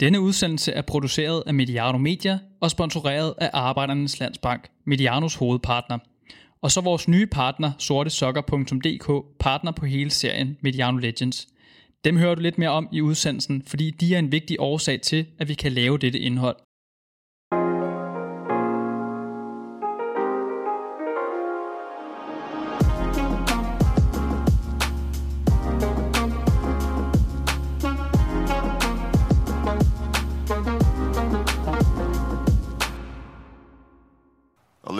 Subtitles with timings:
[0.00, 5.98] Denne udsendelse er produceret af Mediano Media og sponsoreret af Arbejdernes Landsbank, Medianos hovedpartner.
[6.62, 11.48] Og så vores nye partner, sortesokker.dk, partner på hele serien Mediano Legends.
[12.04, 15.26] Dem hører du lidt mere om i udsendelsen, fordi de er en vigtig årsag til,
[15.38, 16.56] at vi kan lave dette indhold.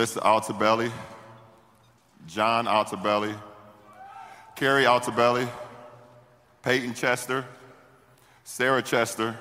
[0.06, 0.92] Alyssa Altabelli,
[2.27, 3.37] John Altabelli,
[4.55, 5.48] Carrie Altabelli,
[6.62, 7.45] Peyton Chester,
[8.45, 9.37] Sarah Chester,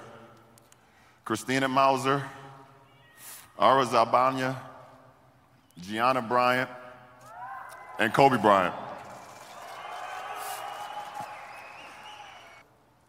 [1.23, 2.23] Christina Mauser,
[3.59, 4.55] Ara Zabanya,
[5.81, 6.69] Gianna Bryant,
[7.99, 8.73] and Kobe Bryant.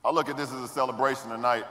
[0.05, 1.65] I look at this as a celebration tonight.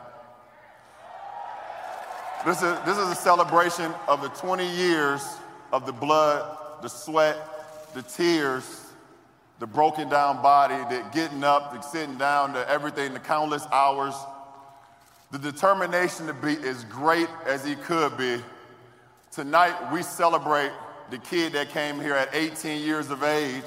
[2.43, 5.37] This is, this is a celebration of the 20 years
[5.75, 7.35] of the blood, the sweat,
[7.93, 8.85] the tears,
[9.59, 14.15] the broken down body, the getting up, the sitting down, the everything, the countless hours.
[15.31, 18.41] The determination to be as great as he could be.
[19.31, 20.71] Tonight, we celebrate
[21.09, 23.65] the kid that came here at 18 years of age.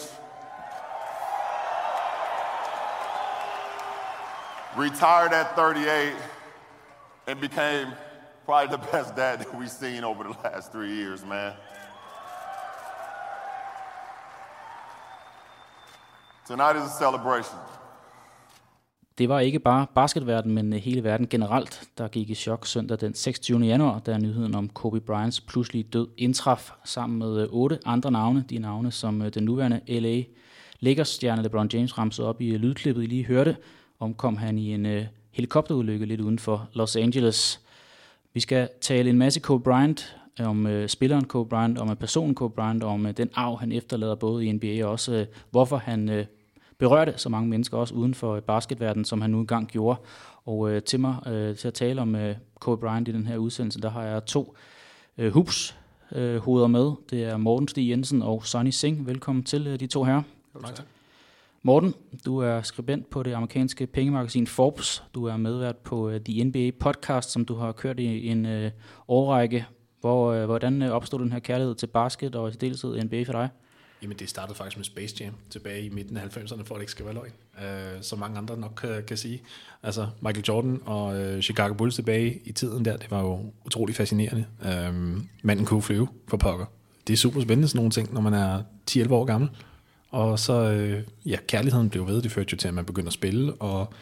[4.78, 6.14] Retired at 38
[7.26, 7.92] and became
[8.46, 11.52] probably the best dad that we've seen over the last three years, man.
[16.48, 17.58] Tonight is a celebration.
[19.18, 23.00] Det var ikke bare basketverdenen, men øh, hele verden generelt, der gik i chok søndag
[23.00, 23.60] den 26.
[23.60, 28.44] januar, da nyheden om Kobe Bryants pludselige død indtraf sammen med øh, otte andre navne.
[28.50, 30.22] De navne, som øh, den nuværende LA
[30.80, 33.56] Lakers-stjerne LeBron James ramsede op i lydklippet, I lige hørte,
[34.00, 37.60] omkom han i en helikopterulykke lidt uden for Los Angeles.
[38.34, 42.54] Vi skal tale en masse Kobe Bryant, om øh, spilleren Kobe Bryant, om personen Kobe
[42.54, 46.08] Bryant, om øh, den arv, han efterlader både i NBA og også, øh, hvorfor han
[46.08, 46.26] øh,
[46.78, 50.00] berørte så mange mennesker også uden for basketverdenen, som han nu engang gjorde.
[50.44, 52.20] Og uh, til mig uh, til at tale om uh,
[52.60, 54.56] Kobe Bryant i den her udsendelse, der har jeg to
[55.18, 55.76] uh, hoops
[56.16, 56.92] uh, hoveder med.
[57.10, 59.06] Det er Morten Stig Jensen og Sonny Singh.
[59.06, 60.22] Velkommen til uh, de to herrer.
[60.64, 60.86] Tak.
[61.62, 61.94] Morten,
[62.26, 65.02] du er skribent på det amerikanske pengemagasin Forbes.
[65.14, 68.70] Du er medvært på uh, The NBA Podcast, som du har kørt i en uh,
[69.08, 69.66] årrække.
[70.00, 73.48] Hvor, uh, hvordan opstod den her kærlighed til basket og i deltid NBA for dig?
[74.02, 76.80] Jamen det startede faktisk med Space Jam tilbage i midten af 90'erne, for at det
[76.80, 77.32] ikke skal være løgn,
[77.62, 79.42] øh, som mange andre nok kan, kan sige.
[79.82, 83.94] Altså Michael Jordan og øh, Chicago Bulls tilbage i tiden der, det var jo utrolig
[83.94, 84.46] fascinerende.
[84.64, 86.66] Øh, manden kunne flyve for pokker.
[87.06, 89.50] Det er super spændende sådan nogle ting, når man er 10-11 år gammel.
[90.10, 93.12] Og så, øh, ja, kærligheden blev ved, det førte jo til, at man begyndte at
[93.12, 93.92] spille, og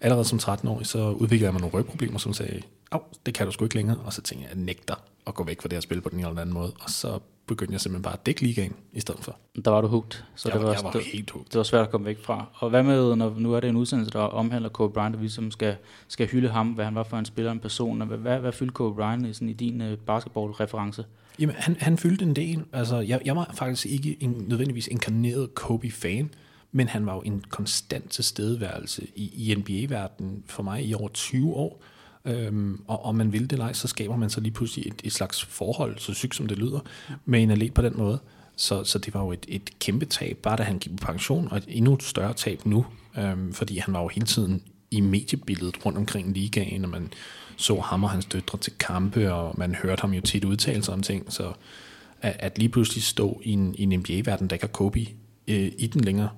[0.00, 3.52] allerede som 13-årig, så udviklede jeg mig nogle rygproblemer, som sagde, Au, det kan du
[3.52, 4.94] sgu ikke længere, og så tænkte jeg, at jeg nægter
[5.26, 7.18] at gå væk fra det her spil på den ene eller anden måde, og så
[7.46, 9.36] begyndte jeg simpelthen bare at dække ligaen i stedet for.
[9.64, 11.52] Der var du hugt, så jeg, det var, jeg var det, helt hugt.
[11.52, 12.46] Det var svært at komme væk fra.
[12.54, 15.28] Og hvad med, når nu er det en udsendelse, der omhandler Kobe Bryant, og vi
[15.28, 15.76] som skal,
[16.08, 18.52] skal hylde ham, hvad han var for en spiller, en person, og hvad, hvad, hvad
[18.52, 21.04] fyldte Kobe Bryant i, sådan, i din uh, basketball-reference?
[21.38, 22.64] Jamen, han, han fyldte en del.
[22.72, 26.30] Altså, jeg, jeg var faktisk ikke en, nødvendigvis inkarneret Kobe-fan,
[26.72, 31.54] men han var jo en konstant tilstedeværelse i, i NBA-verdenen for mig i over 20
[31.54, 31.82] år.
[32.24, 35.00] Øhm, og om man vil det eller ej, så skaber man så lige pludselig et,
[35.04, 36.80] et slags forhold, så sygt som det lyder,
[37.24, 38.18] med en atlet på den måde.
[38.56, 41.48] Så, så det var jo et, et kæmpe tab, bare da han gik på pension,
[41.50, 42.86] og et endnu større tab nu,
[43.18, 47.12] øhm, fordi han var jo hele tiden i mediebilledet rundt omkring ligaen, og man
[47.56, 50.94] så ham og hans døtre til kampe, og man hørte ham jo tit udtale sig
[50.94, 51.52] om ting, så
[52.22, 55.00] at, at lige pludselig stå i en, i en NBA-verden, der ikke har Kobe
[55.48, 56.28] øh, i den længere,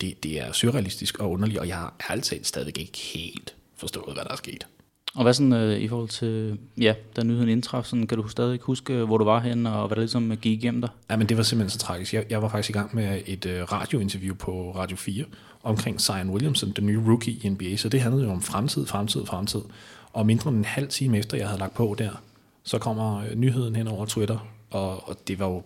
[0.00, 4.24] det, det er surrealistisk og underligt, og jeg har altid stadig ikke helt forstået, hvad
[4.24, 4.66] der er sket.
[5.16, 8.60] Og hvad sådan øh, i forhold til, ja, da nyheden indtraf, sådan, kan du stadig
[8.62, 10.90] huske, øh, hvor du var hen og hvad der ligesom øh, gik igennem dig?
[11.10, 12.14] Ja, men det var simpelthen så tragisk.
[12.14, 15.24] Jeg, jeg var faktisk i gang med et øh, radiointerview på Radio 4
[15.62, 19.26] omkring Zion Williamson, den nye rookie i NBA, så det handlede jo om fremtid, fremtid,
[19.26, 19.60] fremtid.
[20.12, 22.10] Og mindre end en halv time efter, jeg havde lagt på der,
[22.62, 24.38] så kommer øh, nyheden hen over Twitter,
[24.70, 25.62] og, og det var jo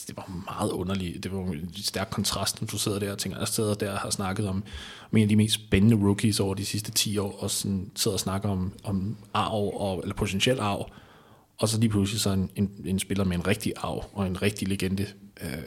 [0.00, 1.24] altså det var meget underligt.
[1.24, 3.98] Det var en stærk kontrast, når du sidder der og tænker, jeg sidder der og
[3.98, 4.64] har snakket om,
[5.10, 8.14] om en af de mest spændende rookies over de sidste 10 år, og sådan sidder
[8.14, 10.90] og snakker om, om arv, og, eller potentiel arv,
[11.58, 14.42] og så lige pludselig så en, en, en spiller med en rigtig arv og en
[14.42, 15.06] rigtig legende
[15.42, 15.58] øh,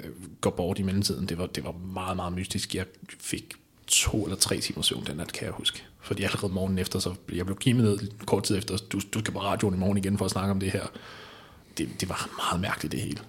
[0.41, 1.29] går bort i mellemtiden.
[1.29, 2.75] Det var, det var meget, meget mystisk.
[2.75, 2.85] Jeg
[3.19, 3.53] fik
[3.87, 5.83] to eller tre timer søvn den nat, kan jeg huske.
[6.01, 9.33] Fordi allerede morgen efter, så jeg blev givet ned kort tid efter, du, du skal
[9.33, 10.85] på radioen i morgen igen for at snakke om det her.
[11.77, 13.19] Det, det var meget mærkeligt det hele.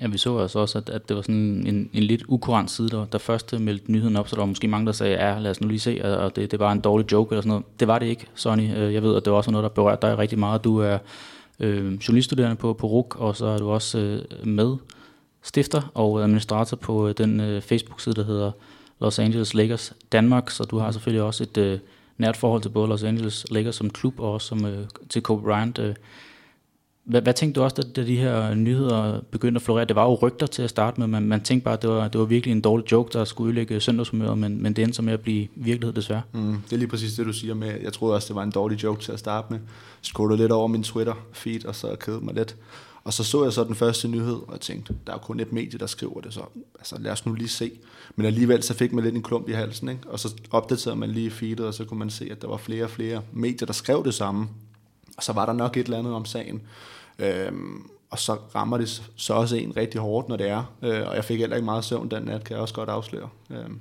[0.00, 2.88] Ja, vi så altså også, at, at det var sådan en, en lidt ukurant side,
[2.88, 5.50] der, der først meldte nyheden op, så der var måske mange, der sagde, ja, lad
[5.50, 7.64] os nu lige se, og det, det var en dårlig joke eller sådan noget.
[7.80, 8.76] Det var det ikke, Sonny.
[8.76, 10.64] Øh, jeg ved, at det var også noget, der berørte dig rigtig meget.
[10.64, 10.98] Du er
[11.60, 14.76] øh, journaliststuderende på, på RUK, og så er du også øh, med
[15.42, 18.52] stifter og administrator på øh, den øh, Facebook-side, der hedder
[19.00, 21.78] Los Angeles Lakers Danmark, så du har selvfølgelig også et øh,
[22.18, 25.42] nært forhold til både Los Angeles Lakers som klub og også som, øh, til Kobe
[25.42, 25.78] Bryant.
[25.78, 25.94] Øh.
[27.04, 29.84] Hvad, hvad tænkte du også, da, da de her nyheder begyndte at florere?
[29.84, 32.08] Det var jo rygter til at starte med, men man tænkte bare, at det var,
[32.08, 35.02] det var virkelig en dårlig joke, der skulle udlægge søndagshumøret, men, men det endte så
[35.02, 36.22] med at blive virkelighed desværre.
[36.32, 38.50] Mm, det er lige præcis det, du siger med, jeg troede også, det var en
[38.50, 39.58] dårlig joke til at starte med.
[40.02, 42.56] Skruede lidt over min Twitter-feed, og så kædede mig lidt.
[43.04, 45.40] Og så så jeg så den første nyhed, og jeg tænkte, der er jo kun
[45.40, 46.40] et medie, der skriver det, så
[46.78, 47.70] altså, lad os nu lige se.
[48.16, 50.00] Men alligevel så fik man lidt en klump i halsen, ikke?
[50.06, 52.84] og så opdaterede man lige feedet, og så kunne man se, at der var flere
[52.84, 54.48] og flere medier, der skrev det samme.
[55.16, 56.62] Og så var der nok et eller andet om sagen.
[57.18, 60.74] Øhm, og så rammer det så også en rigtig hårdt, når det er.
[60.82, 63.28] Øh, og jeg fik heller ikke meget søvn den nat, kan jeg også godt afsløre.
[63.50, 63.80] Øhm,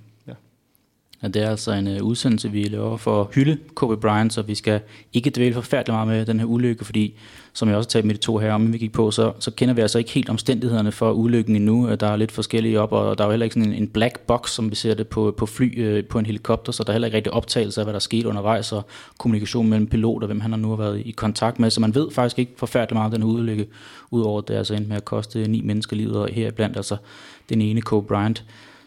[1.23, 4.55] at det er altså en uh, udsendelse, vi laver for hylde Kobe Bryant, så vi
[4.55, 4.79] skal
[5.13, 7.15] ikke dvæle forfærdeligt meget med den her ulykke, fordi
[7.53, 9.73] som jeg også talte med de to her om, vi gik på, så, så kender
[9.73, 11.95] vi altså ikke helt omstændighederne for ulykken endnu.
[11.99, 14.19] Der er lidt forskellige op, og der er jo heller ikke sådan en, en black
[14.19, 16.93] box, som vi ser det på, på fly øh, på en helikopter, så der er
[16.93, 18.85] heller ikke rigtig optagelse af, hvad der skete undervejs, og
[19.17, 21.69] kommunikation mellem pilot og hvem han har nu har været i kontakt med.
[21.69, 23.67] Så man ved faktisk ikke forfærdeligt meget om den ulykke,
[24.11, 26.97] udover at det altså endte med at koste ni mennesker livet, og heriblandt altså
[27.49, 28.43] den ene Kobe Bryant.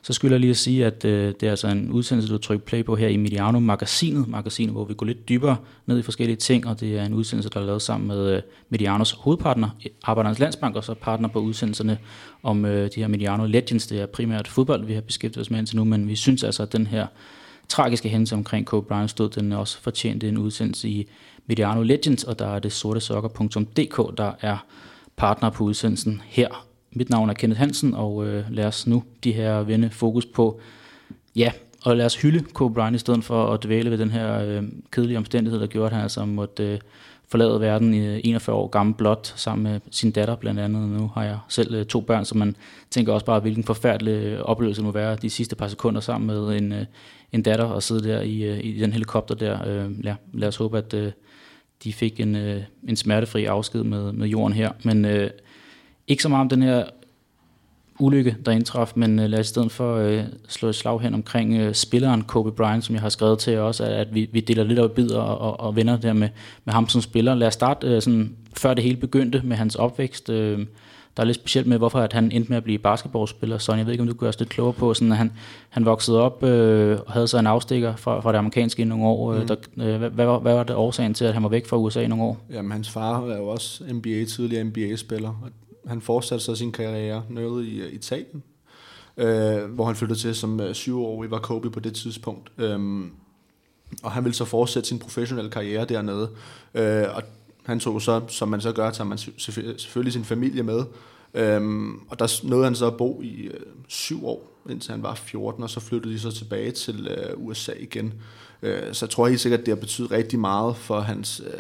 [0.06, 2.64] Så skulle jeg lige at sige, at øh, det er altså en udsendelse, du trykker
[2.64, 5.56] play på her i Mediano Magasinet, magasinet, hvor vi går lidt dybere
[5.87, 8.43] ned i forskellige ting, og det er en udsendelse, der er lavet sammen med øh,
[8.69, 9.69] Medianos hovedpartner,
[10.05, 11.99] Arbejdernes Landsbank, og så partner på udsendelserne
[12.43, 13.87] om øh, de her Mediano Legends.
[13.87, 16.62] Det er primært fodbold, vi har beskæftiget os med indtil nu, men vi synes altså,
[16.62, 17.06] at den her
[17.69, 21.08] tragiske hændelse omkring Kobe Bryant stod, den også fortjent en udsendelse i
[21.47, 24.67] Mediano Legends, og der er det sorte sokker.dk, der er
[25.17, 26.65] partner på udsendelsen her.
[26.96, 30.60] Mit navn er Kenneth Hansen, og øh, lad os nu de her vende fokus på,
[31.37, 31.52] ja,
[31.82, 34.62] og lad os hylde Kobe Bryant i stedet for at dvæle ved den her øh,
[34.90, 36.78] kedelige omstændighed, der gjorde, at han altså måtte øh,
[37.28, 40.88] forlade verden i øh, 41 år gammel blot, sammen med sin datter blandt andet.
[40.88, 42.56] Nu har jeg selv øh, to børn, så man
[42.90, 46.26] tænker også bare, hvilken forfærdelig øh, oplevelse det må være de sidste par sekunder sammen
[46.26, 46.84] med en, øh,
[47.32, 49.69] en datter og sidde der i, øh, i den helikopter der.
[49.69, 51.12] Øh, lad, lad os håbe, at øh,
[51.84, 54.70] de fik en, øh, en smertefri afsked med, med jorden her.
[54.84, 55.31] Men øh,
[56.08, 56.85] ikke så meget om den her
[57.99, 61.14] ulykke, der indtraf, men øh, lad os i stedet for øh, slå et slag hen
[61.14, 64.41] omkring øh, spilleren Kobe Bryant, som jeg har skrevet til også, at, at vi, vi
[64.41, 66.29] deler lidt i bidder og, og, og vender der med,
[66.64, 67.35] med ham som spiller.
[67.35, 70.31] Lad os starte øh, sådan, før det hele begyndte med hans opvækst.
[70.31, 70.67] Øh,
[71.17, 73.58] der er lidt specielt med, hvorfor at han endte med at blive basketballspiller.
[73.58, 75.32] Så jeg ved ikke, om du kan gøre lidt klogere på, sådan, at han,
[75.69, 79.05] han voksede op øh, og havde så en afstikker fra, fra det amerikanske i nogle
[79.05, 79.35] år.
[79.35, 79.47] Mm.
[79.47, 81.76] Der, øh, hvad, hvad, var, hvad var det årsagen til, at han var væk fra
[81.76, 82.38] USA i nogle år?
[82.53, 85.50] Jamen, hans far er jo også NBA, tidligere NBA-spiller, og
[85.86, 88.42] han fortsatte så sin karriere nede i øh, Italien,
[89.16, 92.52] øh, hvor han flyttede til som uh, syvårig, var Kobe på det tidspunkt.
[92.58, 93.04] Øh,
[94.02, 96.30] og han ville så fortsætte sin professionelle karriere dernede.
[96.74, 97.22] Øh, og
[97.66, 99.18] han tog så, som man så gør, tager man
[99.78, 100.84] selvfølgelig sin familie med.
[101.58, 105.14] Um, og der nåede han så at bo i øh, syv år, indtil han var
[105.14, 108.14] 14, og så flyttede de så tilbage til øh, USA igen.
[108.62, 111.42] Øh, så jeg tror helt sikkert, at det har betydet rigtig meget for hans...
[111.46, 111.52] øh,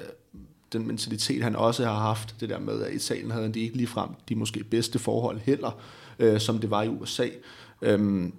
[0.78, 3.60] den mentalitet, han også har haft, det der med, at i Italien havde han de
[3.60, 5.78] ikke ligefrem de måske bedste forhold heller,
[6.18, 7.26] øh, som det var i USA.
[7.82, 8.32] Øhm,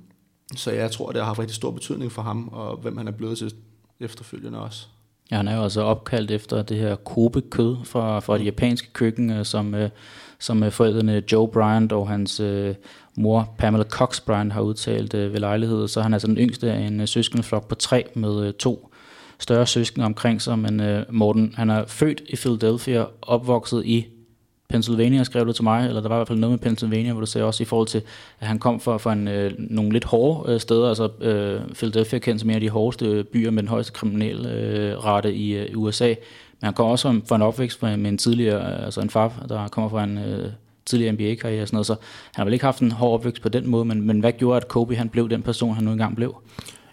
[0.56, 3.12] så jeg tror, det har haft rigtig stor betydning for ham, og hvem han er
[3.12, 3.54] blevet til
[4.00, 4.88] efterfølgende også.
[5.32, 9.30] Ja, han er jo altså opkaldt efter det her Kobe-kød fra, fra det japanske køkken,
[9.30, 9.90] øh, som, øh,
[10.40, 12.76] som øh, forældrene Joe Bryant og hans øh,
[13.18, 15.88] mor Pamela Cox Bryant har udtalt øh, ved lejlighed.
[15.88, 18.87] Så han er altså den yngste af en øh, søskendeflok på tre med øh, to
[19.40, 24.08] større søskende omkring sig, men øh, Morten, han er født i Philadelphia, opvokset i
[24.70, 27.20] Pennsylvania, skrev du til mig, eller der var i hvert fald noget med Pennsylvania, hvor
[27.20, 28.02] du sagde også i forhold til,
[28.40, 32.20] at han kom fra, fra en, øh, nogle lidt hårde øh, steder, altså øh, Philadelphia
[32.20, 35.82] kendt som en af de hårdeste byer med den højeste kriminelle øh, rate i øh,
[35.82, 39.10] USA, men han kom også fra en opvækst med, med en tidligere, øh, altså en
[39.10, 40.52] far, der kommer fra en øh,
[40.86, 41.94] tidligere NBA-karriere og sådan noget, så
[42.34, 44.58] han har vel ikke haft en hård opvækst på den måde, men, men hvad gjorde,
[44.58, 46.36] at Kobe han blev den person, han nu engang blev?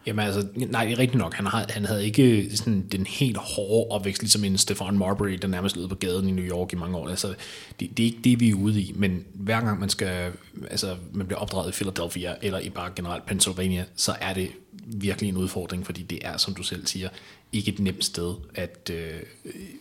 [0.06, 1.34] Jamen altså, nej, det er rigtigt nok.
[1.34, 5.32] Han, har, han havde ikke øh, sådan den helt hårde opvækst, ligesom en Stefan Marbury,
[5.32, 7.08] der nærmest lød på gaden i New York i mange år.
[7.08, 7.34] Altså,
[7.80, 10.32] det, det er ikke det, vi er ude i, men hver gang man skal,
[10.70, 14.50] altså, man bliver opdraget i Philadelphia, eller i bare generelt Pennsylvania, så er det
[14.86, 17.08] virkelig en udfordring, fordi det er, som du selv siger,
[17.52, 19.20] ikke et nemt sted at, øh,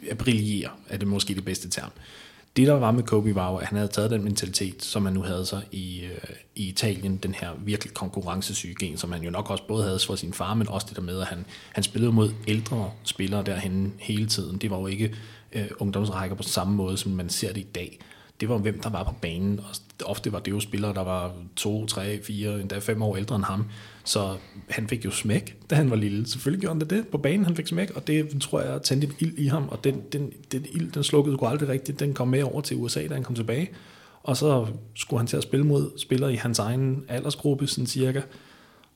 [0.09, 1.91] at brillere, er det måske det bedste term.
[2.55, 5.13] Det, der var med Kobe, var jo, at han havde taget den mentalitet, som han
[5.13, 9.29] nu havde sig i, øh, i Italien, den her virkelig konkurrencesyge gen, som han jo
[9.29, 11.83] nok også både havde for sin far, men også det der med, at han, han
[11.83, 14.57] spillede mod ældre spillere derhen hele tiden.
[14.57, 15.15] Det var jo ikke
[15.51, 17.99] øh, ungdomsrækker på samme måde, som man ser det i dag.
[18.39, 19.59] det var hvem der var på banen.
[19.59, 19.65] Og
[20.05, 23.43] ofte var det jo spillere, der var to, tre, fire, endda fem år ældre end
[23.43, 23.65] ham.
[24.03, 24.37] Så
[24.69, 26.27] han fik jo smæk, da han var lille.
[26.27, 27.07] Selvfølgelig gjorde han det, det.
[27.07, 29.83] på banen, han fik smæk, og det tror jeg tændte en ild i ham, og
[29.83, 31.99] den, den, den ild, den slukkede jo aldrig rigtigt.
[31.99, 33.69] Den kom med over til USA, da han kom tilbage.
[34.23, 38.21] Og så skulle han til at spille mod spillere i hans egen aldersgruppe, sådan cirka.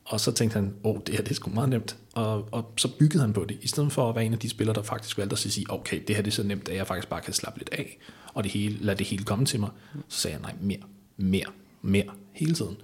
[0.05, 1.97] Og så tænkte han, åh, oh, det her det er sgu meget nemt.
[2.13, 4.49] Og, og så byggede han på det, i stedet for at være en af de
[4.49, 6.87] spillere, der faktisk valgte at sige, okay, det her det er så nemt, at jeg
[6.87, 7.97] faktisk bare kan slappe lidt af,
[8.33, 9.69] og det hele, lad det hele komme til mig.
[10.07, 10.79] Så sagde han, nej, mere,
[11.17, 12.77] mere, mere, hele tiden.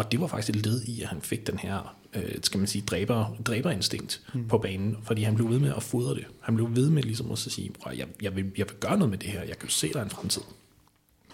[0.00, 2.66] Og det var faktisk et led i, at han fik den her, øh, skal man
[2.66, 4.48] sige, dræber, dræberinstinkt mm.
[4.48, 6.24] på banen, fordi han blev ved med at fodre det.
[6.40, 9.18] Han blev ved med ligesom at sige, jeg, jeg, vil, jeg vil gøre noget med
[9.18, 10.42] det her, jeg kan jo se, der er en fremtid.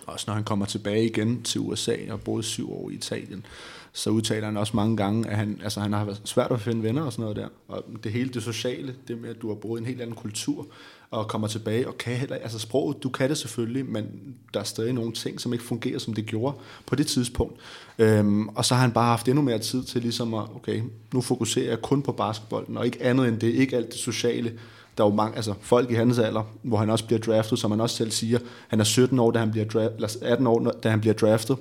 [0.07, 3.47] Også når han kommer tilbage igen til USA og boede syv år i Italien,
[3.93, 6.83] så udtaler han også mange gange, at han, altså, han har været svært at finde
[6.83, 7.49] venner og sådan noget der.
[7.69, 10.17] Og det hele det sociale, det med, at du har boet i en helt anden
[10.17, 10.67] kultur,
[11.11, 14.07] og kommer tilbage og kan heller, altså sproget, du kan det selvfølgelig, men
[14.55, 17.61] der er stadig nogle ting, som ikke fungerer, som det gjorde på det tidspunkt.
[17.99, 20.83] Øhm, og så har han bare haft endnu mere tid til ligesom at, okay,
[21.15, 24.53] nu fokuserer jeg kun på basketbolden, og ikke andet end det, ikke alt det sociale.
[24.99, 27.71] Der er jo mange, altså folk i hans alder, hvor han også bliver draftet, som
[27.71, 30.59] han også selv siger, han er 17 år, da han bliver draftet, eller 18 år,
[30.83, 31.57] da han bliver draftet,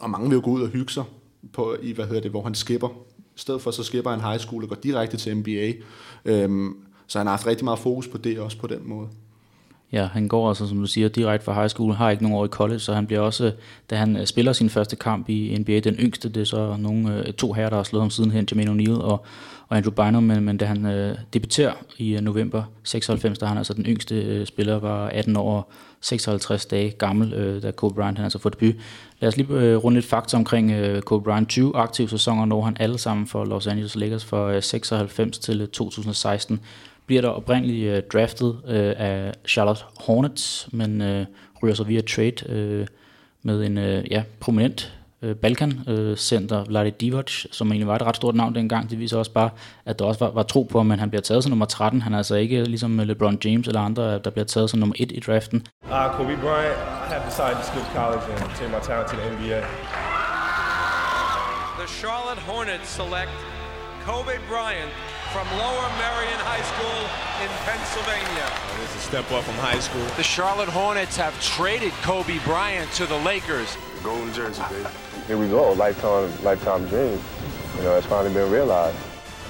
[0.00, 1.04] og mange vil jo gå ud og hygge sig
[1.52, 2.88] på, i, hvad hedder det, hvor han skipper.
[3.36, 5.72] I stedet for, så skipper han high school og går direkte til NBA.
[6.24, 6.76] Øhm,
[7.06, 9.08] så han har haft rigtig meget fokus på det også på den måde.
[9.92, 12.44] Ja, han går altså, som du siger, direkte fra high school, har ikke nogen år
[12.44, 13.52] i college, så han bliver også,
[13.90, 17.18] da han øh, spiller sin første kamp i NBA, den yngste, det er så nogle,
[17.26, 19.24] øh, to herrer, der har slået ham sidenhen, Jermaine O'Neal og,
[19.68, 23.58] og Andrew Bynum, men, men da han øh, debuterer i øh, november 96, der han
[23.58, 28.18] altså den yngste øh, spiller, var 18 år 56 dage gammel, øh, da Kobe Bryant
[28.18, 28.74] han altså får debut.
[29.20, 31.48] Lad os lige øh, runde lidt fakta omkring øh, Kobe Bryant.
[31.48, 35.68] 20 aktive sæsoner når han alle sammen for Los Angeles Lakers fra øh, 96 til
[35.68, 36.60] 2016
[37.06, 41.26] bliver der oprindeligt øh, draftet øh, af Charlotte Hornets, men øh,
[41.62, 42.86] ryger så via trade øh,
[43.42, 48.16] med en øh, ja, prominent øh, Balkan-center, øh, Vlade Divac, som egentlig var et ret
[48.16, 48.90] stort navn dengang.
[48.90, 49.50] Det viser også bare,
[49.84, 52.02] at der også var, var tro på, at han bliver taget som nummer 13.
[52.02, 55.12] Han er altså ikke ligesom LeBron James eller andre, der bliver taget som nummer 1
[55.12, 55.66] i draften.
[55.82, 56.78] Uh, Kobe Bryant
[57.12, 59.60] have decided to skip college and take my talent to the NBA.
[61.80, 63.36] The Charlotte Hornets select
[64.06, 64.92] Kobe Bryant
[65.36, 67.00] from Lower Marion High School
[67.44, 68.48] in Pennsylvania.
[68.82, 70.06] It's a step up from high school.
[70.22, 73.70] The Charlotte Hornets have traded Kobe Bryant to the Lakers.
[74.02, 74.88] Golden jersey, baby.
[75.28, 77.18] Here we go, lifetime, lifetime dream.
[77.76, 78.98] You know, it's finally been realized.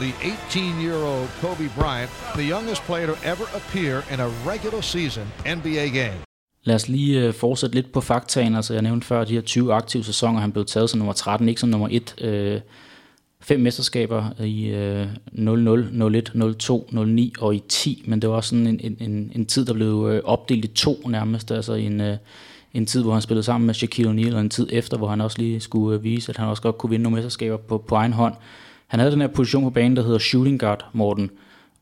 [0.04, 5.26] The 18-year-old Kobe Bryant, the youngest player to ever appear in a regular season
[5.58, 6.20] NBA game.
[6.64, 8.54] Lad os lige øh, fortsætte lidt på faktaen.
[8.54, 11.48] Altså, jeg nævnte før de her 20 aktive sæsoner, han blev taget som nummer 13,
[11.48, 12.14] ikke som nummer 1.
[12.20, 12.60] Øh,
[13.46, 18.48] fem mesterskaber i øh, 00, 01, 02, 09 og i 10, men det var også
[18.48, 22.16] sådan en, en, en tid, der blev øh, opdelt i to nærmest, altså en, øh,
[22.74, 25.20] en tid, hvor han spillede sammen med Shaquille O'Neal, og en tid efter, hvor han
[25.20, 27.94] også lige skulle øh, vise, at han også godt kunne vinde nogle mesterskaber på, på
[27.94, 28.34] egen hånd.
[28.86, 31.30] Han havde den her position på banen, der hedder shooting guard, Morten,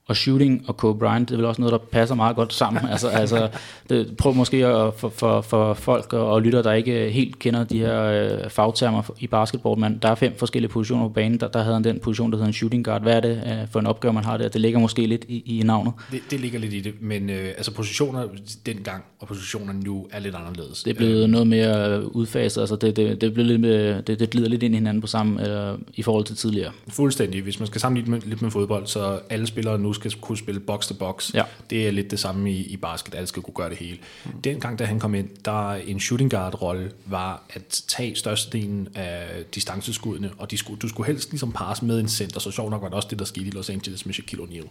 [0.06, 2.88] og shooting og Kobe Bryant, det er vel også noget, der passer meget godt sammen.
[2.92, 3.48] altså, altså,
[3.88, 7.64] det, prøv måske at, for, for, for folk og, og lytter, der ikke helt kender
[7.64, 11.40] de her øh, fagtermer i basketball, men der er fem forskellige positioner på banen.
[11.40, 13.02] Der, der havde han den position, der hedder en shooting guard.
[13.02, 14.48] Hvad er det øh, for en opgave, man har der?
[14.48, 15.92] Det ligger måske lidt i, i navnet.
[16.12, 18.26] Det, det ligger lidt i det, men øh, altså positioner
[18.66, 20.82] dengang og positioner nu er lidt anderledes.
[20.82, 24.20] Det er blevet øh, noget mere udfaset, altså det, det, det, blev lidt med, det,
[24.20, 26.72] det glider lidt ind i hinanden på samme, øh, i forhold til tidligere.
[26.88, 27.42] Fuldstændig.
[27.42, 30.60] Hvis man skal sammenligne med, lidt med fodbold, så alle spillere nu skal kunne spille
[30.60, 31.34] box to box.
[31.34, 31.42] Ja.
[31.70, 33.98] Det er lidt det samme i, i basket, alle skal kunne gøre det hele.
[34.24, 34.40] Mm.
[34.40, 39.44] Dengang, da han kom ind, der en shooting guard rolle var at tage størstedelen af
[39.54, 42.82] distanceskuddene, og de skulle, du skulle helst ligesom passe med en center, så sjovt nok
[42.82, 44.68] var det også det, der skete i Los Angeles med Shaquille O'Neal.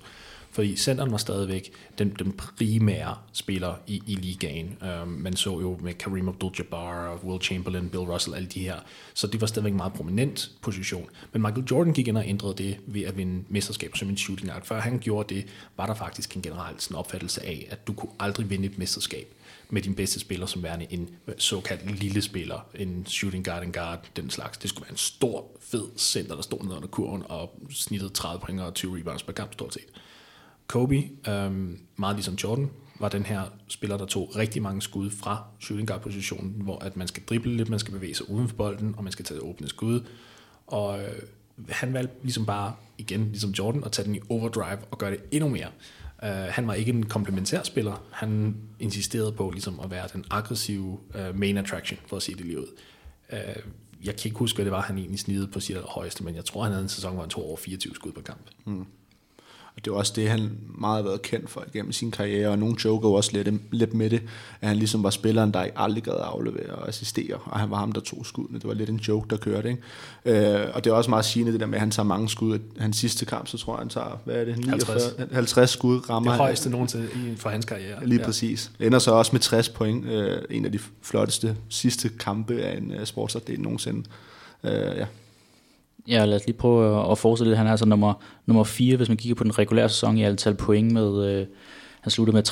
[0.53, 4.77] Fordi centeren var stadigvæk den, den primære spiller i, i ligaen.
[5.03, 8.75] Um, man så jo med Kareem Abdul-Jabbar, Will Chamberlain, Bill Russell, alle de her.
[9.13, 11.05] Så det var stadigvæk en meget prominent position.
[11.31, 14.49] Men Michael Jordan gik ind og ændrede det ved at vinde mesterskab som en shooting
[14.49, 14.65] guard.
[14.65, 15.45] Før han gjorde det,
[15.77, 19.27] var der faktisk en generel sådan opfattelse af, at du kunne aldrig vinde et mesterskab
[19.69, 24.09] med din bedste spiller som værende en såkaldt lille spiller, en shooting guard, en guard,
[24.15, 24.57] den slags.
[24.57, 28.39] Det skulle være en stor, fed center, der stod ned under kurven og snittede 30
[28.39, 29.85] point og 20 rebounds per kamp stort set.
[30.67, 35.43] Kobe, øhm, meget ligesom Jordan, var den her spiller, der tog rigtig mange skud fra
[35.59, 38.55] shooting guard positionen, hvor at man skal drible lidt, man skal bevæge sig uden for
[38.55, 40.05] bolden, og man skal tage åbne skud.
[40.67, 41.21] Og øh,
[41.69, 45.19] han valgte ligesom bare, igen ligesom Jordan, at tage den i overdrive og gøre det
[45.31, 45.67] endnu mere.
[46.23, 48.03] Uh, han var ikke en komplementær spiller.
[48.11, 52.45] Han insisterede på ligesom at være den aggressive uh, main attraction, for at sige det
[52.45, 52.67] lige ud.
[53.31, 53.37] Uh,
[54.03, 56.45] jeg kan ikke huske, hvad det var, han egentlig snidede på sit højeste, men jeg
[56.45, 58.49] tror, han havde en sæson, hvor han tog over 24 skud på kamp.
[58.65, 58.85] Mm.
[59.75, 62.59] Og det er også det, han meget har været kendt for igennem sin karriere, og
[62.59, 64.21] nogle joker også lidt, lidt med det,
[64.61, 67.91] at han ligesom var spilleren, der aldrig gad aflevere og assistere, og han var ham,
[67.91, 68.59] der tog skuddene.
[68.59, 69.69] Det var lidt en joke, der kørte.
[69.69, 70.61] Ikke?
[70.65, 72.59] Øh, og det er også meget sigende, det der med, at han tager mange skud.
[72.79, 76.09] Hans sidste kamp, så tror jeg, han tager, hvad er det, 49, 50, 50 skud,
[76.09, 78.07] rammer Det højeste nogensinde for hans karriere.
[78.07, 78.25] Lige ja.
[78.25, 78.71] præcis.
[78.79, 80.05] Ender så også med 60 point.
[80.05, 84.03] Øh, en af de flotteste sidste kampe af en uh, sportsatlet nogensinde.
[84.63, 85.05] Øh, ja.
[86.07, 87.57] Ja, lad os lige prøve at fortsætte lidt.
[87.57, 88.13] Han er altså nummer,
[88.45, 91.25] nummer 4, hvis man kigger på den regulære sæson i antal point med...
[91.25, 91.45] Øh,
[92.03, 92.43] han sluttede med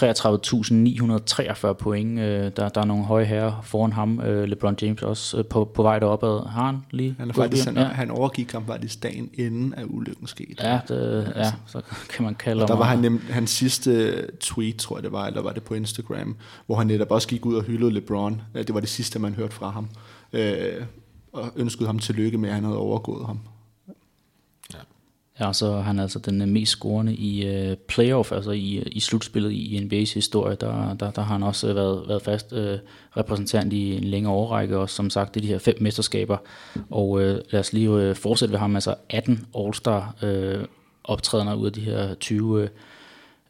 [1.70, 2.20] 33.943 point.
[2.20, 4.22] Øh, der, der er nogle høje herrer foran ham.
[4.22, 6.50] Øh, LeBron James også øh, på, på vej deropad.
[6.50, 7.16] Har han lige?
[7.20, 7.84] Han, er faktisk, han, ja.
[7.84, 10.68] han overgik ham faktisk dagen inden af ulykken skete.
[10.68, 12.68] Ja, det, ja, så kan man kalde ham.
[12.68, 15.74] Der var han nem, hans sidste tweet, tror jeg det var, eller var det på
[15.74, 18.42] Instagram, hvor han netop også gik ud og hyldede LeBron.
[18.54, 19.88] Det var det sidste, man hørte fra ham.
[20.34, 20.84] Øh,
[21.32, 23.40] og ønskede ham tillykke med, at han havde overgået ham.
[25.40, 29.52] Ja, så han er altså den mest scorende i uh, playoff, altså i, i slutspillet
[29.52, 30.56] i NBA's historie.
[30.56, 32.60] Der, der, der har han også været, været fast uh,
[33.18, 36.38] repræsentant i en længere årrække, og som sagt, det er de her fem mesterskaber.
[36.90, 40.64] Og uh, lad os lige uh, fortsætte ved ham, altså 18 All-Star uh,
[41.04, 42.70] optrædener ud af de her 20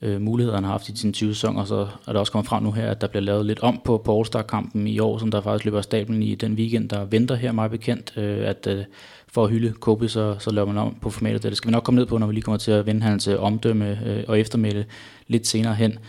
[0.02, 2.64] øh, muligheder, han har haft i sin 20 sæsoner, så er der også kommet frem
[2.64, 5.42] nu her, at der bliver lavet lidt om på, på All-Star-kampen i år, som der
[5.42, 8.84] faktisk løber af stablen i den weekend, der venter her meget bekendt, øh, at øh,
[9.28, 11.44] for at hylde Kobe, så, så laver man om på formatet.
[11.44, 13.28] Det skal vi nok komme ned på, når vi lige kommer til at vende hans
[13.28, 14.86] øh, omdømme øh, og eftermæle
[15.28, 16.00] lidt senere hen.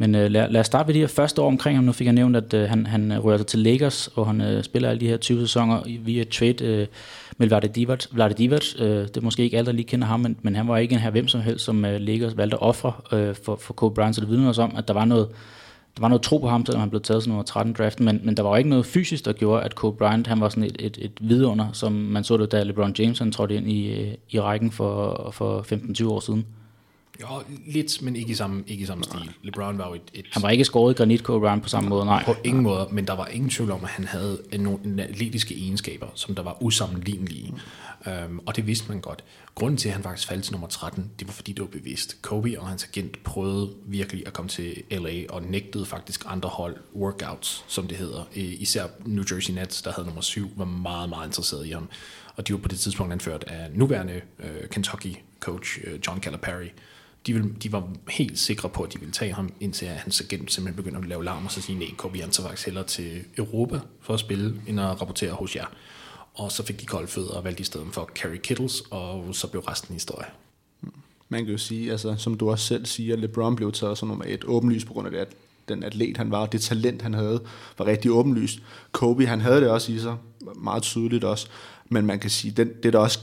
[0.00, 1.84] Men øh, lad, lad os starte ved de her første år omkring ham.
[1.84, 4.26] Nu fik jeg nævnt, at øh, han, han øh, rører sig altså til Lakers, og
[4.26, 6.86] han øh, spiller alle de her 20 sæsoner via trade øh,
[7.38, 8.06] med Vlade Divac.
[8.12, 10.68] Vlade Divac øh, det er måske ikke alle, der lige kender ham, men, men han
[10.68, 13.56] var ikke en her hvem som helst, som øh, Lakers valgte at ofre øh, for,
[13.56, 14.14] for Kobe Bryant.
[14.14, 15.28] Så det vidner os om, at der var noget,
[15.96, 18.20] der var noget tro på ham, selvom han blev taget som nummer 13 draft, men,
[18.24, 20.64] men der var jo ikke noget fysisk, der gjorde, at Kobe Bryant han var sådan
[20.64, 24.00] et, et, et vidunder, som man så det, da LeBron James han trådte ind i,
[24.00, 25.60] øh, i rækken for, for
[26.02, 26.46] 15-20 år siden.
[27.20, 29.30] Jo, lidt, men ikke i samme, ikke i samme stil.
[29.42, 30.26] LeBron var jo et, et...
[30.32, 32.24] Han var ikke skåret granit, Kobe på samme måde, nej.
[32.24, 36.06] På ingen måde, men der var ingen tvivl om, at han havde nogle atletiske egenskaber,
[36.14, 37.54] som der var usammenlignelige.
[38.06, 39.24] Um, og det vidste man godt.
[39.54, 42.22] Grunden til, at han faktisk faldt til nummer 13, det var fordi, det var bevidst.
[42.22, 46.76] Kobe og hans agent prøvede virkelig at komme til LA og nægtede faktisk andre hold
[46.94, 48.28] workouts, som det hedder.
[48.34, 51.88] Især New Jersey Nets, der havde nummer 7, var meget, meget interesseret i ham.
[52.36, 56.72] Og de var på det tidspunkt anført af nuværende uh, Kentucky-coach uh, John Calipari.
[57.26, 60.52] De, ville, de var helt sikre på, at de ville tage ham, indtil hans agent
[60.52, 63.24] simpelthen begyndte at lave larm og så sige, nej, Kobe vi så faktisk hellere til
[63.38, 65.66] Europa for at spille, end at rapportere hos jer
[66.38, 69.46] og så fik de kolde fødder og valgte i stedet for Kerry Kittles, og så
[69.46, 70.26] blev resten historie.
[71.28, 74.24] Man kan jo sige, altså, som du også selv siger, LeBron blev taget som nummer
[74.28, 75.28] et åbenlyst på grund af det, at
[75.68, 77.40] den atlet han var, og det talent han havde,
[77.78, 78.58] var rigtig åbenlyst.
[78.92, 80.16] Kobe, han havde det også i sig,
[80.56, 81.48] meget tydeligt også,
[81.88, 83.20] men man kan sige, den, det der også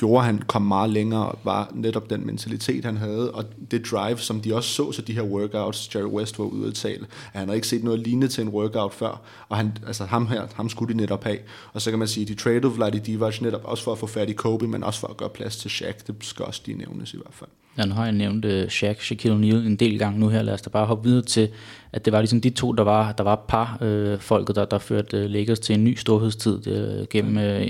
[0.00, 4.40] gjorde, han kom meget længere, var netop den mentalitet, han havde, og det drive, som
[4.40, 7.48] de også så til de her workouts, Jerry West var ude at tale, at han
[7.48, 10.68] havde ikke set noget lignende til en workout før, og han, altså ham her, ham
[10.68, 11.38] skulle de netop have.
[11.72, 14.30] Og så kan man sige, de traded Vladi Divac netop også for at få fat
[14.30, 17.14] i Kobe, men også for at gøre plads til Shaq, det skal også lige nævnes
[17.14, 17.50] i hvert fald.
[17.78, 20.54] Ja, nu har jeg nævnt uh, Shaq, Shaquille O'Neal en del gange nu her, lad
[20.54, 21.48] os da bare hoppe videre til,
[21.92, 24.78] at det var ligesom de to, der var, der var par øh, folket, der, der
[24.78, 27.68] førte uh, Lakers til en ny storhedstid uh, gennem uh,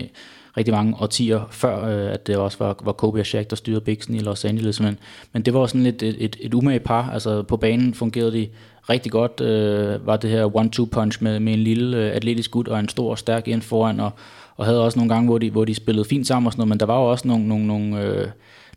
[0.57, 3.81] rigtig mange årtier før, øh, at det også var, var Kobe og Shaq, der styrede
[3.81, 4.81] Bixen i Los Angeles.
[4.81, 4.99] Men,
[5.33, 7.11] men det var sådan lidt et, et, et umage par.
[7.11, 8.49] Altså på banen fungerede de
[8.91, 9.41] rigtig godt.
[9.41, 12.89] Øh, var det her one-two punch med, med en lille øh, atletisk gut og en
[12.89, 14.11] stor, stærk ind foran, og,
[14.57, 16.69] og havde også nogle gange, hvor de, hvor de spillede fint sammen og sådan noget,
[16.69, 18.27] men der var jo også nogle, nogle, nogle, øh,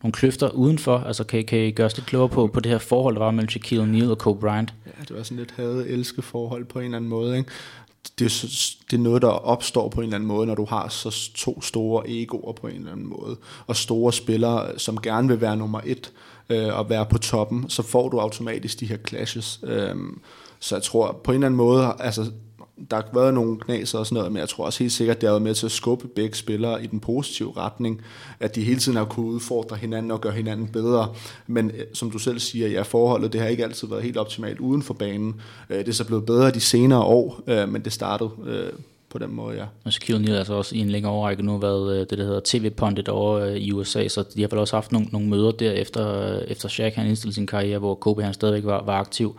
[0.04, 0.98] nogle kløfter udenfor.
[0.98, 3.32] Altså kan, kan I gøre os lidt klogere på, på det her forhold, der var
[3.32, 4.74] mellem Shaquille O'Neal og Kobe Bryant?
[4.86, 7.38] Ja, det var sådan lidt hade-elske forhold på en eller anden måde.
[7.38, 7.50] Ikke?
[8.20, 8.32] Det,
[8.92, 11.62] det er noget, der opstår på en eller anden måde, når du har så to
[11.62, 13.38] store egoer på en eller anden måde,
[13.68, 16.12] og store spillere, som gerne vil være nummer et
[16.50, 19.60] øh, og være på toppen, så får du automatisk de her clashes.
[19.64, 19.96] Øh,
[20.60, 22.32] så jeg tror på en eller anden måde, altså
[22.92, 25.28] der har været nogle knaser og sådan noget, men jeg tror også helt sikkert, det
[25.28, 28.02] har været med til at skubbe begge spillere i den positive retning,
[28.40, 31.14] at de hele tiden har kunnet udfordre hinanden og gøre hinanden bedre.
[31.48, 34.60] Men øh, som du selv siger, ja, forholdet det har ikke altid været helt optimalt
[34.60, 35.42] uden for banen.
[35.70, 38.32] Øh, det er så blevet bedre de senere år, øh, men det startede
[39.10, 39.66] på den måde, ja.
[39.84, 42.42] Og Shaquille O'Neal har altså også i en længere overrække nu været det, der hedder
[42.44, 46.36] tv-pundit over i USA, så de har vel også haft nogle, nogle møder der efter,
[46.40, 49.36] efter Shaq han indstillede sin karriere, hvor Kobe han stadigvæk var, var aktiv.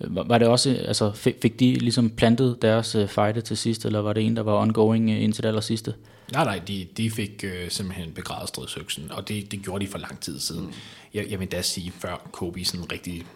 [0.00, 4.12] Var det også, altså fik de ligesom plantet deres uh, fejde til sidst, eller var
[4.12, 5.94] det en, der var ongoing uh, indtil det aller sidste?
[6.32, 9.98] Nej, nej, de, de fik uh, simpelthen begravet stridsøksen, og det, det gjorde de for
[9.98, 10.66] lang tid siden.
[10.66, 10.72] Mm.
[11.14, 13.26] Jeg, jeg vil da sige, før Kobe sådan rigtig,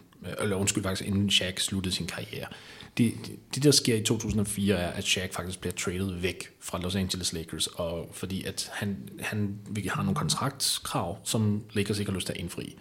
[0.41, 2.47] eller undskyld faktisk, inden Shaq sluttede sin karriere.
[2.99, 6.81] Det, det, det, der sker i 2004, er, at Shaq faktisk bliver traded væk fra
[6.81, 12.17] Los Angeles Lakers, og fordi at han, han har nogle kontraktkrav, som Lakers ikke har
[12.17, 12.77] lyst til at indfri.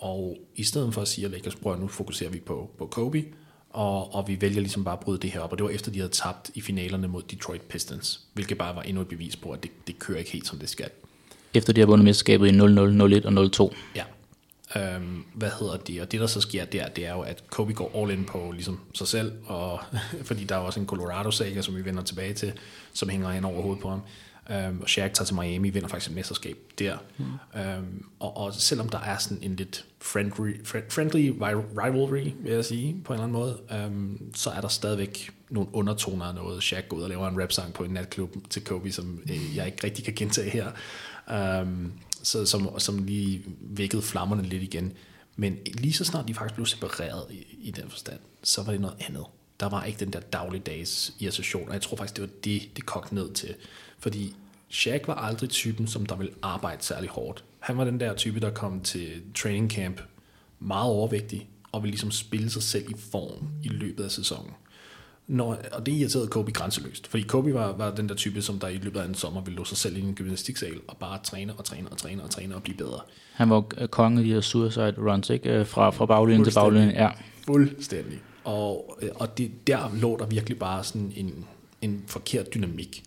[0.00, 3.24] Og i stedet for at sige, at Lakers, prøv nu fokuserer vi på, på Kobe,
[3.70, 5.52] og, og vi vælger ligesom bare at bryde det her op.
[5.52, 8.82] Og det var efter, de havde tabt i finalerne mod Detroit Pistons, hvilket bare var
[8.82, 10.90] endnu et bevis på, at det, det kører ikke helt, som det skal.
[11.54, 13.76] Efter de har vundet mesterskabet i 0-0, 0-1 og 0-2.
[13.96, 14.04] Ja.
[14.76, 16.00] Øhm, hvad hedder det?
[16.00, 18.52] Og det, der så sker der, det er jo, at Kobe går all in på
[18.52, 19.80] ligesom sig selv, og,
[20.28, 22.52] fordi der er også en Colorado-saga, som vi vender tilbage til,
[22.92, 24.00] som hænger hen over hovedet på ham.
[24.50, 26.96] Øhm, og Shaq tager til Miami, vinder faktisk et mesterskab der.
[27.18, 27.60] Mm.
[27.60, 31.32] Øhm, og, og selvom der er sådan en lidt friendly, friendly
[31.78, 35.68] rivalry, vil jeg sige, på en eller anden måde, øhm, så er der stadigvæk nogle
[35.72, 36.62] undertoner af noget.
[36.62, 39.66] Shaq går ud og laver en rap-sang på en natklub til Kobe, som øh, jeg
[39.66, 40.70] ikke rigtig kan gentage her.
[41.30, 44.92] Øhm, så, som, som lige vækkede flammerne lidt igen.
[45.36, 48.80] Men lige så snart de faktisk blev separeret i, i den forstand, så var det
[48.80, 49.24] noget andet.
[49.60, 52.86] Der var ikke den der dagligdags irritation, og jeg tror faktisk, det var det, det
[52.86, 53.54] kogte ned til.
[54.00, 54.36] Fordi
[54.68, 57.44] Shaq var aldrig typen, som der ville arbejde særlig hårdt.
[57.60, 60.00] Han var den der type, der kom til training camp
[60.60, 64.50] meget overvægtig, og ville ligesom spille sig selv i form i løbet af sæsonen.
[65.26, 68.68] Når, og det irriterede Kobe grænseløst, fordi Kobe var, var den der type, som der
[68.68, 71.54] i løbet af en sommer ville låse sig selv i en gymnastiksal og bare træne
[71.54, 73.00] og træne og træne og træne og blive bedre.
[73.32, 73.60] Han var
[73.90, 75.50] kongen af de her suicide runs, ikke?
[75.50, 77.08] Øh, fra, fra baglinjen til baglinjen, ja.
[77.46, 78.18] Fuldstændig.
[78.44, 81.44] Og, og det, der lå der virkelig bare sådan en,
[81.82, 83.02] en forkert dynamik.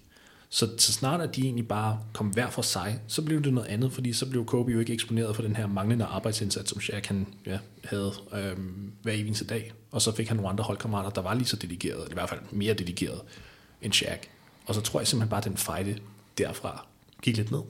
[0.53, 3.67] Så, så snart at de egentlig bare kom hver for sig, så blev det noget
[3.67, 7.05] andet, fordi så blev Kobe jo ikke eksponeret for den her manglende arbejdsindsats, som Shaq
[7.05, 9.73] han, ja, havde øhm, hver eneste dag.
[9.91, 12.29] Og så fik han nogle andre holdkammerater, der var lige så dedikerede, eller i hvert
[12.29, 13.21] fald mere dedikerede
[13.81, 14.27] end Shaq.
[14.65, 15.97] Og så tror jeg simpelthen bare, at den fejde
[16.37, 16.85] derfra
[17.21, 17.61] gik lidt ned.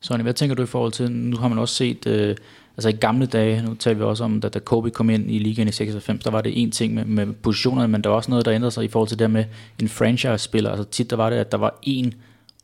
[0.00, 2.36] Sonny, hvad tænker du i forhold til, nu har man også set, øh,
[2.76, 5.38] altså i gamle dage, nu taler vi også om, da, da Kobe kom ind i
[5.38, 8.30] ligaen i 96, der var det en ting med, med positionerne, men der var også
[8.30, 9.44] noget, der ændrede sig i forhold til det med
[9.80, 10.70] en franchise-spiller.
[10.70, 12.14] Altså tit der var det, at der var en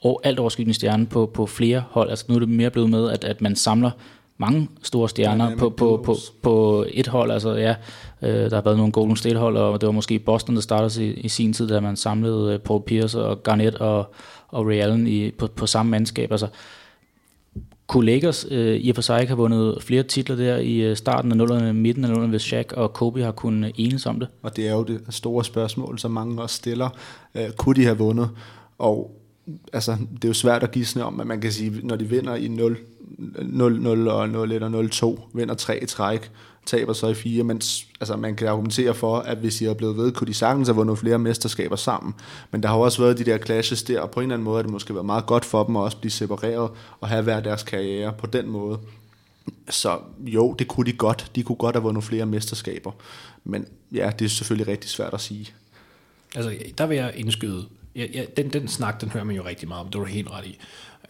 [0.03, 2.11] og alt overskydende stjerne på, på flere hold.
[2.11, 3.90] Altså nu er det mere blevet med, at, at man samler
[4.38, 7.31] mange store stjerner ja, på, på, på, på et hold.
[7.31, 7.75] Altså ja,
[8.22, 11.07] øh, der har været nogle Golden State hold, og det var måske Boston, der startede
[11.07, 14.14] i, i sin tid, da man samlede øh, Paul Pierce og Garnett og,
[14.48, 16.31] og Ray Allen i, på, på samme mandskab.
[16.31, 16.53] Altså, kunne
[18.00, 21.31] Lakers øh, i og for sig ikke have vundet flere titler der i øh, starten
[21.31, 24.28] af nullerne, midten af nullerne, hvis Shaq og Kobe har kunnet enes om det?
[24.42, 26.88] Og det er jo det store spørgsmål, som mange også stiller.
[27.35, 28.31] Øh, kunne de have vundet?
[28.78, 29.20] Og
[29.72, 32.35] altså, det er jo svært at gisne om, at man kan sige, når de vinder
[32.35, 32.76] i 0,
[33.42, 36.31] 0, 0 og 0, 1 og 0, 2, vinder tre i træk,
[36.66, 37.61] taber så i fire, men
[38.01, 40.77] altså, man kan argumentere for, at hvis de er blevet ved, kunne de sagtens have
[40.77, 42.14] vundet flere mesterskaber sammen.
[42.51, 44.57] Men der har også været de der clashes der, og på en eller anden måde
[44.57, 46.70] har det måske været meget godt for dem at også blive separeret
[47.01, 48.79] og have hver deres karriere på den måde.
[49.70, 51.31] Så jo, det kunne de godt.
[51.35, 52.92] De kunne godt have vundet flere mesterskaber.
[53.44, 55.48] Men ja, det er selvfølgelig rigtig svært at sige.
[56.35, 57.64] Altså, der vil jeg indskyde
[57.96, 60.05] ja, ja, den, den snak, den hører man jo rigtig meget om, det er du
[60.05, 60.59] helt ret i.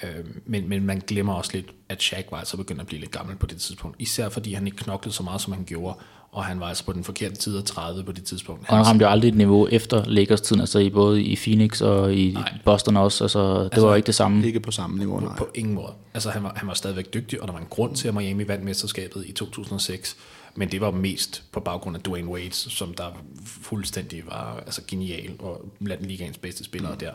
[0.03, 3.11] Øh, men, men man glemmer også lidt, at Shaq var altså begyndt at blive lidt
[3.11, 3.97] gammel på det tidspunkt.
[3.99, 5.97] Især fordi han ikke knoklede så meget, som han gjorde,
[6.33, 8.69] og han var altså på den forkerte tid af 30 på det tidspunkt.
[8.69, 12.15] Og han ramte jo aldrig et niveau efter Lakers-tiden, altså i både i Phoenix og
[12.15, 12.59] i nej.
[12.65, 14.47] Boston også, altså det altså, var ikke det samme.
[14.47, 15.29] Ikke på samme niveau, nej.
[15.29, 15.93] På, på ingen måde.
[16.15, 18.49] Altså han var, han var stadigvæk dygtig, og der var en grund til, at Miami
[18.49, 20.17] vandt mesterskabet i 2006,
[20.55, 23.05] men det var mest på baggrund af Dwayne Wade, som der
[23.47, 26.99] fuldstændig var altså genial og blandt ligaens bedste spillere mm.
[26.99, 27.13] der.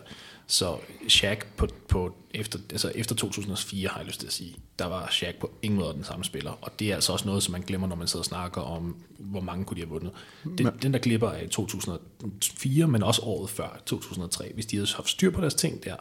[0.47, 4.86] Så Shaq på, på efter, altså efter 2004, har jeg lyst til at sige, der
[4.86, 6.51] var Shaq på ingen måde den samme spiller.
[6.62, 8.95] Og det er altså også noget, som man glemmer, når man sidder og snakker om,
[9.19, 10.12] hvor mange kunne de have vundet.
[10.57, 14.51] Den, den der glipper er i 2004, men også året før, 2003.
[14.53, 15.95] Hvis de havde haft styr på deres ting der,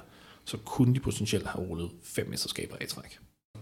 [0.44, 3.18] så kunne de potentielt have rullet fem mesterskaber i træk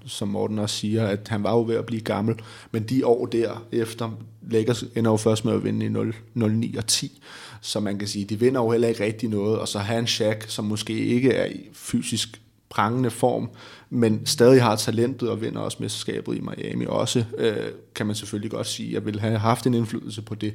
[0.06, 2.36] som Morten også siger, at han var jo ved at blive gammel,
[2.70, 4.10] men de år der efter,
[4.50, 7.22] Lakers ender jo først med at vinde i 0, 09 og 10,
[7.64, 10.06] så man kan sige, de vinder jo heller ikke rigtig noget, og så har han
[10.06, 13.50] Shaq, som måske ikke er i fysisk prangende form,
[13.90, 17.56] men stadig har talentet og vinder også mesterskabet i Miami også, øh,
[17.94, 20.54] kan man selvfølgelig godt sige, at vil have haft en indflydelse på det.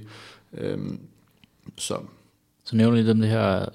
[0.54, 1.00] Øhm,
[1.78, 1.98] så.
[2.65, 3.65] så nævner lidt om det her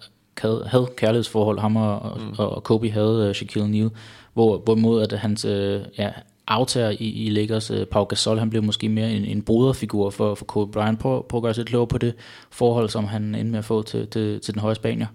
[0.67, 2.35] havde kærlighedsforhold, ham og, mm.
[2.39, 3.97] og Kobe havde uh, Shaquille O'Neal,
[4.33, 6.11] hvor, hvorimod at hans uh, ja,
[6.47, 10.35] aftager i, i Lakers, øh, Pau Gasol, han blev måske mere en, en broderfigur for,
[10.35, 10.99] for Kobe Bryant.
[10.99, 12.15] Prøv, prøv at gøre sig lidt klogere på det
[12.51, 15.07] forhold, som han endte med at få til, til, til den høje Spanier.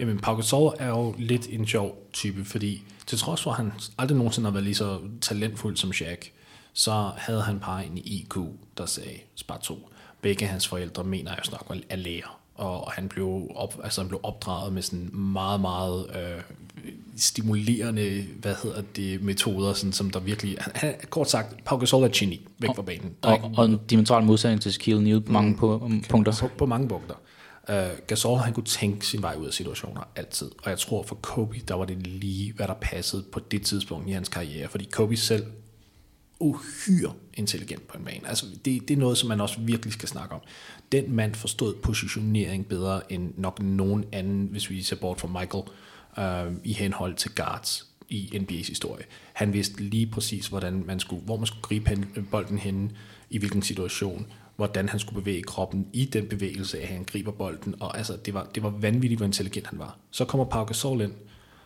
[0.00, 3.72] Jamen, Pau Gasol er jo lidt en sjov type, fordi til trods for, at han
[3.98, 6.30] aldrig nogensinde har været lige så talentfuld som Shaq,
[6.72, 8.36] så havde han bare en IQ,
[8.78, 9.90] der sagde, spar to.
[10.20, 14.20] Begge hans forældre mener jeg nok er læger og han blev, op, altså han blev
[14.22, 16.40] opdraget med sådan meget, meget øh,
[17.16, 22.08] stimulerende, hvad hedder det, metoder, sådan, som der virkelig, han, kort sagt, Pau Gasol er
[22.14, 23.14] geni væk fra banen.
[23.22, 26.32] Der og, og, og en dimensional modsætning til Shaquille O'Neal på mange mm, på, punkter.
[26.40, 27.14] På, på mange punkter.
[27.68, 27.74] Uh,
[28.06, 31.60] Gasol, han kunne tænke sin vej ud af situationer altid, og jeg tror for Kobe,
[31.68, 35.16] der var det lige, hvad der passede på det tidspunkt i hans karriere, fordi Kobe
[35.16, 35.44] selv
[36.40, 38.28] uhyre intelligent på en bane.
[38.28, 40.40] Altså, det, det er noget, som man også virkelig skal snakke om.
[40.92, 45.64] Den mand forstod positionering bedre end nok nogen anden, hvis vi ser bort fra Michael,
[46.18, 49.04] øh, i henhold til guards i NBA's historie.
[49.32, 52.92] Han vidste lige præcis, hvordan man skulle, hvor man skulle gribe hen, øh, bolden hen,
[53.30, 57.74] i hvilken situation, hvordan han skulle bevæge kroppen i den bevægelse, at han griber bolden,
[57.80, 59.98] og altså, det var, det var vanvittigt, hvor intelligent han var.
[60.10, 61.12] Så kommer Pau Gasol ind,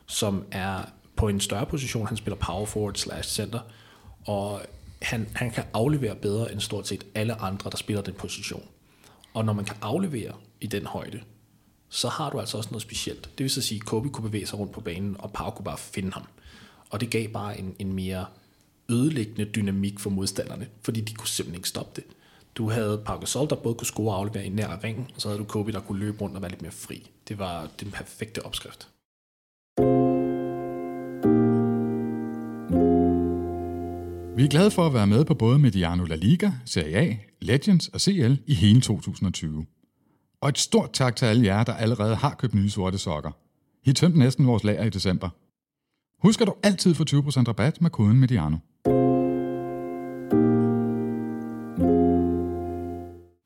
[0.06, 0.82] som er
[1.16, 3.60] på en større position, han spiller power forward slash center,
[4.28, 4.62] og
[5.02, 8.68] han, han kan aflevere bedre end stort set alle andre, der spiller den position.
[9.34, 11.20] Og når man kan aflevere i den højde,
[11.88, 13.30] så har du altså også noget specielt.
[13.38, 15.64] Det vil så sige, at Kobe kunne bevæge sig rundt på banen, og Pau kunne
[15.64, 16.22] bare finde ham.
[16.90, 18.26] Og det gav bare en, en mere
[18.88, 22.04] ødelæggende dynamik for modstanderne, fordi de kunne simpelthen ikke stoppe det.
[22.54, 25.28] Du havde Pau Gasol, der både kunne score og aflevere i nær ringen, og så
[25.28, 27.10] havde du Kobe, der kunne løbe rundt og være lidt mere fri.
[27.28, 28.88] Det var den perfekte opskrift.
[34.38, 37.88] Vi er glade for at være med på både Mediano La Liga, Serie A, Legends
[37.88, 39.66] og CL i hele 2020.
[40.40, 43.30] Og et stort tak til alle jer, der allerede har købt nye sorte sokker.
[43.84, 45.28] I tømte næsten vores lager i december.
[46.26, 48.56] Husk at du altid får 20% rabat med koden Mediano.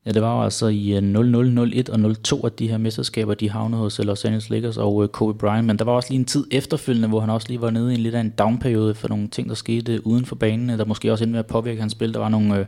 [0.05, 3.49] Ja, det var jo altså i øh, 0001 og 02, at de her mesterskaber, de
[3.49, 6.19] havnede hos øh, Los Angeles Lakers og øh, Kobe Bryant, men der var også lige
[6.19, 8.95] en tid efterfølgende, hvor han også lige var nede i en lidt af en downperiode
[8.95, 11.79] for nogle ting, der skete uden for banen, der måske også endte med at påvirke
[11.79, 12.13] hans spil.
[12.13, 12.65] Der var nogle øh,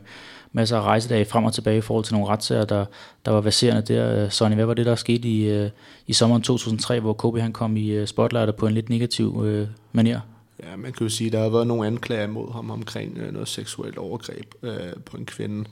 [0.52, 2.84] masser af rejsedage frem og tilbage i forhold til nogle retssager, der,
[3.24, 4.28] der var baserende der.
[4.28, 5.70] Sonny, hvad var det, der skete i, øh,
[6.06, 9.68] i sommeren 2003, hvor Kobe han kom i øh, spotlightet på en lidt negativ øh,
[9.92, 10.20] manier?
[10.62, 13.32] Ja, man kan jo sige, at der har været nogle anklager mod ham omkring øh,
[13.32, 15.64] noget seksuelt overgreb øh, på en kvinde,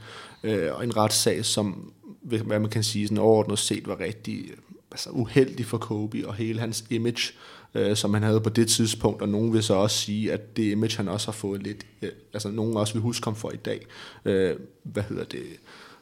[0.44, 4.44] øh, og en retssag, som, hvad man kan sige, sådan overordnet set var rigtig
[4.90, 7.32] altså, uheldig for Kobe og hele hans image,
[7.74, 10.70] øh, som han havde på det tidspunkt, og nogen vil så også sige, at det
[10.70, 13.56] image, han også har fået lidt, øh, altså nogen også vil huske ham for i
[13.56, 13.86] dag,
[14.24, 15.42] øh, hvad hedder det,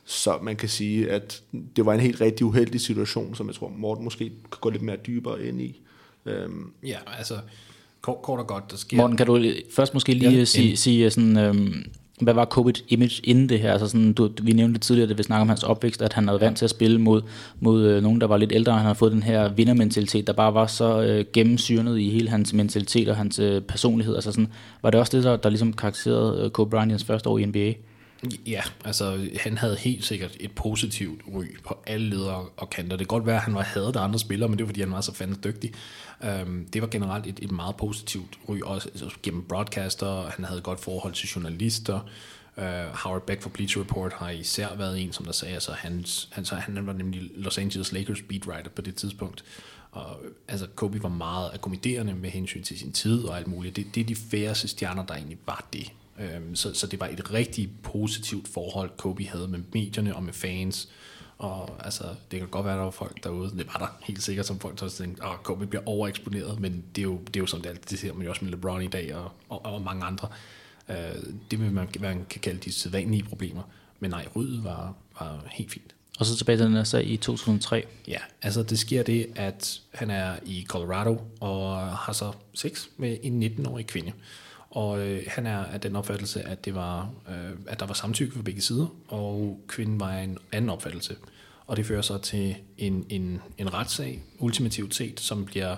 [0.04, 1.42] så man kan sige, at
[1.76, 4.82] det var en helt rigtig uheldig situation, som jeg tror, Morten måske kan gå lidt
[4.82, 5.80] mere dybere ind i.
[6.26, 6.72] Øhm.
[6.82, 7.38] Ja, altså
[8.00, 8.96] kort, kort og godt, der sker...
[8.96, 11.84] Morten, kan du først måske lige ja, sige, sige sådan, øhm,
[12.20, 13.72] hvad var Kobe's image inden det her?
[13.72, 16.40] Altså sådan, du, vi nævnte tidligere, da vi snakkede om hans opvækst, at han havde
[16.40, 17.22] vant til at spille mod,
[17.60, 20.54] mod øh, nogen, der var lidt ældre, han havde fået den her vindermentalitet, der bare
[20.54, 24.14] var så øh, gennemsyrnet i hele hans mentalitet og hans øh, personlighed.
[24.14, 24.48] Altså sådan,
[24.82, 27.38] var det også det, der, der ligesom karakteriserede øh, Kobe Bryant i hans første år
[27.38, 27.72] i NBA?
[28.46, 32.96] Ja, altså han havde helt sikkert et positivt ry på alle ledere og kanter.
[32.96, 34.80] Det kan godt være, at han var hadet af andre spillere, men det var fordi,
[34.80, 35.72] han var så fandme dygtig.
[36.42, 40.30] Um, det var generelt et, et meget positivt ry, også altså, gennem broadcaster.
[40.30, 42.00] Han havde et godt forhold til journalister.
[42.56, 46.28] Uh, Howard Beck fra Bleacher Report har især været en, som der sagde, altså hans,
[46.32, 49.44] han, så, han var nemlig Los Angeles Lakers beatwriter på det tidspunkt.
[49.90, 53.76] Og altså, Kobe var meget akkommoderende med hensyn til sin tid og alt muligt.
[53.76, 55.92] Det, det er de færreste stjerner, der egentlig var det.
[56.18, 60.32] Øhm, så, så det var et rigtig positivt forhold, Kobe havde med medierne og med
[60.32, 60.88] fans.
[61.38, 64.22] Og altså, det kan godt være, at der var folk derude, det var der helt
[64.22, 67.40] sikkert, som folk også tænkte, at Kobe bliver overeksponeret, men det er jo, det er
[67.40, 69.64] jo sådan, det, altid, det ser man jo også med LeBron i dag, og, og,
[69.64, 70.28] og mange andre.
[70.88, 70.96] Øh,
[71.50, 73.62] det vil man, man kan kalde de sædvanlige problemer.
[74.00, 75.94] Men nej, ryddet var, var helt fint.
[76.18, 77.84] Og så tilbage til den her sag i 2003.
[78.08, 83.16] Ja, altså det sker det, at han er i Colorado og har så sex med
[83.22, 84.12] en 19-årig kvinde.
[84.72, 88.34] Og øh, han er af den opfattelse, at, det var, øh, at der var samtykke
[88.34, 91.16] for begge sider, og kvinden var en anden opfattelse.
[91.66, 95.76] Og det fører så til en, en, en retssag, ultimativt set, som bliver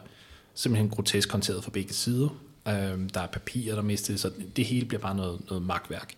[0.55, 2.29] simpelthen grotesk håndteret for begge sider.
[2.69, 6.15] Øh, der er papirer, der mistes, så det hele bliver bare noget, noget magtværk.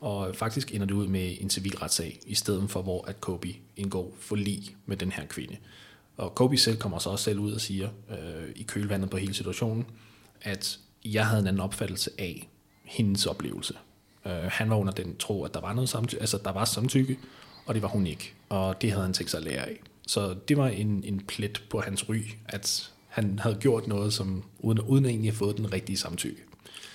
[0.00, 3.48] Og faktisk ender det ud med en civil retssag, i stedet for hvor at Kobe
[3.76, 5.56] indgår forlig med den her kvinde.
[6.16, 9.34] Og Kobe selv kommer så også selv ud og siger, øh, i kølvandet på hele
[9.34, 9.86] situationen,
[10.42, 12.48] at jeg havde en anden opfattelse af
[12.84, 13.74] hendes oplevelse.
[14.24, 17.18] Uh, han var under den tro, at der var noget samtykke, altså der var samtykke,
[17.66, 18.32] og det var hun ikke.
[18.48, 19.80] Og det havde han tænkt sig at lære af.
[20.06, 22.16] Så det var en, en plet på hans ry,
[22.48, 26.42] at han havde gjort noget, som uden, uden egentlig at have fået den rigtige samtykke.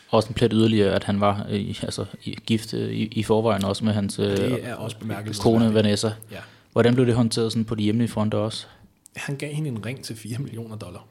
[0.10, 1.44] Også en plet yderligere, at han var
[1.84, 4.98] altså, i, gift i, i forvejen også med hans det er også
[5.42, 6.12] kone Vanessa.
[6.32, 6.40] Ja.
[6.72, 8.68] Hvordan blev det håndteret sådan på de hjemlige fronter også?
[9.16, 11.06] Han gav hende en ring til 4 millioner dollar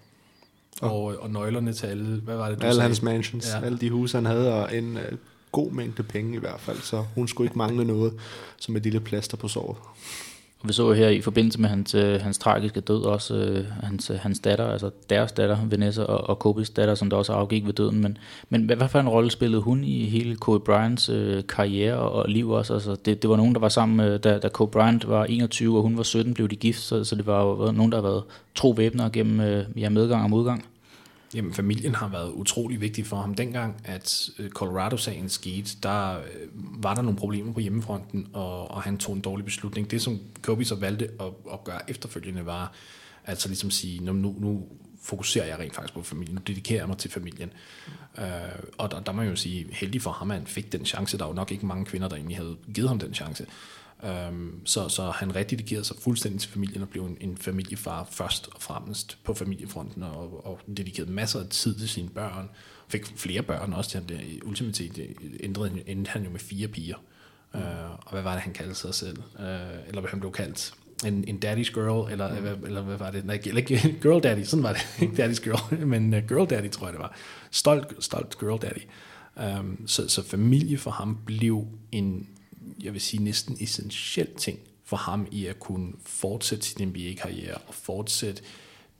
[0.90, 2.88] og, og nøglerne til alle, hvad var det, du Alle sagde?
[2.88, 3.66] hans mansions, ja.
[3.66, 5.18] alle de huse, han havde, og en uh,
[5.52, 8.12] god mængde penge i hvert fald, så hun skulle ikke mangle noget
[8.58, 9.76] som et lille plaster på såret.
[10.64, 14.10] Og vi så her i forbindelse med hans, øh, hans tragiske død også øh, hans,
[14.10, 17.66] øh, hans datter, altså deres datter, Vanessa, og, og Kobes datter, som der også afgik
[17.66, 18.00] ved døden.
[18.00, 18.18] Men,
[18.48, 22.12] men hvad, hvad for en rolle spillede hun i hele Kobe Bryants øh, karriere og,
[22.12, 22.74] og liv også?
[22.74, 25.76] Altså, det, det var nogen, der var sammen, øh, da, da Kobe Bryant var 21,
[25.76, 28.08] og hun var 17, blev de gift, så, så det var jo nogen, der har
[28.08, 28.22] været
[28.54, 30.64] tro væbner gennem øh, ja, medgang og modgang.
[31.34, 33.34] Jamen, familien har været utrolig vigtig for ham.
[33.34, 38.82] Dengang, at øh, Colorado-sagen skete, der øh, var der nogle problemer på hjemmefronten, og, og
[38.82, 39.90] han tog en dårlig beslutning.
[39.90, 42.72] Det, som Kobe så valgte at, at gøre efterfølgende, var
[43.26, 44.66] altså ligesom sige, nu, nu, nu
[45.02, 47.52] fokuserer jeg rent faktisk på familien, nu dedikerer jeg mig til familien.
[48.16, 48.22] Mm.
[48.22, 48.30] Øh,
[48.78, 51.18] og der, der må jeg jo sige, heldig for ham, at han fik den chance.
[51.18, 53.46] Der var jo nok ikke mange kvinder, der egentlig havde givet ham den chance.
[54.02, 58.48] Um, så, så han rededikerede sig fuldstændig til familien og blev en, en familiefar først
[58.54, 62.50] og fremmest på familiefronten og, og dedikerede masser af tid til sine børn.
[62.88, 64.20] Fik flere børn også til han der.
[64.42, 64.98] Ultimativt
[65.40, 66.96] ændrede, endte han jo med fire piger.
[67.54, 67.60] Mm.
[67.60, 69.18] Uh, og hvad var det, han kaldte sig selv?
[69.18, 69.44] Uh,
[69.88, 70.74] eller hvad han blev kaldt?
[71.06, 72.36] En, en daddy's girl, eller, mm.
[72.36, 73.24] eller, eller hvad var det?
[73.24, 74.86] Nej, ikke girl daddy, sådan var det.
[75.02, 77.16] Ikke daddy's girl, men uh, girl daddy, tror jeg det var.
[77.50, 78.82] Stolt, stolt girl daddy.
[79.58, 82.28] Um, så, så familie for ham blev en
[82.82, 87.74] jeg vil sige, næsten essentiel ting for ham i at kunne fortsætte sin NBA-karriere og
[87.74, 88.42] fortsætte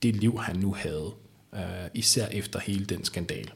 [0.03, 1.11] det liv, han nu havde,
[1.55, 1.61] øh,
[1.93, 3.51] især efter hele den skandal.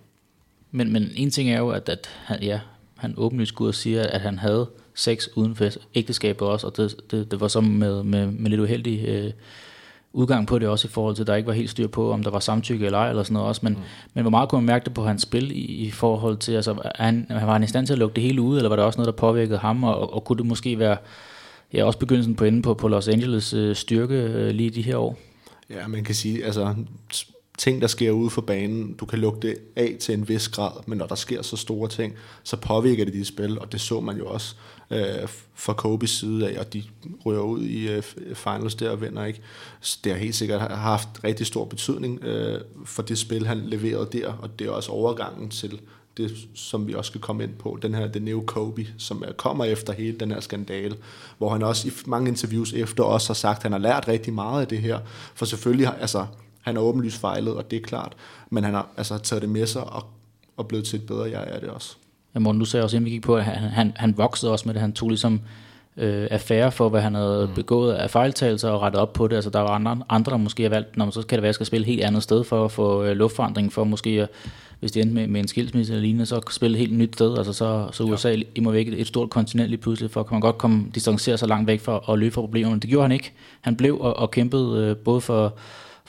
[0.72, 2.60] Men, men en ting er jo, at, at han, ja,
[2.98, 6.96] han åbenlyst går og siger, at han havde sex uden for ægteskabet også, og det,
[7.12, 9.32] det, det var så med, med, med lidt uheldig øh,
[10.14, 12.24] udgang på det også i forhold til, at der ikke var helt styr på, om
[12.24, 13.80] der var samtykke eller ej, eller sådan noget også, men, mm.
[14.14, 16.92] men hvor meget kunne man mærke det på hans spil i, i forhold til, altså
[16.96, 19.00] han, var han i stand til at lukke det hele ud, eller var der også
[19.00, 20.98] noget, der påvirkede ham, og, og, og kunne det måske være,
[21.74, 24.98] ja, også begyndelsen på enden på, på Los Angeles øh, styrke øh, lige de her
[24.98, 25.18] år?
[25.70, 26.76] Ja, man kan sige, altså
[27.58, 30.72] ting, der sker ude for banen, du kan lukke det af til en vis grad,
[30.86, 34.00] men når der sker så store ting, så påvirker det de spil, og det så
[34.00, 34.56] man jo også
[34.92, 36.84] øh, fra Kobes side af, og de
[37.26, 39.42] rører ud i øh, finals der og vinder ikke.
[39.80, 44.10] Så det har helt sikkert haft rigtig stor betydning øh, for det spil, han leverede
[44.20, 45.80] der, og det er også overgangen til
[46.18, 49.66] det, som vi også skal komme ind på, den her The New Kobe, som kommer
[49.66, 50.96] efter hele den her skandale,
[51.38, 54.34] hvor han også i mange interviews efter os har sagt, at han har lært rigtig
[54.34, 55.00] meget af det her,
[55.36, 56.26] for selvfølgelig har, altså,
[56.62, 58.16] han er åbenlyst fejlet, og det er klart,
[58.50, 60.06] men han har altså taget det med sig og,
[60.58, 61.96] og blevet til et bedre jeg er det også.
[62.36, 64.64] Ja, Morten, du sagde også, inden vi gik på, at han, han, han voksede også
[64.66, 64.82] med det.
[64.82, 65.42] Han tog ligesom
[65.98, 67.56] øh, affære for, hvad han havde mm.
[67.56, 69.36] begået af fejltagelser og rettet op på det.
[69.36, 71.48] Altså, der var andre, andre der måske har valgt, når man så kan det være,
[71.48, 74.30] at jeg skal spille helt andet sted for at få øh, luftforandring, for måske, at,
[74.80, 77.38] hvis det endte med, med en skilsmisse eller lignende, så spille et helt nyt sted.
[77.38, 78.42] Altså, så, så USA ja.
[78.56, 81.38] i må væk et, et stort kontinent lige pludselig, for kan man godt komme distancere
[81.38, 82.80] sig langt væk for at løbe fra problemerne.
[82.80, 83.32] Det gjorde han ikke.
[83.62, 85.54] Han blev og, og kæmpede øh, både for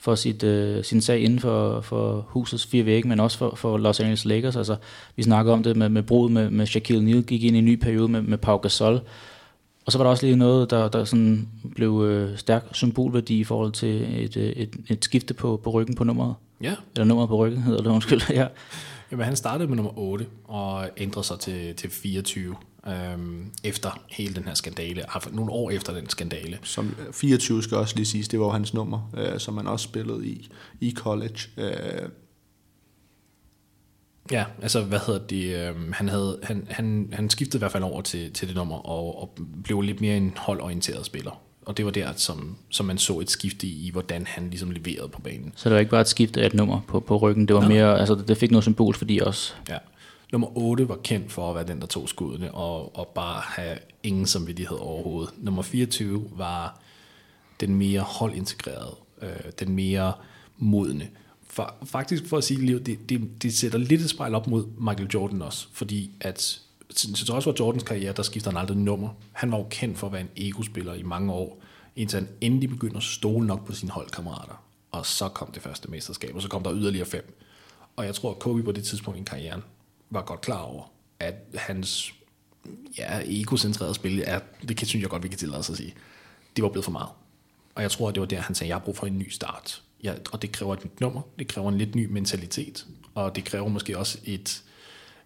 [0.01, 3.79] for sit, øh, sin sag inden for, for husets fire vægge, men også for, for
[3.79, 4.57] Los Angeles Lakers.
[4.57, 4.77] Altså,
[5.17, 7.65] vi snakker om det med, med brudet med, med Shaquille O'Neal, gik ind i en
[7.65, 9.01] ny periode med, med Pau Gasol.
[9.87, 13.45] Og så var der også lige noget, der, der sådan blev øh, stærk symbolværdi i
[13.45, 16.35] forhold til et, øh, et, et skifte på, på ryggen på nummeret.
[16.63, 16.75] Ja.
[16.95, 18.21] Eller nummeret på ryggen hedder det, undskyld.
[18.41, 18.47] ja.
[19.11, 24.35] Jamen, han startede med nummer 8 og ændrede sig til, til 24 øhm, efter hele
[24.35, 26.59] den her skandale, nogle år efter den skandale.
[26.63, 29.85] Som 24 øh, skal også lige siges, det var hans nummer, øh, som han også
[29.85, 31.39] spillede i, i college.
[31.57, 32.09] Øh.
[34.31, 37.83] Ja, altså hvad hedder det, øh, han, havde, han, han, han skiftede i hvert fald
[37.83, 41.41] over til, til det nummer, og, og blev lidt mere en holdorienteret spiller
[41.71, 44.71] og det var der, som, som man så et skifte i, i, hvordan han ligesom
[44.71, 45.53] leverede på banen.
[45.57, 47.61] Så det var ikke bare et skifte af et nummer på, på ryggen, det var
[47.61, 47.69] Nej.
[47.69, 49.55] mere, altså det fik noget symbol fordi også.
[49.69, 49.77] Ja.
[50.33, 53.79] Nummer 8 var kendt for at være den, der tog skuddene, og, og bare have
[54.03, 55.35] ingen samvittighed overhovedet.
[55.39, 56.81] Nummer 24 var
[57.61, 60.13] den mere holdintegrerede, øh, den mere
[60.59, 61.09] modne.
[61.47, 65.11] For, faktisk for at sige det, det, det sætter lidt et spejl op mod Michael
[65.15, 66.61] Jordan også, fordi at
[66.95, 69.09] til trods for Jordans karriere, der skifter han aldrig nummer.
[69.33, 71.63] Han var jo kendt for at være en egospiller i mange år,
[71.97, 74.65] indtil han endelig begynder at stole nok på sine holdkammerater.
[74.91, 77.39] Og så kom det første mesterskab, og så kom der yderligere fem.
[77.97, 79.63] Og jeg tror, at Kobe på det tidspunkt i karrieren
[80.11, 82.15] var godt klar over, at hans
[82.99, 85.95] ja, egocentrerede spil, er, det kan, synes jeg godt, vi kan tillade os at sige,
[86.57, 87.09] det var blevet for meget.
[87.75, 89.29] Og jeg tror, at det var der, han sagde, jeg har brug for en ny
[89.29, 89.83] start.
[90.05, 93.45] Ja, og det kræver et nyt nummer, det kræver en lidt ny mentalitet, og det
[93.45, 94.63] kræver måske også et,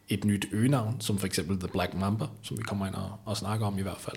[0.09, 3.37] et nyt øgenavn, som for eksempel The Black Mamba, som vi kommer ind og, og
[3.37, 4.17] snakker om i hvert fald.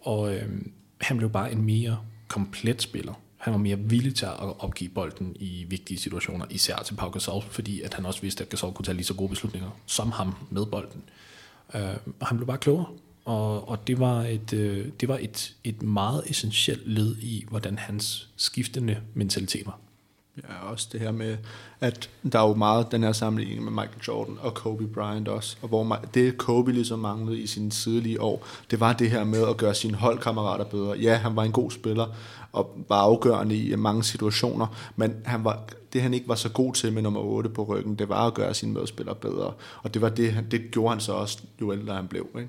[0.00, 0.62] Og øh,
[1.00, 3.14] han blev bare en mere komplet spiller.
[3.38, 7.42] Han var mere villig til at opgive bolden i vigtige situationer, især til Pau Gasol,
[7.50, 10.34] fordi at han også vidste, at Gasol kunne tage lige så gode beslutninger som ham
[10.50, 11.02] med bolden.
[11.74, 12.86] Øh, og han blev bare klogere,
[13.24, 17.78] og, og det var, et, øh, det var et, et meget essentielt led i, hvordan
[17.78, 19.78] hans skiftende mentalitet var.
[20.48, 21.36] Ja, også det her med,
[21.80, 25.56] at der er jo meget den her sammenligning med Michael Jordan og Kobe Bryant også,
[25.62, 29.48] og hvor det Kobe ligesom manglede i sine tidlige år, det var det her med
[29.48, 30.98] at gøre sine holdkammerater bedre.
[30.98, 32.06] Ja, han var en god spiller,
[32.52, 36.48] og var afgørende i øh, mange situationer, men han var, det han ikke var så
[36.48, 39.94] god til med nummer 8 på ryggen, det var at gøre sine medspillere bedre, og
[39.94, 42.26] det var det, det gjorde han så også, jo ældre han blev.
[42.38, 42.48] Ikke?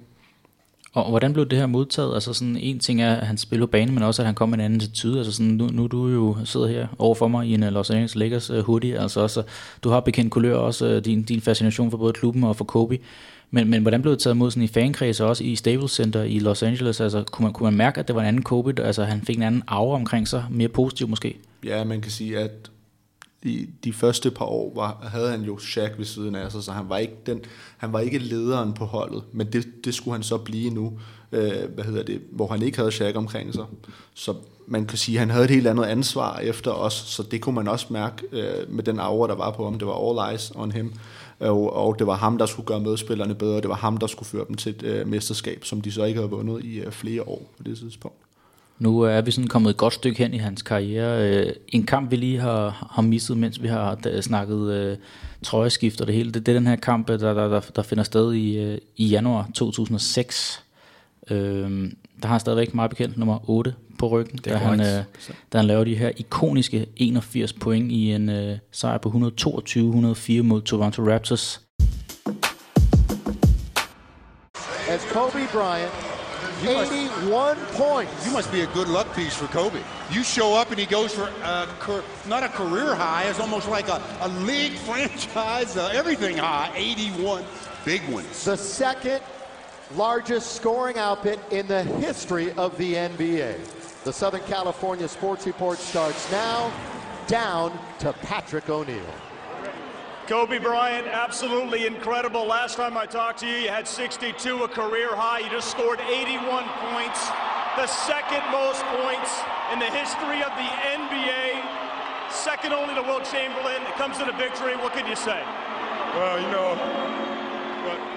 [0.93, 2.13] Og hvordan blev det her modtaget?
[2.13, 4.49] Altså sådan en ting er, at han spiller på banen, men også at han kom
[4.49, 5.17] med en anden attitude.
[5.17, 8.15] Altså sådan, nu, nu du jo sidder her overfor mig i en øh, Los Angeles
[8.15, 8.99] Lakers øh, hoodie.
[8.99, 9.43] Altså også,
[9.83, 12.99] du har bekendt kulør også din, din fascination for både klubben og for Kobe.
[13.51, 16.23] Men, men hvordan blev det taget imod sådan i fankreds og også i Staples Center
[16.23, 17.01] i Los Angeles?
[17.01, 18.83] Altså, kunne man, kunne man mærke, at det var en anden Kobe?
[18.83, 21.39] Altså, han fik en anden aura omkring sig, mere positiv måske?
[21.65, 22.71] Ja, man kan sige, at
[23.43, 26.71] de, de første par år var, havde han jo Shaq ved siden af sig, så
[26.71, 27.41] han var ikke, den,
[27.77, 30.99] han var ikke lederen på holdet, men det, det skulle han så blive nu,
[31.31, 33.65] øh, hvad hedder det, hvor han ikke havde Shaq omkring sig.
[34.13, 34.33] Så
[34.67, 37.55] man kan sige, at han havde et helt andet ansvar efter os, så det kunne
[37.55, 39.79] man også mærke øh, med den aura, der var på ham.
[39.79, 40.93] Det var all eyes on him,
[41.41, 44.07] Øh, og, og det var ham, der skulle gøre medspillerne bedre, det var ham, der
[44.07, 46.91] skulle føre dem til et øh, mesterskab, som de så ikke havde vundet i øh,
[46.91, 48.17] flere år på det tidspunkt.
[48.79, 51.29] Nu er vi sådan kommet et godt stykke hen i hans karriere.
[51.29, 54.97] Øh, en kamp, vi lige har, har misset, mens vi har snakket øh,
[55.43, 57.81] trøjeskift og det hele, det, det er den her kamp, øh, der, der, der, der
[57.81, 60.63] finder sted i, øh, i januar 2006.
[61.29, 61.37] Øh,
[62.21, 65.03] der har han stadigvæk meget bekendt nummer 8 på ryggen, da han, øh,
[65.53, 70.61] da han laver de her ikoniske 81 point i en øh, sejr på 122-104 mod
[70.61, 71.61] Toronto Raptors.
[74.89, 75.91] As Kobe Bryant
[76.63, 78.25] 81 points.
[78.25, 79.79] You must be a good luck piece for Kobe.
[80.11, 81.67] You show up and he goes for a,
[82.27, 86.69] not a career high, it's almost like a, a league franchise, uh, everything high.
[86.75, 87.45] 81
[87.85, 88.43] big ones.
[88.43, 89.21] The second
[89.95, 93.78] largest scoring output in the history of the NBA.
[94.05, 96.71] The Southern California Sports Report starts now.
[97.27, 99.03] Down to Patrick O'Neill.
[100.25, 102.45] Kobe Bryant, absolutely incredible.
[102.45, 105.39] Last time I talked to you, you had 62, a career high.
[105.39, 107.27] You just scored 81 points,
[107.75, 109.41] the second most points
[109.73, 113.81] in the history of the NBA, second only to Will Chamberlain.
[113.81, 114.77] It comes to the victory.
[114.77, 115.43] What can you say?
[116.15, 116.77] Well, you know,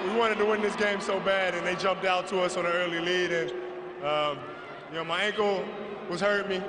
[0.07, 2.66] we wanted to win this game so bad, and they jumped out to us on
[2.66, 3.33] an early lead.
[3.33, 3.51] And
[4.05, 4.39] um,
[4.93, 5.64] you know, my ankle
[6.11, 6.64] was hurting me.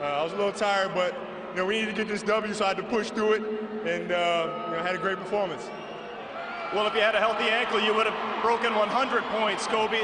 [0.00, 1.14] Uh, I was a little tired, but
[1.50, 3.42] you know, we needed to get this W, so I had to push through it,
[3.84, 5.68] and uh, you know, had a great performance.
[6.74, 10.00] Well, if you had a healthy ankle, you would have broken 100 points, Kobe.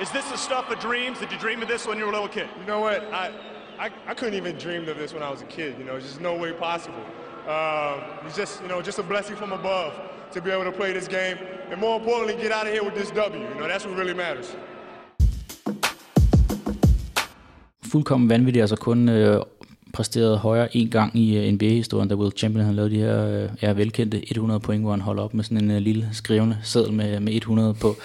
[0.00, 1.18] Is this the stuff of dreams?
[1.18, 2.48] Did you dream of this when you were a little kid?
[2.60, 3.02] You know what?
[3.12, 3.32] I,
[3.78, 5.78] I, I couldn't even dream of this when I was a kid.
[5.78, 7.04] You know, it's just no way possible.
[7.46, 9.94] Uh, it's just, you know, just a blessing from above
[10.30, 11.38] to be able to play this game,
[11.70, 13.40] and more importantly, get out of here with this W.
[13.40, 14.54] You know, that's what really matters.
[17.90, 19.42] Fuldkommen vanvittigt, altså kun øh,
[19.92, 23.26] præsteret højere en gang i øh, uh, NBA-historien, da Will Chamberlain har lavet de her
[23.26, 26.58] øh, ja, velkendte 100 point, hvor han holder op med sådan en øh, lille skrivende
[26.62, 27.96] seddel med, med 100 på,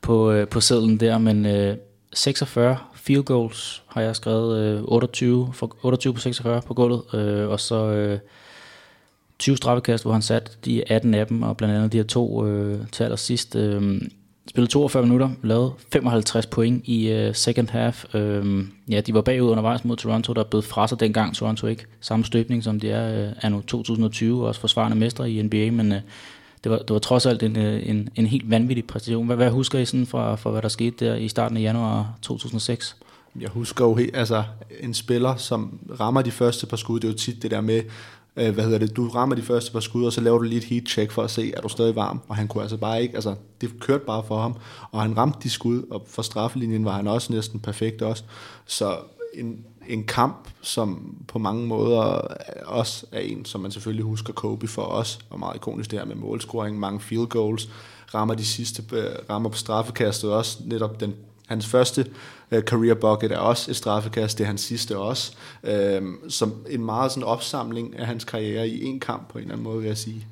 [0.00, 1.76] på, øh, på sedlen der, men øh,
[2.12, 7.48] 46 field goals har jeg skrevet, øh, 28, for, 28 på 46 på gulvet, øh,
[7.48, 8.18] og så øh,
[9.38, 12.46] 20 straffekast, hvor han satte de 18 af dem, og blandt andet de her to
[12.46, 13.56] øh, til allersidst.
[13.56, 14.00] Øh,
[14.50, 18.04] Spillede 42 minutter, lavede 55 point i uh, second half.
[18.14, 21.34] Uh, ja, de var bagud undervejs mod Toronto, der blev fra sig dengang.
[21.34, 25.70] Toronto ikke samme støbning, som de er uh, anno 2020, også forsvarende mestre i NBA,
[25.70, 25.98] men uh,
[26.64, 29.26] det, var, det var trods alt en, en, en helt vanvittig præstation.
[29.26, 32.18] Hvad, hvad husker I sådan fra, fra, hvad der skete der i starten af januar
[32.22, 32.96] 2006?
[33.40, 34.44] Jeg husker jo helt, altså
[34.80, 37.82] en spiller, som rammer de første par skud, det er jo tit det der med,
[38.36, 40.58] øh, hvad hedder det, du rammer de første par skud, og så laver du lige
[40.58, 43.02] et heat check for at se, er du stadig varm, og han kunne altså bare
[43.02, 44.56] ikke, altså det kørte bare for ham,
[44.92, 48.24] og han ramte de skud, og for straffelinjen var han også næsten perfekt også,
[48.66, 48.96] så
[49.34, 52.02] en, en kamp, som på mange måder
[52.66, 56.06] også er en, som man selvfølgelig husker Kobe for os, og meget ikonisk det her
[56.06, 57.68] med målscoring, mange field goals,
[58.14, 61.14] rammer de sidste, øh, rammer på straffekastet også, netop den
[61.50, 62.10] Hans første
[62.50, 65.32] øh, career bucket er også et straffekast, det er hans sidste også.
[65.62, 69.52] Øh, som en meget sådan opsamling af hans karriere i en kamp på en eller
[69.52, 70.26] anden måde, vil jeg sige.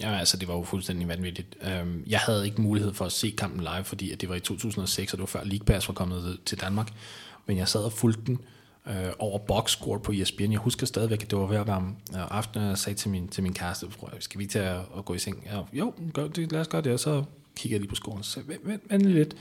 [0.00, 1.56] Ja, altså det var jo fuldstændig vanvittigt.
[1.62, 4.40] Øhm, jeg havde ikke mulighed for at se kampen live, fordi at det var i
[4.40, 6.92] 2006, og det var før League Pass var kommet til Danmark.
[7.46, 8.38] Men jeg sad og fulgte den
[8.88, 10.52] øh, over boxscore på ESPN.
[10.52, 13.10] Jeg husker stadigvæk, at det var ved at være øh, aften, og jeg sagde til
[13.10, 13.86] min, til min kæreste,
[14.20, 15.48] skal vi til at gå i seng?
[15.52, 16.92] Ja, jo, gør det, lad os gøre det.
[16.92, 17.24] Og så
[17.56, 19.36] kigger jeg lige på scoren og sagde, vent, vent, vent lidt.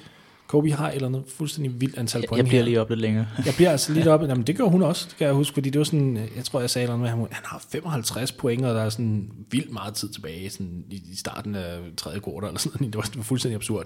[0.54, 3.28] Kobe har et eller andet fuldstændig vildt antal point Jeg bliver lige op lidt længere.
[3.45, 4.22] jeg bliver altså lidt op.
[4.22, 6.60] Jamen, det gør hun også, det kan jeg huske, fordi det var sådan, jeg tror,
[6.60, 9.93] jeg sagde noget med ham, han har 55 point, og der er sådan vildt meget
[9.93, 12.93] tid tilbage, sådan i, starten af tredje kvartal eller sådan noget.
[12.93, 13.86] Det var, det var fuldstændig absurd.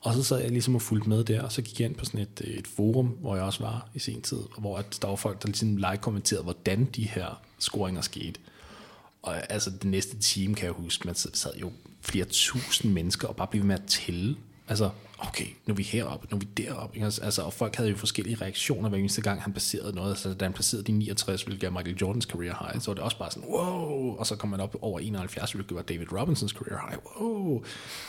[0.00, 2.04] Og så sad jeg ligesom og fulgte med der, og så gik jeg ind på
[2.04, 5.16] sådan et, et forum, hvor jeg også var i sen tid, hvor at der var
[5.16, 8.40] folk, der ligesom like kommenterede, hvordan de her scoringer skete.
[9.22, 11.70] Og altså det næste time, kan jeg huske, man sad jo
[12.00, 14.36] flere tusind mennesker og bare blev med at tælle.
[14.70, 16.96] Altså, okay, nu er vi heroppe, nu er vi deroppe.
[16.96, 17.04] Ikke?
[17.04, 20.10] Altså, og folk havde jo forskellige reaktioner hver eneste gang, han placerede noget.
[20.10, 23.04] Altså, da han placerede de 69, hvilket er Michael Jordans career high, så var det
[23.04, 26.52] også bare sådan, wow, og så kom man op over 71, hvilket var David Robinsons
[26.52, 27.64] career high, wow.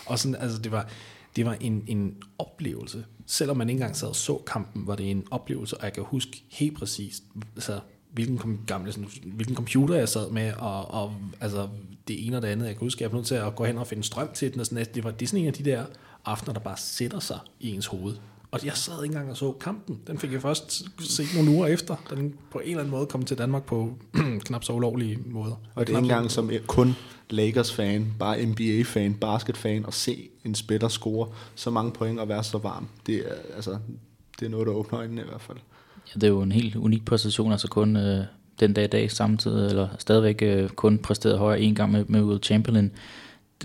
[0.05, 0.89] Og sådan, altså, det var,
[1.35, 3.05] det var en, en oplevelse.
[3.25, 6.03] Selvom man ikke engang sad og så kampen, var det en oplevelse, og jeg kan
[6.03, 7.23] huske helt præcist,
[7.55, 7.79] altså,
[8.11, 11.67] hvilken, kom, gamle, sådan, hvilken computer jeg sad med, og, og altså,
[12.07, 12.65] det ene og det andet.
[12.65, 14.51] Jeg kan huske, at jeg blev nødt til at gå hen og finde strøm til
[14.53, 15.85] den, og sådan, det, var, det sådan en af de der
[16.25, 18.15] aftener, der bare sætter sig i ens hoved.
[18.51, 19.99] Og jeg sad ikke engang og så kampen.
[20.07, 23.05] Den fik jeg først set nogle uger efter, da den på en eller anden måde
[23.05, 23.93] kom til Danmark på
[24.45, 25.55] knap så ulovlige måder.
[25.75, 26.95] Og det er ikke engang som kun
[27.29, 32.57] Lakers-fan, bare NBA-fan, basket-fan, og se en spiller score så mange point og være så
[32.57, 32.87] varm.
[33.05, 33.77] Det er, altså,
[34.39, 35.57] det er noget, der åbner øjnene i hvert fald.
[36.15, 38.23] Ja, det er jo en helt unik præstation, altså kun øh,
[38.59, 42.21] den dag i dag samtidig, eller stadigvæk øh, kun præsteret højere en gang med, med
[42.21, 42.91] Will Chamberlain.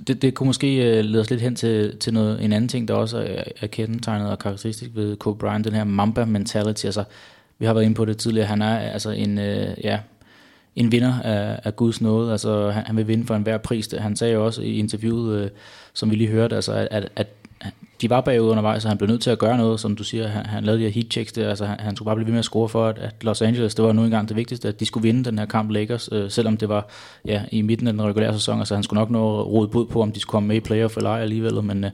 [0.06, 2.88] Det, det kunne måske øh, lede os lidt hen til, til noget, en anden ting,
[2.88, 6.84] der også er, er kendetegnet og karakteristisk ved Kobe Bryant, den her Mamba mentality.
[6.84, 7.04] Altså,
[7.58, 10.00] vi har været inde på det tidligere, han er altså en, øh, ja,
[10.76, 12.32] en vinder af, af Guds nåde.
[12.32, 13.94] Altså, han, han vil vinde for enhver pris.
[13.98, 15.50] Han sagde jo også i interviewet, øh,
[15.92, 17.26] som vi lige hørte, altså, at, at, at
[18.00, 20.28] de var bagud undervejs, så han blev nødt til at gøre noget, som du siger.
[20.28, 22.32] Han, han lavede de her heat checks der, altså han, han skulle bare blive ved
[22.32, 24.80] med at score for, at, at Los Angeles, det var nu engang det vigtigste, at
[24.80, 26.88] de skulle vinde den her kamp Lakers, øh, selvom det var
[27.24, 28.58] ja, i midten af den regulære sæson.
[28.58, 30.96] Altså han skulle nok nå rode bud på, om de skulle komme med i playoff
[30.96, 31.90] eller ej alligevel, men, øh,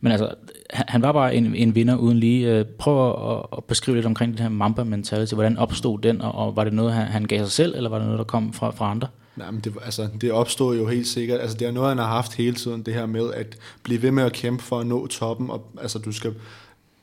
[0.00, 0.34] men altså,
[0.70, 2.48] han, han var bare en, en vinder uden lige.
[2.48, 5.34] Øh, prøv at, at beskrive lidt omkring den her Mamba mentality.
[5.34, 7.98] Hvordan opstod den, og, og var det noget, han, han gav sig selv, eller var
[7.98, 9.08] det noget, der kom fra, fra andre?
[9.38, 11.40] Nej, men det, altså, det opstod jo helt sikkert.
[11.40, 14.10] Altså, det er noget, han har haft hele tiden, det her med at blive ved
[14.10, 15.50] med at kæmpe for at nå toppen.
[15.50, 16.34] Og, altså, du skal,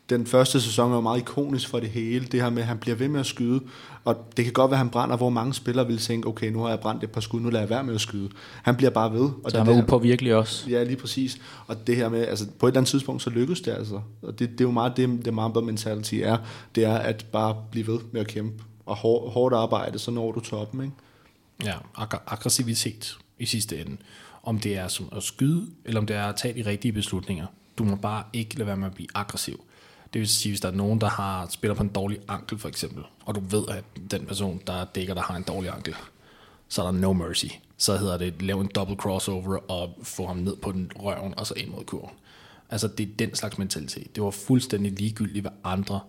[0.09, 2.25] den første sæson er jo meget ikonisk for det hele.
[2.25, 3.61] Det her med, at han bliver ved med at skyde.
[4.05, 6.61] Og det kan godt være, at han brænder, hvor mange spillere vil tænke, okay, nu
[6.61, 8.29] har jeg brændt et par skud, nu lader jeg være med at skyde.
[8.63, 9.29] Han bliver bare ved.
[9.43, 10.69] Og så det han var upåvirkelig også.
[10.69, 11.37] Ja, lige præcis.
[11.67, 14.01] Og det her med, altså på et eller andet tidspunkt, så lykkes det altså.
[14.21, 16.37] Og det, det er jo meget det, det Mamba mentality er.
[16.75, 18.63] Det er at bare blive ved med at kæmpe.
[18.85, 20.93] Og hår, hårdt arbejde, så når du toppen, ikke?
[21.63, 23.97] Ja, ag- aggressivitet i sidste ende.
[24.43, 27.45] Om det er som at skyde, eller om det er at tage de rigtige beslutninger.
[27.77, 29.63] Du må bare ikke lade være med at blive aggressiv.
[30.13, 32.67] Det vil sige, hvis der er nogen, der har spiller på en dårlig ankel for
[32.67, 35.95] eksempel, og du ved, at den person, der dækker, der har en dårlig ankel,
[36.67, 37.45] så er der no mercy.
[37.77, 41.47] Så hedder det, lave en double crossover og få ham ned på den røven, og
[41.47, 42.09] så ind mod kurven.
[42.69, 44.15] Altså, det er den slags mentalitet.
[44.15, 45.99] Det var fuldstændig ligegyldigt, hvad andre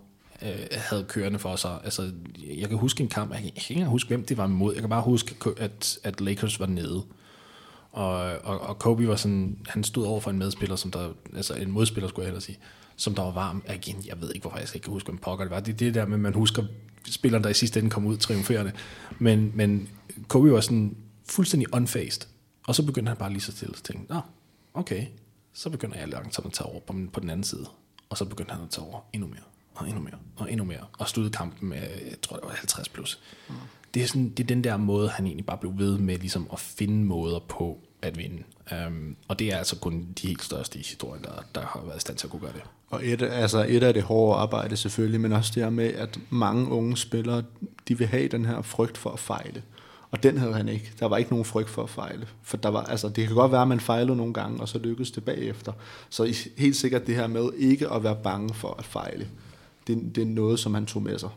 [0.43, 1.81] øh, havde kørende for sig.
[1.85, 2.13] Altså,
[2.57, 4.73] jeg kan huske en kamp, jeg kan ikke engang huske, hvem det var imod.
[4.73, 7.05] Jeg kan bare huske, at, at Lakers var nede.
[7.93, 11.55] Og, og, og Kobe var sådan, han stod over for en medspiller, som der, altså
[11.55, 12.59] en modspiller skulle jeg hellere sige,
[12.97, 13.63] som der var varm.
[13.75, 15.61] Igen, jeg ved ikke, hvorfor jeg ikke kan huske, hvem pokker det var.
[15.61, 16.65] Det er det der med, at man husker
[17.11, 18.73] spilleren, der i sidste ende kom ud triumferende.
[19.19, 19.89] Men, men
[20.29, 20.97] Kobe var sådan
[21.29, 22.23] fuldstændig unfaced.
[22.67, 24.21] Og så begyndte han bare lige så stille at tænke, nå,
[24.75, 25.07] okay,
[25.53, 27.67] så begynder jeg langsomt at tage over på, på den anden side.
[28.09, 29.41] Og så begyndte han at tage over endnu mere,
[29.77, 30.85] og endnu mere, og endnu mere.
[30.99, 33.21] Og sluttede kampen med, jeg tror det var 50 plus.
[33.49, 33.55] Mm.
[33.95, 36.49] Det, er sådan, det er den der måde, han egentlig bare blev ved med ligesom
[36.53, 38.43] at finde måder på at vinde.
[38.87, 41.97] Um, og det er altså kun de helt største i historien, der, der har været
[41.97, 42.63] i stand til at kunne gøre det.
[42.91, 46.19] Og et, altså et af det hårde arbejde selvfølgelig, men også det her med, at
[46.31, 47.43] mange unge spillere,
[47.89, 49.63] de vil have den her frygt for at fejle.
[50.11, 50.93] Og den havde han ikke.
[51.01, 52.27] Der var ikke nogen frygt for at fejle.
[52.43, 54.79] For der var, altså, det kan godt være, at man fejlede nogle gange, og så
[54.79, 55.73] lykkedes det bagefter.
[56.11, 59.29] Så helt sikkert det her med ikke at være bange for at fejle,
[59.87, 61.29] det, det er noget, som han tog med sig.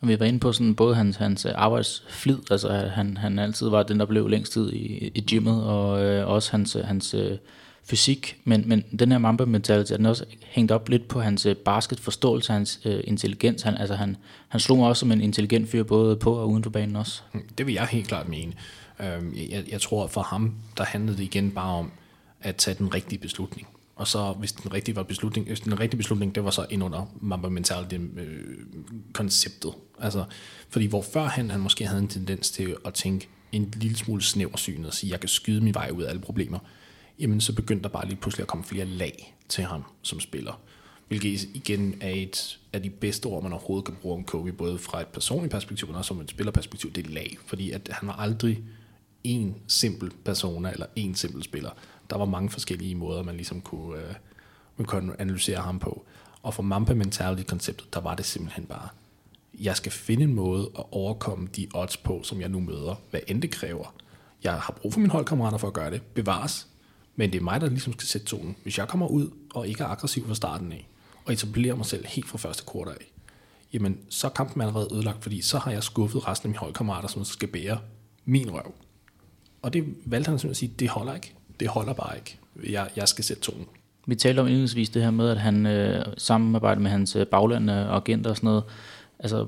[0.00, 3.82] Og vi var inde på sådan både hans, hans arbejdsflid, altså han, han altid var
[3.82, 7.38] den, der blev længst tid i, i gymmet, og øh, også hans, hans øh,
[7.84, 11.46] fysik, men, men den her Mamba mentality, er den også hængt op lidt på hans
[11.46, 13.62] øh, basketforståelse, hans øh, intelligens.
[13.62, 14.16] Han, altså han,
[14.48, 17.22] han slog mig også som en intelligent fyr, både på og uden for banen også.
[17.58, 18.52] Det vil jeg helt klart mene.
[19.00, 21.90] Øhm, jeg, jeg tror, for ham, der handlede det igen bare om
[22.40, 23.66] at tage den rigtige beslutning.
[23.96, 26.84] Og så hvis den rigtige var beslutning, hvis den rigtige beslutning, det var så ind
[26.84, 28.58] under Mamba Mentality øh,
[29.12, 29.72] konceptet.
[30.00, 30.24] Altså,
[30.68, 34.22] fordi hvor før han, han måske havde en tendens til at tænke en lille smule
[34.22, 36.58] snæversynet og sige, jeg kan skyde min vej ud af alle problemer,
[37.18, 40.60] jamen så begyndte der bare lige pludselig at komme flere lag til ham som spiller.
[41.08, 44.78] Hvilket igen er et af de bedste ord, man overhovedet kan bruge om Kobe, både
[44.78, 47.36] fra et personligt perspektiv, men også som et spillerperspektiv, det er lag.
[47.46, 48.62] Fordi at han var aldrig
[49.24, 51.70] en simpel persona, eller en simpel spiller
[52.10, 54.14] der var mange forskellige måder, man ligesom kunne, øh,
[54.76, 56.04] man kunne analysere ham på.
[56.42, 58.88] Og for Mamba Mentality-konceptet, der var det simpelthen bare,
[59.60, 63.20] jeg skal finde en måde at overkomme de odds på, som jeg nu møder, hvad
[63.26, 63.94] end det kræver.
[64.44, 66.66] Jeg har brug for mine holdkammerater for at gøre det, bevares,
[67.16, 68.56] men det er mig, der ligesom skal sætte tonen.
[68.62, 70.88] Hvis jeg kommer ud og ikke er aggressiv fra starten af,
[71.24, 73.12] og etablerer mig selv helt fra første kvartal af,
[73.72, 77.08] jamen så er kampen allerede ødelagt, fordi så har jeg skuffet resten af mine holdkammerater,
[77.08, 77.78] som skal bære
[78.24, 78.74] min røv.
[79.64, 82.38] Og det valgte han simpelthen at sige, det holder ikke det holder bare ikke.
[82.72, 83.66] Jeg, jeg skal sætte tonen.
[84.06, 87.70] Vi talte om indledningsvis det her med, at han øh, samarbejder med hans øh, bagland
[87.70, 88.62] og agenter og sådan noget.
[89.18, 89.46] Altså,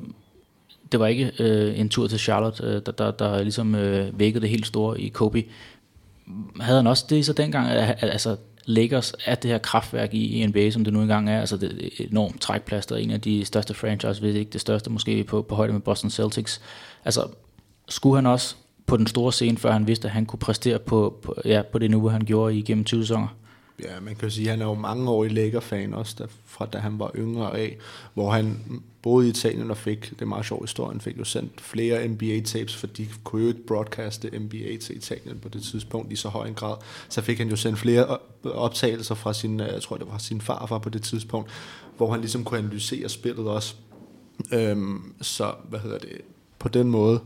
[0.93, 4.43] det var ikke øh, en tur til Charlotte, øh, der, der, der ligesom øh, vækkede
[4.43, 5.45] det helt store i Kobe.
[6.61, 7.69] Havde han også det så dengang?
[8.03, 11.41] Altså, Lakers er det her kraftværk i NBA, som det nu engang er.
[11.41, 15.25] Altså det er enormt trækplaster, en af de største franchises, hvis ikke det største, måske
[15.25, 16.61] på, på højde med Boston Celtics.
[17.05, 17.29] Altså,
[17.89, 18.57] skulle han også
[18.87, 21.79] på den store scene, før han vidste, at han kunne præstere på, på, ja, på
[21.79, 23.29] det niveau, han gjorde igennem 20 sæsoner?
[23.85, 26.67] Ja, man kan sige, at han er jo mange år i Laker-fan også, der, fra
[26.67, 27.77] da han var yngre af,
[28.15, 28.61] hvor han
[29.03, 32.09] boede i Italien og fik, det er meget sjov historie, han fik jo sendt flere
[32.09, 36.29] NBA-tapes, for de kunne jo ikke broadcaste NBA til Italien på det tidspunkt i så
[36.29, 36.77] høj en grad.
[37.09, 40.41] Så fik han jo sendt flere optagelser fra sin, øh, jeg tror det var sin
[40.41, 41.51] farfar på det tidspunkt,
[41.97, 43.75] hvor han ligesom kunne analysere spillet også.
[44.53, 46.21] Øhm, så, hvad hedder det,
[46.59, 47.21] på den måde,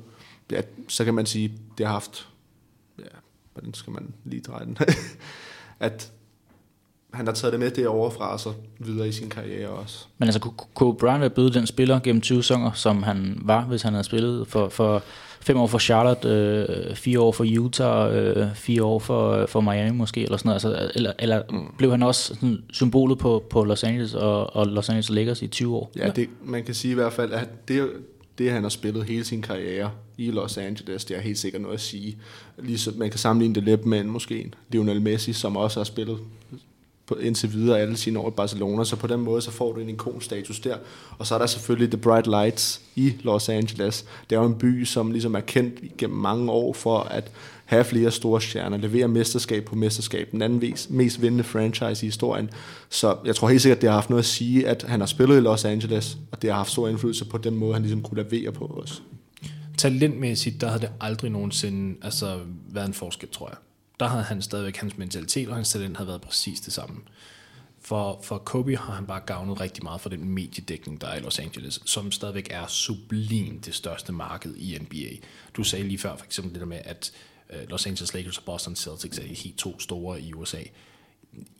[0.53, 2.29] ja, så kan man sige, det har haft,
[2.99, 3.05] ja,
[3.53, 4.79] hvordan skal man lige dreje den,
[5.81, 6.13] at
[7.13, 10.07] han har taget det med derovre fra sig videre i sin karriere også.
[10.19, 13.65] Men altså, kunne Kobe Bryant være blevet den spiller gennem 20 sæsoner, som han var,
[13.65, 15.03] hvis han havde spillet for, for
[15.41, 19.97] fem år for Charlotte, øh, fire år for Utah, øh, fire år for, for Miami
[19.97, 20.65] måske, eller sådan noget.
[20.65, 21.75] Altså, eller eller mm.
[21.79, 25.47] blev han også sådan, symbolet på, på Los Angeles og, og Los Angeles Lakers i
[25.47, 25.91] 20 år?
[25.97, 27.91] Ja, det, man kan sige i hvert fald, at det,
[28.41, 31.75] det han har spillet hele sin karriere i Los Angeles, det er helt sikkert noget
[31.75, 32.19] at sige.
[32.59, 35.85] Ligesom, man kan sammenligne det lidt med en, måske en Lionel Messi, som også har
[35.85, 36.19] spillet
[37.11, 39.81] på, indtil videre alle sine år i Barcelona, så på den måde så får du
[39.81, 40.77] en ikonstatus der.
[41.19, 44.05] Og så er der selvfølgelig The Bright Lights i Los Angeles.
[44.31, 47.31] Det er jo en by, som ligesom er kendt gennem mange år for at
[47.65, 52.09] have flere store stjerner, levere mesterskab på mesterskab, den anden vis, mest vindende franchise i
[52.09, 52.51] historien.
[52.89, 55.37] Så jeg tror helt sikkert, det har haft noget at sige, at han har spillet
[55.37, 58.23] i Los Angeles, og det har haft stor indflydelse på den måde, han ligesom kunne
[58.23, 59.03] levere på os.
[59.79, 62.39] Talentmæssigt, der havde det aldrig nogensinde altså,
[62.73, 63.57] været en forskel, tror jeg
[64.01, 67.01] der havde han stadigvæk hans mentalitet, og hans talent havde været præcis det samme.
[67.81, 71.21] For, for Kobe har han bare gavnet rigtig meget for den mediedækning, der er i
[71.21, 75.27] Los Angeles, som stadigvæk er sublim det største marked i NBA.
[75.57, 77.13] Du sagde lige før for eksempel det der med, at
[77.51, 80.63] øh, Los Angeles Lakers og Boston Celtics er de helt to store i USA.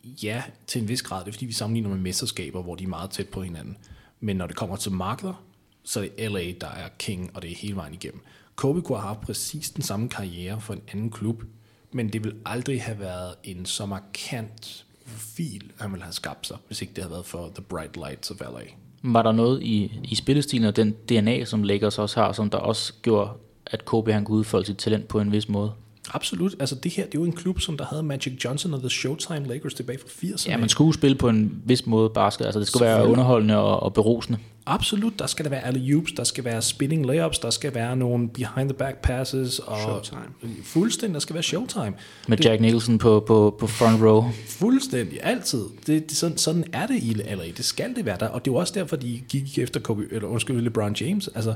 [0.03, 1.19] Ja, til en vis grad.
[1.19, 3.77] Det er fordi, vi sammenligner med mesterskaber, hvor de er meget tæt på hinanden.
[4.19, 5.43] Men når det kommer til markeder,
[5.83, 8.21] så er det LA, der er king, og det er hele vejen igennem.
[8.55, 11.43] Kobe kunne have haft præcis den samme karriere for en anden klub,
[11.91, 16.57] men det vil aldrig have været en så markant profil, han ville have skabt sig,
[16.67, 18.61] hvis ikke det havde været for The Bright Lights of LA.
[19.03, 22.57] Var der noget i, i spillestilen og den DNA, som Lakers også har, som der
[22.57, 23.29] også gjorde,
[23.65, 25.71] at Kobe han kunne udfolde sit talent på en vis måde?
[26.13, 26.55] Absolut.
[26.59, 28.89] Altså det her, det er jo en klub, som der havde Magic Johnson og The
[28.89, 30.49] Showtime Lakers tilbage fra 80'erne.
[30.49, 32.45] Ja, man skulle spille på en vis måde basket.
[32.45, 34.39] Altså det skulle være underholdende og, og berusende.
[34.65, 35.19] Absolut.
[35.19, 38.29] Der skal der være alle oops der skal være spinning layups, der skal være nogle
[38.29, 39.59] behind the back passes.
[39.59, 40.21] Og showtime.
[40.63, 41.93] Fuldstændig, der skal være showtime.
[42.27, 44.23] Med Jack Nicholson på, på, på front row.
[44.47, 45.65] Fuldstændig, altid.
[45.87, 47.45] Det, det, sådan, sådan er det i LA.
[47.57, 48.27] Det skal det være der.
[48.27, 51.27] Og det er også derfor, de gik efter Kobe, eller undskyld, LeBron James.
[51.27, 51.55] Altså,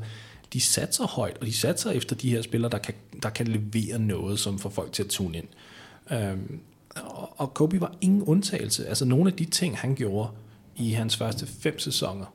[0.53, 2.93] de satser højt, og de satser efter de her spillere, der kan,
[3.23, 5.47] der kan levere noget, som får folk til at tune ind.
[6.11, 6.59] Øhm,
[6.95, 8.87] og, og Kobe var ingen undtagelse.
[8.87, 10.29] Altså nogle af de ting, han gjorde
[10.75, 12.25] i hans første fem sæsoner,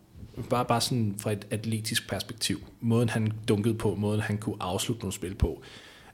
[0.51, 5.03] bare, bare sådan fra et atletisk perspektiv, måden han dunkede på, måden han kunne afslutte
[5.03, 5.63] nogle spil på,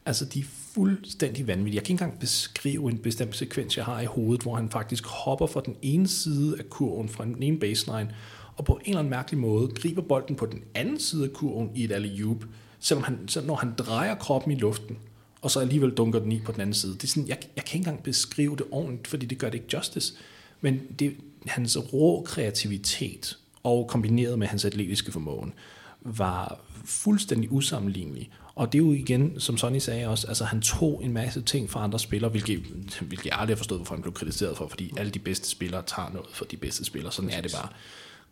[0.06, 0.44] altså de er
[0.74, 1.74] fuldstændig vanvittige.
[1.74, 5.06] Jeg kan ikke engang beskrive en bestemt sekvens, jeg har i hovedet, hvor han faktisk
[5.06, 8.14] hopper fra den ene side af kurven, fra den ene baseline,
[8.56, 11.70] og på en eller anden mærkelig måde griber bolden på den anden side af kurven
[11.74, 12.44] i et alley-oop,
[12.80, 14.98] selvom han, så når han drejer kroppen i luften,
[15.40, 16.92] og så alligevel dunker den i på den anden side.
[16.92, 19.54] Det er sådan, jeg, jeg kan ikke engang beskrive det ordentligt, fordi det gør det
[19.54, 20.14] ikke justice.
[20.60, 25.52] Men det, hans rå kreativitet, og kombineret med hans atletiske formåen,
[26.00, 28.30] var fuldstændig usammenlignelig.
[28.54, 31.70] Og det er jo igen, som Sonny sagde også, altså han tog en masse ting
[31.70, 32.58] fra andre spillere, hvilket,
[33.00, 35.82] hvilket jeg aldrig har forstået, hvorfor han blev kritiseret for, fordi alle de bedste spillere
[35.82, 37.12] tager noget fra de bedste spillere.
[37.12, 37.68] Sådan er det bare.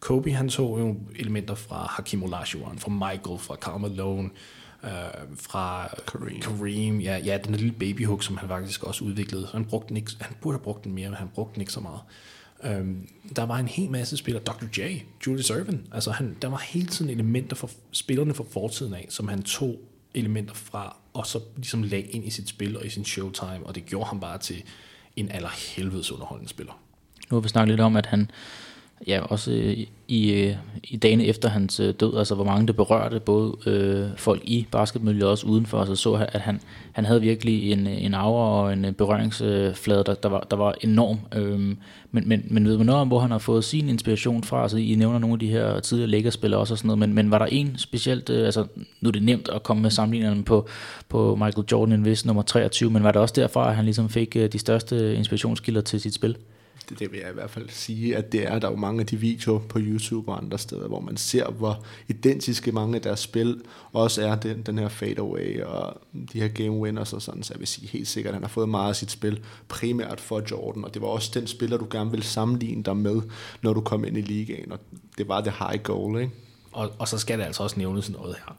[0.01, 4.31] Kobe han tog jo elementer fra Hakim Olajuwon, fra Michael, fra Karl Malone,
[4.85, 4.91] øh,
[5.37, 6.41] fra Kareem.
[6.41, 9.49] Kareem ja, ja, den lille babyhook, som han faktisk også udviklede.
[9.53, 11.73] Han, brugte den ikke, han burde have brugt den mere, men han brugte den ikke
[11.73, 12.01] så meget.
[12.65, 14.65] Øhm, der var en hel masse spillere, Dr.
[14.79, 19.07] J, Julius Irvin, altså han, der var hele tiden elementer for spillerne fra fortiden af,
[19.09, 19.81] som han tog
[20.15, 23.75] elementer fra, og så ligesom lagde ind i sit spil og i sin showtime, og
[23.75, 24.63] det gjorde ham bare til
[25.17, 26.73] en allerhelvedes underholdende spiller.
[27.31, 28.31] Nu har vi snakket lidt om, at han
[29.07, 29.79] ja, også øh,
[30.09, 34.09] i, øh, i dagene efter hans øh, død, altså hvor mange det berørte, både øh,
[34.17, 36.61] folk i basketmiljøet og også udenfor, altså så at han,
[36.93, 40.57] han havde virkelig en, øh, en aura og en øh, berøringsflade, der, der, var, der
[40.57, 41.19] var enorm.
[41.35, 41.77] Øhm,
[42.11, 44.63] men, men, men ved man noget om, hvor han har fået sin inspiration fra?
[44.63, 47.31] Altså I nævner nogle af de her tidligere lækkerspillere også og sådan noget, men, men
[47.31, 48.67] var der en specielt, øh, altså
[49.01, 50.69] nu er det nemt at komme med sammenligningerne på,
[51.09, 54.09] på Michael Jordan, en vis nummer 23, men var det også derfra, at han ligesom
[54.09, 56.37] fik øh, de største inspirationskilder til sit spil?
[56.89, 59.01] Det, det vil jeg i hvert fald sige, at det er der er jo mange
[59.01, 63.03] af de videoer på YouTube og andre steder, hvor man ser, hvor identiske mange af
[63.03, 63.63] deres spil
[63.93, 66.01] også er den, den her fadeaway og
[66.33, 68.49] de her game winners og sådan, så jeg vil sige helt sikkert, at han har
[68.49, 71.87] fået meget af sit spil primært for Jordan, og det var også den spiller, du
[71.91, 73.23] gerne ville sammenligne dig med,
[73.63, 74.79] når du kom ind i ligaen, og
[75.19, 76.33] det var det high goal, ikke?
[76.73, 78.57] Og, og så skal det altså også nævnes noget her.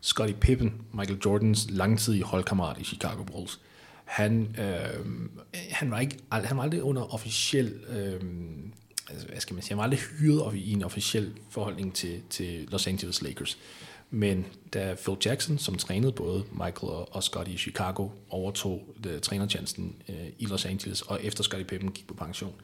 [0.00, 3.60] Scottie Pippen, Michael Jordans langtidige holdkammerat i Chicago Bulls,
[4.04, 5.28] han, øh,
[5.70, 8.20] han, var ikke, han var aldrig under officiel, øh,
[9.10, 12.68] altså, hvad skal man sige, han var aldrig hyret i en officiel forholdning til, til
[12.70, 13.58] Los Angeles Lakers.
[14.10, 19.96] Men da Phil Jackson, som trænede både Michael og, Scotty i Chicago, overtog øh, trænertjenesten
[20.08, 22.54] øh, i Los Angeles, og efter Scotty Pippen gik på pension,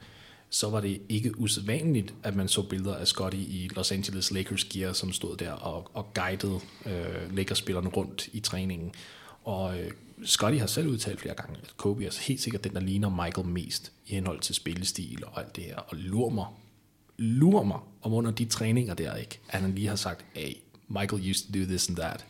[0.49, 4.63] så var det ikke usædvanligt, at man så billeder af Scotty i Los Angeles Lakers
[4.63, 8.91] gear, som stod der og, og guidede øh, Lakers-spillerne rundt i træningen.
[9.43, 9.91] Og øh,
[10.23, 13.47] Scotty har selv udtalt flere gange, at Kobe er helt sikkert den, der ligner Michael
[13.47, 15.75] mest i henhold til spillestil og alt det her.
[15.75, 16.45] Og lurer mig,
[17.17, 20.53] lurer mig om under de træninger der, ikke, at han lige har sagt, hey,
[20.87, 22.25] Michael used to do this and that.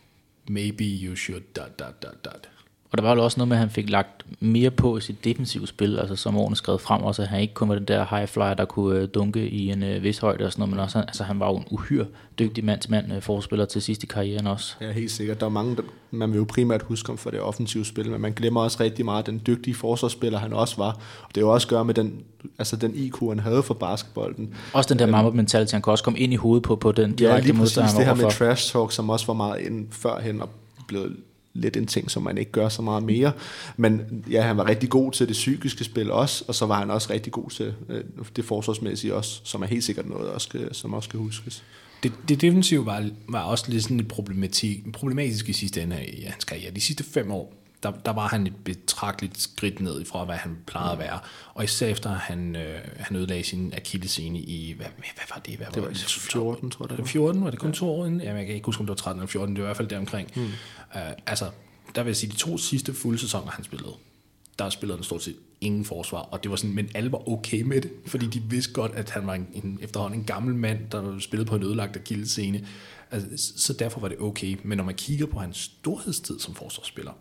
[0.50, 2.50] Maybe you should dot, dot, dot, dot.
[2.92, 5.24] Og der var jo også noget med, at han fik lagt mere på i sit
[5.24, 8.06] defensive spil, altså som årene skrev frem også, at han ikke kun var den der
[8.10, 10.80] high flyer, der kunne øh, dunke i en øh, vis højde og sådan noget, men
[10.80, 12.06] også, altså han var jo en uhyre
[12.40, 14.76] dygtig mand-til-mand øh, forspiller til sidst i karrieren også.
[14.82, 15.40] Ja, helt sikkert.
[15.40, 15.82] Der er mange, der,
[16.12, 19.06] man vil jo primært huske om for det offensive spil, men man glemmer også rigtig
[19.06, 20.92] meget den dygtige forsvarsspiller, han også var.
[21.24, 22.24] Og det er jo også gøre med den,
[22.60, 24.54] altså den IQ, han havde for basketbolden.
[24.74, 26.92] Også den der øhm, mama mentality, han kan også komme ind i hovedet på, på
[26.92, 29.88] den direkte ja, modstander, han det her med trash talk, som også var meget ind
[29.92, 30.50] førhen og
[30.88, 31.16] blevet
[31.54, 33.32] lidt en ting, som man ikke gør så meget mere.
[33.78, 36.92] Men ja, han var rigtig god til det psykiske spil også, og så var han
[36.92, 38.04] også rigtig god til øh,
[38.36, 41.64] det forsvarsmæssige også, som er helt sikkert noget, også skal, som også skal huskes.
[42.04, 46.24] Det, det defensive var, var også lidt sådan et problematik, problematisk i sidste ende af
[46.28, 46.72] hans karriere.
[46.72, 50.58] De sidste fem år, der, der var han et betragteligt skridt ned fra, hvad han
[50.66, 51.20] plejede at være.
[51.54, 55.58] Og især efter, han, øh, han ødelagde sin akillescene i, hvad, hvad var det?
[55.58, 56.00] Hvad det var, var det?
[56.02, 56.90] 14, tror jeg.
[56.90, 57.76] Det var 14, var det kun ja.
[57.76, 58.22] to år inden?
[58.22, 59.78] Jamen, jeg kan ikke huske, om det var 13 eller 14, det var i hvert
[59.78, 60.32] fald deromkring.
[60.36, 60.44] Mm.
[60.44, 61.50] Uh, altså,
[61.96, 63.94] der vil jeg sige, de to sidste fulde sæsoner, han spillede,
[64.60, 67.62] der spillede han stort set ingen forsvar, og det var sådan, men alle var okay
[67.62, 70.80] med det, fordi de vidste godt, at han var en, en efterhånden en gammel mand,
[70.92, 72.68] der spillede på en ødelagt akillescene,
[73.12, 74.58] altså, så derfor var det okay.
[74.64, 77.12] Men når man kigger på hans storhedstid som forsvarsspiller,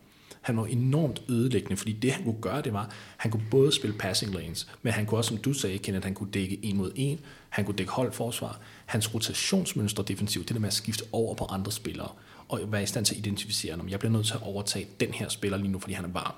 [0.41, 3.99] han var enormt ødelæggende, fordi det han kunne gøre, det var, han kunne både spille
[3.99, 6.93] passing lanes, men han kunne også, som du sagde, Kenneth, han kunne dække en mod
[6.95, 11.45] en, han kunne dække holdforsvar, hans rotationsmønster defensivt, det der med at skifte over på
[11.45, 12.09] andre spillere,
[12.49, 15.13] og være i stand til at identificere, om jeg bliver nødt til at overtage den
[15.13, 16.35] her spiller lige nu, fordi han er varm.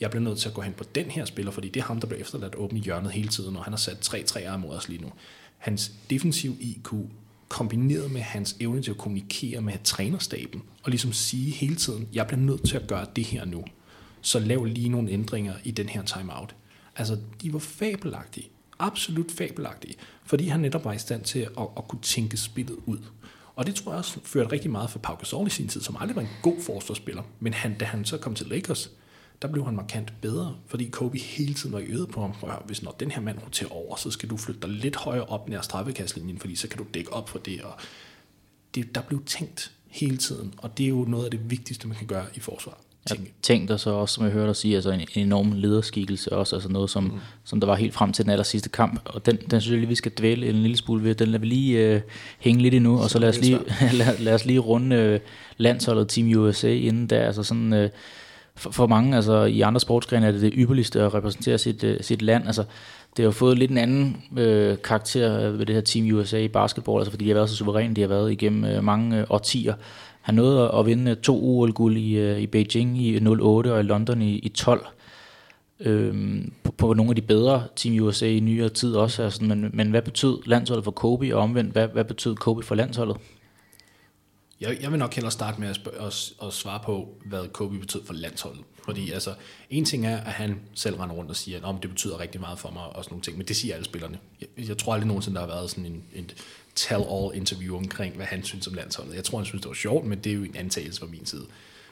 [0.00, 2.00] Jeg bliver nødt til at gå hen på den her spiller, fordi det er ham,
[2.00, 4.76] der bliver efterladt åbent i hjørnet hele tiden, og han har sat tre træer imod
[4.76, 5.12] os lige nu.
[5.58, 6.92] Hans defensiv IQ
[7.48, 12.26] kombineret med hans evne til at kommunikere med trænerstaben, og ligesom sige hele tiden, jeg
[12.26, 13.64] bliver nødt til at gøre det her nu.
[14.20, 16.54] Så lav lige nogle ændringer i den her timeout.
[16.96, 18.48] Altså, de var fabelagtige.
[18.78, 19.94] Absolut fabelagtige.
[20.24, 22.98] Fordi han netop var i stand til at, at kunne tænke spillet ud.
[23.56, 25.96] Og det tror jeg også førte rigtig meget for Pau Gasol i sin tid, som
[26.00, 27.22] aldrig var en god forsvarsspiller.
[27.40, 28.90] Men han, da han så kom til Lakers,
[29.42, 32.34] der blev han markant bedre, fordi Kobe hele tiden var i øget på ham.
[32.34, 35.24] For hvis når den her mand roterer over, så skal du flytte dig lidt højere
[35.24, 37.62] op nær straffekastlinjen, fordi så kan du dække op for det.
[37.62, 37.72] Og
[38.74, 41.96] det, der blev tænkt hele tiden, og det er jo noget af det vigtigste, man
[41.96, 42.78] kan gøre i forsvar.
[43.06, 43.32] Tænk.
[43.42, 46.56] Tænk dig så også, som jeg hørte dig sige, altså en, en enorm lederskikkelse også,
[46.56, 47.10] altså noget, som, mm.
[47.44, 49.78] som der var helt frem til den aller sidste kamp, og den, den synes jeg
[49.78, 52.00] lige, vi skal dvæle en lille smule ved, den lader vi lige øh,
[52.38, 53.58] hænge lidt endnu, og så lad os lige,
[53.98, 55.20] lad, lad os lige runde øh,
[55.56, 57.90] landsholdet Team USA inden der, altså sådan, øh,
[58.56, 62.00] for, for mange, altså i andre sportsgrene er det det ypperligste at repræsentere sit, øh,
[62.00, 62.64] sit land, altså
[63.16, 66.48] det har fået lidt en anden øh, karakter øh, ved det her Team USA i
[66.48, 69.26] basketball, altså fordi de har været så suveræne, de har været igennem øh, mange øh,
[69.30, 69.74] årtier,
[70.20, 73.82] han nåede at vinde øh, to OL-guld i, øh, i Beijing i 08 og i
[73.82, 74.86] London i, i 12.
[75.80, 79.22] Øhm, på, på nogle af de bedre Team USA i nyere tid også.
[79.22, 82.74] Altså, men, men hvad betød landsholdet for Kobe, og omvendt, hvad, hvad betød Kobe for
[82.74, 83.16] landsholdet?
[84.60, 87.78] Jeg, jeg vil nok hellere starte med at, spørge, at, at svare på, hvad Kobe
[87.78, 88.64] betød for landsholdet.
[88.84, 89.34] Fordi altså,
[89.70, 92.58] en ting er, at han selv render rundt og siger, at det betyder rigtig meget
[92.58, 94.18] for mig, og sådan nogle ting, men det siger alle spillerne.
[94.40, 96.30] Jeg, jeg tror aldrig nogensinde, der har været sådan en, en
[96.74, 99.14] tell-all interview omkring, hvad han synes om landsholdet.
[99.14, 101.26] Jeg tror, han synes, det var sjovt, men det er jo en antagelse fra min
[101.26, 101.46] side.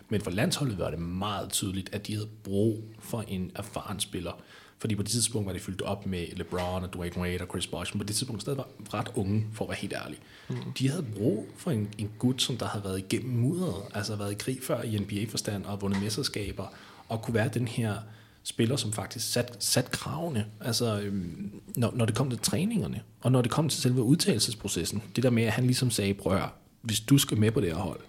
[0.08, 4.32] Men for landsholdet var det meget tydeligt, at de havde brug for en erfaren spiller.
[4.78, 7.66] Fordi på det tidspunkt var det fyldt op med LeBron og Dwayne Wade og Chris
[7.66, 10.18] Bosh, men på det tidspunkt stadig var ret unge, for at være helt ærlig.
[10.48, 10.56] Mm.
[10.78, 14.32] De havde brug for en, en gut, som der havde været igennem mudderet, altså været
[14.32, 16.66] i krig før i NBA-forstand og vundet mesterskaber,
[17.08, 17.96] og kunne være den her
[18.42, 23.32] spiller, som faktisk sat, sat kravene, altså øhm, når, når det kom til træningerne, og
[23.32, 25.02] når det kom til selve udtalelsesprocessen.
[25.16, 26.48] Det der med, at han ligesom sagde, prøv at
[26.82, 28.00] hvis du skal med på det her hold,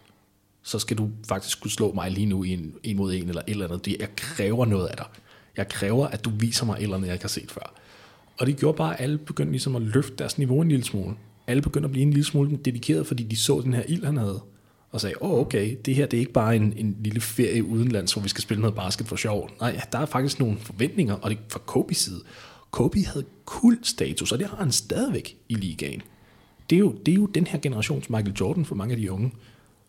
[0.63, 3.41] så skal du faktisk kunne slå mig lige nu i en, en mod en eller
[3.41, 3.87] et eller andet.
[3.99, 5.05] Jeg kræver noget af dig.
[5.57, 7.73] Jeg kræver, at du viser mig et eller andet, jeg ikke har set før.
[8.37, 11.15] Og det gjorde bare, at alle begyndte ligesom at løfte deres niveau en lille smule.
[11.47, 14.17] Alle begyndte at blive en lille smule dedikeret, fordi de så den her ild, han
[14.17, 14.41] havde.
[14.91, 17.63] Og sagde, åh oh, okay, det her det er ikke bare en, en lille ferie
[17.63, 19.49] udenlands, hvor vi skal spille noget basket for sjov.
[19.59, 22.21] Nej, der er faktisk nogle forventninger, og det fra Kobe's side.
[22.71, 26.01] Kobe havde kul status, og det har han stadigvæk i ligaen.
[26.69, 29.11] Det er, jo, det er jo den her generations Michael Jordan for mange af de
[29.11, 29.31] unge.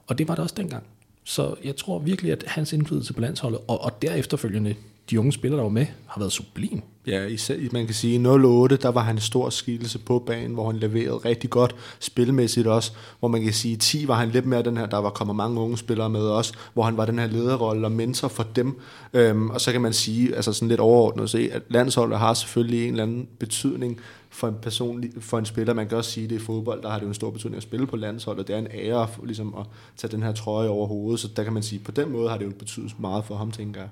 [0.06, 0.84] Og det var det også dengang.
[1.28, 4.74] Så jeg tror virkelig, at hans indflydelse på landsholdet, og, og derefterfølgende
[5.10, 6.82] de unge spillere, der var med, har været sublim.
[7.06, 10.54] Ja, især, man kan sige, i 08, der var han en stor skikkelse på banen,
[10.54, 14.28] hvor han leverede rigtig godt spilmæssigt også, hvor man kan sige, i 10 var han
[14.28, 17.06] lidt mere den her, der var kommet mange unge spillere med også, hvor han var
[17.06, 18.80] den her lederrolle og mentor for dem,
[19.12, 22.84] øhm, og så kan man sige, altså sådan lidt overordnet se, at landsholdet har selvfølgelig
[22.84, 24.00] en eller anden betydning
[24.36, 25.74] for en person, for en spiller.
[25.74, 27.56] Man kan også sige, at det i fodbold, der har det jo en stor betydning
[27.56, 28.48] at spille på landsholdet.
[28.48, 29.66] Det er en ære ligesom at
[29.96, 32.38] tage den her trøje over hovedet, så der kan man sige, på den måde har
[32.38, 33.88] det jo betydet meget for ham, tænker jeg.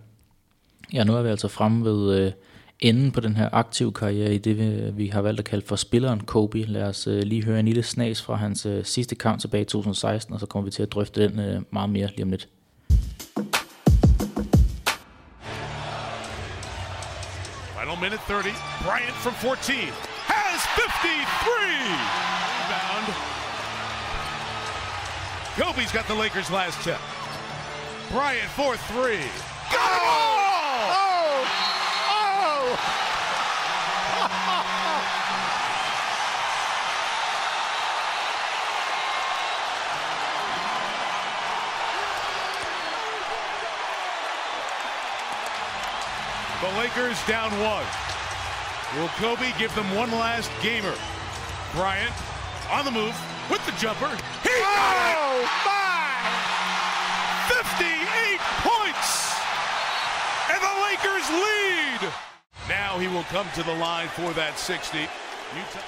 [0.92, 2.32] Ja, nu er vi altså fremme ved øh,
[2.80, 5.76] enden på den her aktive karriere i det, vi, vi har valgt at kalde for
[5.76, 6.58] spilleren Kobe.
[6.62, 9.64] Lad os øh, lige høre en lille snas fra hans øh, sidste kamp tilbage i
[9.64, 12.48] 2016, og så kommer vi til at drøfte den øh, meget mere lige om lidt.
[17.78, 18.50] Final minute 30.
[18.84, 20.13] Bryant from 14 has
[20.74, 21.24] 53.
[22.64, 23.06] Rebound.
[25.56, 26.98] Kobe's got the Lakers last tip.
[28.10, 29.28] Bryant for three.
[29.70, 29.78] Go!
[29.80, 31.44] Oh,
[32.10, 32.78] oh!
[46.64, 48.13] The Lakers down one.
[48.96, 50.94] Will Kobe give them one last gamer?
[51.72, 52.14] Bryant
[52.70, 53.16] on the move
[53.50, 54.06] with the jumper.
[54.44, 56.14] He oh, my!
[57.50, 59.34] 58 points!
[60.48, 62.12] And the Lakers lead!
[62.68, 64.98] Now he will come to the line for that 60.
[64.98, 65.80] Utah.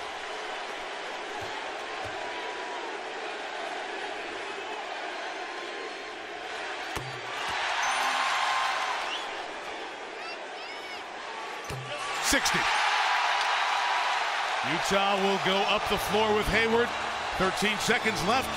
[12.24, 12.85] Sixty.
[14.72, 16.88] Utah will go up the floor with Hayward.
[17.38, 18.50] 13 seconds left.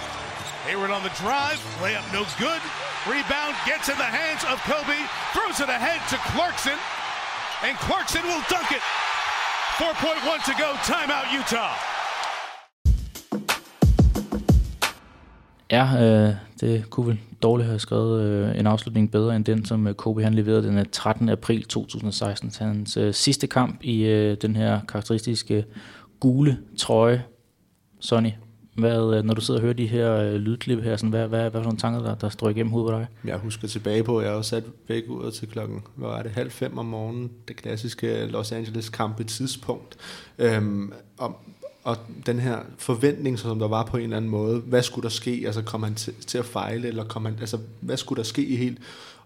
[0.65, 1.61] Hayward on the drive.
[1.85, 2.61] Layup no good.
[3.05, 4.97] Rebound gets in the hands of Kobe.
[5.37, 6.77] Throws it ahead to Clarkson.
[7.61, 8.81] And Clarkson will dunk it.
[9.77, 10.69] 4.1 to go.
[10.81, 11.77] Timeout Utah.
[15.71, 19.87] Ja, øh, det kunne vel dårligt have skrevet øh, en afslutning bedre end den, som
[19.87, 21.29] øh, Kobe han leverede den øh, 13.
[21.29, 22.51] april 2016.
[22.59, 25.65] Hans øh, sidste kamp i øh, den her karakteristiske
[26.19, 27.23] gule trøje.
[27.99, 28.29] Sonny,
[28.79, 31.41] hvad, øh, når du sidder og hører de her øh, lydklip her, sådan, hvad, hvad,
[31.41, 33.07] hvad for nogle tanker, der, der strøg igennem hovedet på dig?
[33.29, 36.31] Jeg husker tilbage på, at jeg har sat væk ud til klokken, hvad var det,
[36.31, 39.97] halv fem om morgenen, det klassiske Los Angeles kamp tidspunkt.
[40.37, 41.39] Øhm, og,
[41.89, 45.09] og den her forventning, som der var på en eller anden måde, hvad skulle der
[45.09, 45.43] ske?
[45.45, 48.45] Altså kom han til, til at fejle, eller kom han, altså hvad skulle der ske
[48.45, 48.77] i helt?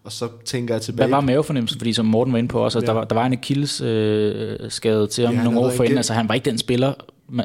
[0.03, 1.07] Og så tænker jeg tilbage...
[1.07, 1.79] Hvad var mavefornemmelsen?
[1.79, 2.87] Fordi som Morten var inde på også, at ja.
[2.87, 5.97] der, var, der var en Achilles øh, skade til ham ja, nogle år forinden.
[5.97, 6.93] Altså han var ikke den spiller,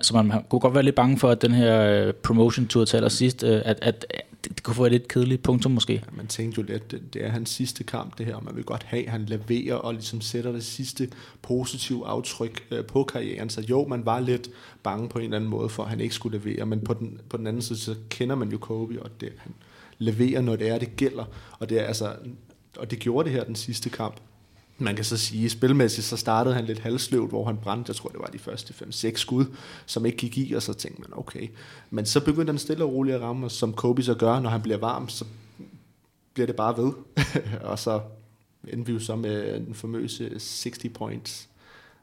[0.02, 2.84] så man, man kunne godt være lidt bange for, at den her øh, promotion tour
[2.84, 4.06] til allersidst, øh, at, at,
[4.45, 5.93] det, det kunne få et lidt kedeligt punktum måske.
[5.93, 8.57] Ja, man tænkte jo lidt, det, det er hans sidste kamp det her, og man
[8.57, 11.11] vil godt have, at han leverer og ligesom sætter det sidste
[11.43, 13.51] positive aftryk øh, på karrieren.
[13.51, 14.51] Så jo, man var lidt
[14.82, 17.20] bange på en eller anden måde for, at han ikke skulle levere, men på den,
[17.28, 19.55] på den anden side, så kender man jo Kobe, og det, han
[19.99, 21.24] leverer, når det er, det gælder.
[21.59, 22.16] Og det er altså,
[22.76, 24.14] og det gjorde det her den sidste kamp.
[24.79, 28.09] Man kan så sige, spilmæssigt så startede han lidt halsløvt, hvor han brændte, jeg tror
[28.09, 29.45] det var de første 5-6 skud,
[29.87, 31.49] som ikke gik i, og så tænkte man, okay.
[31.91, 34.51] Men så begyndte han stille og roligt at ramme, og som Kobe så gør, når
[34.51, 35.24] han bliver varm, så
[36.35, 36.93] bliver det bare ved.
[37.70, 38.01] og så
[38.68, 41.49] endte vi jo så med den famøse 60 points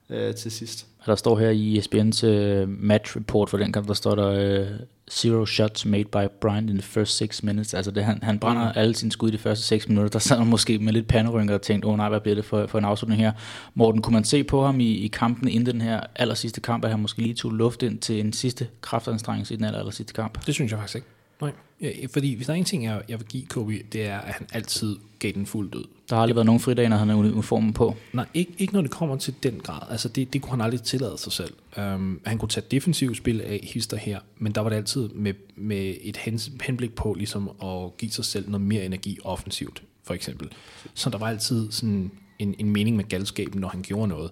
[0.10, 0.88] øh, til sidst.
[1.06, 4.68] Der står her i ESPN's øh, match report for den kamp, der står der øh,
[5.12, 7.74] zero shots made by Bryant in the first six minutes.
[7.74, 8.72] Altså det, han, han brænder mm.
[8.76, 10.10] alle sine skud i de første 6 minutter.
[10.10, 12.45] Der sad han måske med lidt panderynker og tænkte, åh oh, nej, hvad bliver det
[12.45, 13.32] for, for en afslutning her?
[13.74, 16.86] Morten, kunne man se på ham i, i kampen inden den her aller sidste kamp,
[16.86, 19.91] at han måske lige tog luft ind til en sidste kraftanstrengelse i den aller, aller
[19.91, 20.45] sidste kamp?
[20.45, 21.08] Det synes jeg faktisk ikke.
[21.42, 24.20] Nej, ja, fordi hvis der er en ting, jeg, jeg vil give Kobe, det er,
[24.20, 25.86] at han altid gav den fuldt ud.
[26.10, 27.96] Der har aldrig været nogen fridage, når han har uniformen på?
[28.14, 29.82] Nej, ikke, ikke når det kommer til den grad.
[29.90, 31.54] Altså det, det kunne han aldrig tillade sig selv.
[31.78, 35.34] Um, han kunne tage defensiv spil af hister her, men der var det altid med,
[35.56, 40.14] med et hens, henblik på ligesom at give sig selv noget mere energi offensivt, for
[40.14, 40.52] eksempel.
[40.94, 44.32] Så der var altid sådan en, en mening med galskaben, når han gjorde noget.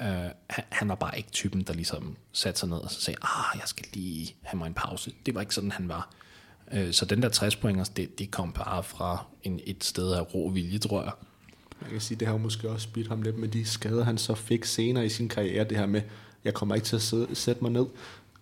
[0.00, 0.06] Uh,
[0.50, 3.58] han, han var bare ikke typen, der ligesom satte sig ned og så sagde, ah,
[3.60, 5.12] jeg skal lige have mig en pause.
[5.26, 6.10] Det var ikke sådan, han var.
[6.74, 10.34] Øh, så den der 60 pointers, det, det kom bare fra en, et sted af
[10.34, 11.12] rå vilje, tror jeg.
[11.80, 14.18] Man kan sige, det har jo måske også bidt ham lidt med de skader, han
[14.18, 16.02] så fik senere i sin karriere, det her med,
[16.44, 17.86] jeg kommer ikke til at sidde, sætte mig ned,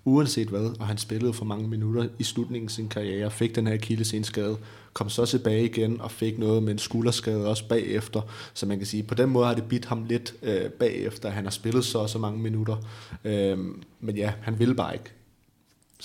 [0.04, 3.66] uanset hvad, og han spillede for mange minutter i slutningen af sin karriere, fik den
[3.66, 4.56] her akillessenskade,
[4.92, 8.20] kom så tilbage igen og fik noget med en skulderskade også bagefter,
[8.54, 11.44] så man kan sige, på den måde har det bidt ham lidt øh, bagefter, han
[11.44, 12.76] har spillet så så mange minutter,
[13.24, 13.58] øh,
[14.00, 15.10] men ja, han vil bare ikke.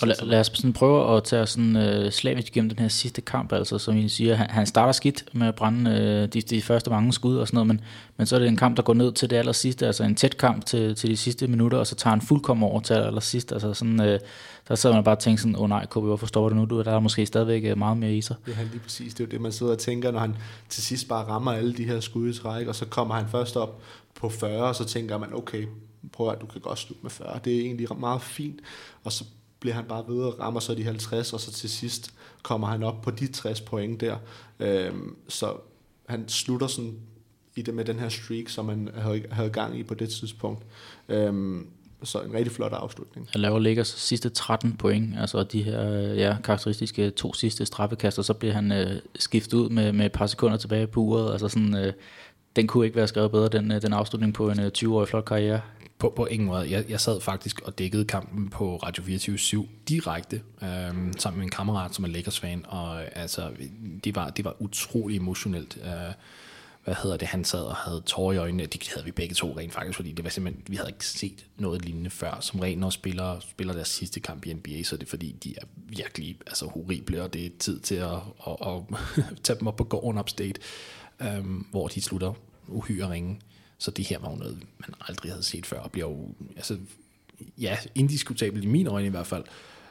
[0.00, 3.20] Og lad, lad os sådan prøve at tage sådan øh, slavisk igennem den her sidste
[3.20, 6.62] kamp, altså som I siger, han, han starter skidt med at brænde øh, de, de
[6.62, 7.80] første mange skud og sådan noget, men,
[8.16, 10.14] men så er det en kamp, der går ned til det aller sidste, altså en
[10.14, 13.02] tæt kamp til, til de sidste minutter, og så tager han fuldkommen over til det
[13.02, 14.20] aller sidste, altså sådan, øh,
[14.68, 16.64] der sidder man bare og tænker sådan, åh oh, nej, KB, hvorfor stopper du nu?
[16.64, 18.36] Du, der er måske stadigvæk øh, meget mere i sig.
[18.46, 20.36] Det er lige præcis, det er jo det, man sidder og tænker, når han
[20.68, 23.56] til sidst bare rammer alle de her skud i træk, og så kommer han først
[23.56, 23.82] op
[24.14, 25.66] på 40, og så tænker man, okay,
[26.12, 27.40] prøv at du kan godt slutte med 40.
[27.44, 28.60] Det er egentlig meget fint,
[29.04, 29.24] og så
[29.64, 32.82] bliver han bare ved og rammer så de 50, og så til sidst kommer han
[32.82, 34.16] op på de 60 point der.
[34.60, 35.52] Øhm, så
[36.08, 36.94] han slutter sådan
[37.56, 40.64] i det med den her streak, som han havde, havde gang i på det tidspunkt.
[41.08, 41.66] Øhm,
[42.02, 43.28] så en rigtig flot afslutning.
[43.32, 48.22] Han laver Lakers sidste 13 point, altså de her øh, ja, karakteristiske to sidste straffekaster,
[48.22, 51.48] så bliver han øh, skiftet ud med, med et par sekunder tilbage på uret, altså
[51.48, 51.92] sådan, øh,
[52.56, 55.24] den kunne ikke være skrevet bedre, den, øh, den afslutning på en øh, 20-årig flot
[55.24, 55.60] karriere.
[55.98, 56.70] På, på ingen måde.
[56.70, 61.50] Jeg, jeg sad faktisk og dækkede kampen på Radio 24 direkte, øhm, sammen med en
[61.50, 63.50] kammerat, som er Lakers-fan, og øh, altså,
[64.04, 65.78] det var, det var utrolig emotionelt.
[65.84, 66.14] Øh,
[66.84, 69.54] hvad hedder det, han sad og havde tårer i øjnene, det havde vi begge to
[69.58, 72.38] rent faktisk, fordi det var simpelthen, vi havde ikke set noget lignende før.
[72.40, 75.54] Som rent når spiller, spiller deres sidste kamp i NBA, så er det fordi, de
[75.56, 78.10] er virkelig altså, horrible, og det er tid til at,
[78.46, 78.82] at, at,
[79.16, 80.60] at tage dem op på gården upstate,
[81.20, 82.32] øhm, hvor de slutter
[82.68, 83.40] uhyre ringe.
[83.78, 86.78] Så det her var jo noget, man aldrig havde set før, og bliver jo, altså,
[87.58, 89.44] ja, indiskutabelt i mine øjne i hvert fald,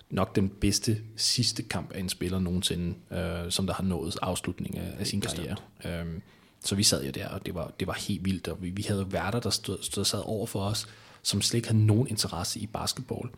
[0.09, 4.77] nok den bedste sidste kamp af en spiller nogensinde, øh, som der har nået afslutning
[4.77, 5.55] af, af sin karriere.
[5.85, 6.21] Øhm,
[6.63, 8.81] så vi sad jo der, og det var, det var helt vildt, og vi, vi
[8.81, 10.87] havde værter, der stod, stod sad over for os,
[11.21, 13.29] som slet ikke havde nogen interesse i basketball.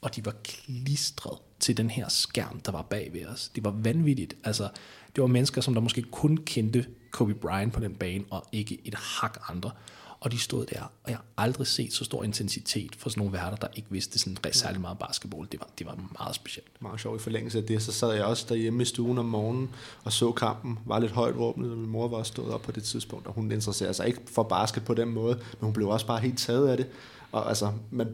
[0.00, 3.48] Og de var klistret til den her skærm, der var bag ved os.
[3.54, 4.34] Det var vanvittigt.
[4.44, 4.68] Altså,
[5.16, 8.78] det var mennesker, som der måske kun kendte Kobe Bryant på den bane, og ikke
[8.84, 9.70] et hak andre.
[10.20, 13.32] Og de stod der, og jeg har aldrig set så stor intensitet for sådan nogle
[13.32, 15.48] værter, der ikke vidste sådan særlig meget basketball.
[15.52, 16.82] Det var, det var meget specielt.
[16.82, 19.70] Meget sjovt i forlængelse af det, så sad jeg også derhjemme i stuen om morgenen
[20.04, 20.78] og så kampen.
[20.86, 23.52] Var lidt højt råbende, og min mor var stået op på det tidspunkt, og hun
[23.52, 26.68] interesserede sig ikke for basket på den måde, men hun blev også bare helt taget
[26.68, 26.86] af det.
[27.32, 28.08] Og altså, man,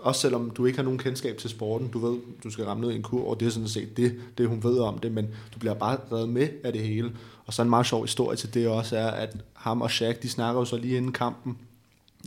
[0.00, 2.92] også selvom du ikke har nogen kendskab til sporten, du ved, du skal ramme ned
[2.92, 5.28] i en kur, og det er sådan set det, det, hun ved om det, men
[5.54, 7.12] du bliver bare reddet med af det hele.
[7.46, 10.28] Og så en meget sjov historie til det også er, at ham og Shaq, de
[10.28, 11.58] snakker jo så lige inden kampen,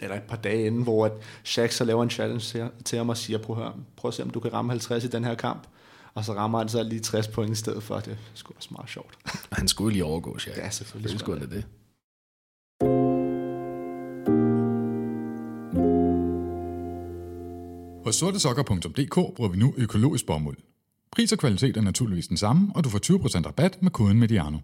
[0.01, 1.11] eller et par dage inden, hvor at
[1.43, 4.13] Shaq så laver en challenge til, til ham og siger, prøv at, høre, prøv at
[4.13, 5.67] se, om du kan ramme 50 i den her kamp.
[6.13, 7.99] Og så rammer han så lige 60 point i stedet for.
[7.99, 9.17] Det skulle også meget sjovt.
[9.51, 10.57] han skulle lige overgå Shaq.
[10.57, 11.11] Ja, selvfølgelig.
[11.11, 11.51] Det skulle det.
[11.51, 11.65] det.
[18.09, 20.57] På sortesokker.dk bruger vi nu økologisk bomuld.
[21.11, 24.57] Pris og kvalitet er naturligvis den samme, og du får 20% rabat med koden MEDIANO.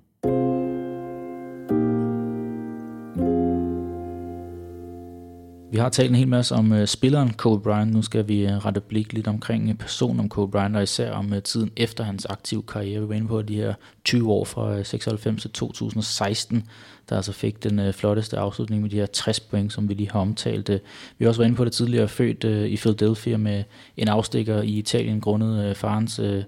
[5.75, 7.93] Vi har talt en hel masse om uh, spilleren Kobe Bryant.
[7.93, 11.11] Nu skal vi uh, rette blik lidt omkring uh, personen om Kobe Bryant, og især
[11.11, 13.01] om uh, tiden efter hans aktive karriere.
[13.01, 13.73] Vi var inde på de her
[14.03, 16.67] 20 år fra uh, 96 til 2016,
[17.09, 20.11] der altså fik den uh, flotteste afslutning med de her 60 point, som vi lige
[20.11, 20.69] har omtalt.
[20.69, 20.75] Uh,
[21.17, 23.63] vi har også været inde på det tidligere, født uh, i Philadelphia med
[23.97, 26.43] en afstikker i Italien, grundet uh, farens uh,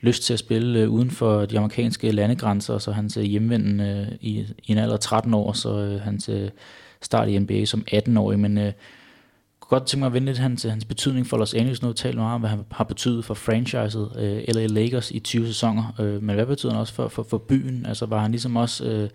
[0.00, 4.06] lyst til at spille uh, uden for de amerikanske landegrænser, så hans uh, hjemvenden uh,
[4.20, 6.28] i, i en alder af 13 år, så uh, hans...
[6.28, 6.48] Uh,
[7.02, 8.72] start i NBA som 18-årig, men øh,
[9.60, 11.82] kunne godt tænke mig at vende lidt hans, hans betydning for Los Angeles.
[11.82, 15.18] Nu har talt meget om, hvad han har betydet for franchiset øh, LA Lakers i
[15.18, 17.86] 20 sæsoner, øh, men hvad betyder han også for, for, for byen?
[17.86, 19.10] Altså var han ligesom også øh,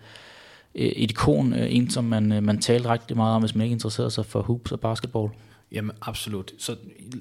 [0.74, 3.72] et ikon, øh, en som man, øh, man talte rigtig meget om, hvis man ikke
[3.72, 5.28] interesserede sig for hoops og basketball?
[5.72, 6.52] Jamen absolut.
[6.58, 6.76] Så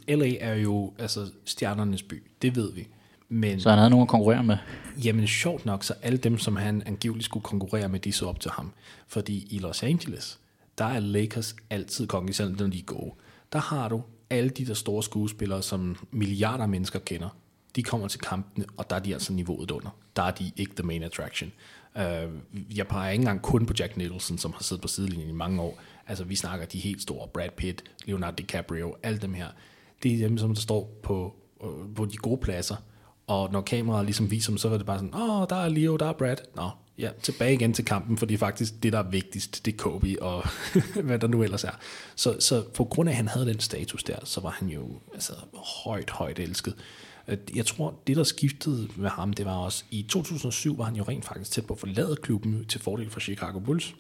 [0.07, 2.87] LA er jo altså stjernernes by, det ved vi.
[3.29, 4.57] Men, så han havde nogen at konkurrere med?
[5.03, 8.39] Jamen sjovt nok, så alle dem, som han angiveligt skulle konkurrere med, de så op
[8.39, 8.73] til ham.
[9.07, 10.39] Fordi i Los Angeles,
[10.77, 13.11] der er Lakers altid konge, selvom når de er gode.
[13.53, 17.29] Der har du alle de der store skuespillere, som milliarder af mennesker kender.
[17.75, 19.89] De kommer til kampene, og der er de altså niveauet under.
[20.15, 21.51] Der er de ikke the main attraction.
[21.95, 22.01] Uh,
[22.77, 25.61] jeg peger ikke engang kun på Jack Nicholson, som har siddet på sidelinjen i mange
[25.61, 25.79] år.
[26.07, 27.27] Altså, vi snakker de helt store.
[27.27, 29.47] Brad Pitt, Leonardo DiCaprio, alle dem her.
[30.03, 32.75] Det er dem, som der står på, uh, på de gode pladser.
[33.27, 35.69] Og når kameraet ligesom viser dem, så er det bare sådan, åh, oh, der er
[35.69, 36.37] Leo, der er Brad.
[36.55, 39.73] Nå, ja, tilbage igen til kampen, for det er faktisk det, der er vigtigst, det
[39.73, 40.47] er Kobe og
[41.03, 41.71] hvad der nu ellers er.
[42.15, 44.99] Så, så på grund af, at han havde den status der, så var han jo
[45.13, 45.33] altså,
[45.83, 46.75] højt, højt elsket.
[47.55, 51.03] Jeg tror, det der skiftede med ham, det var også, i 2007 var han jo
[51.03, 53.95] rent faktisk tæt på at forlade klubben til fordel for Chicago Bulls,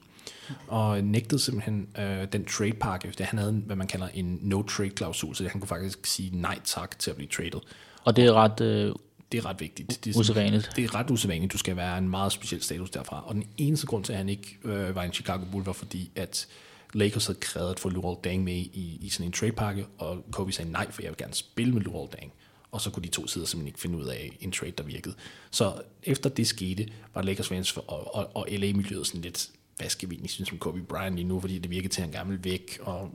[0.67, 5.47] og nægtede simpelthen øh, den trade-pakke, det han havde, hvad man kalder en no-trade-klausul, så
[5.47, 7.59] han kunne faktisk sige nej tak til at blive traded.
[8.03, 8.93] Og det er ret øh,
[9.31, 10.05] det er ret vigtigt.
[10.05, 10.69] Det er usædvanligt.
[10.75, 11.53] Det er ret usædvanligt.
[11.53, 13.27] Du skal være en meget speciel status derfra.
[13.27, 16.11] Og den eneste grund til, at han ikke øh, var en Chicago Bull, var fordi,
[16.15, 16.47] at
[16.93, 20.51] Lakers havde krævet at få Luol Deng med i, i sådan en trade-pakke, og Kobe
[20.51, 22.33] sagde nej, for jeg vil gerne spille med Luol Deng.
[22.71, 25.15] Og så kunne de to sider simpelthen ikke finde ud af en trade, der virkede.
[25.51, 25.73] Så
[26.03, 30.09] efter det skete, var Lakers fans for, og, og, og LA-miljøet sådan lidt, hvad skal
[30.09, 32.29] vi egentlig synes om Kobe Bryant lige nu, fordi det virkede til, at han gerne
[32.29, 32.79] ville væk.
[32.81, 33.11] Og,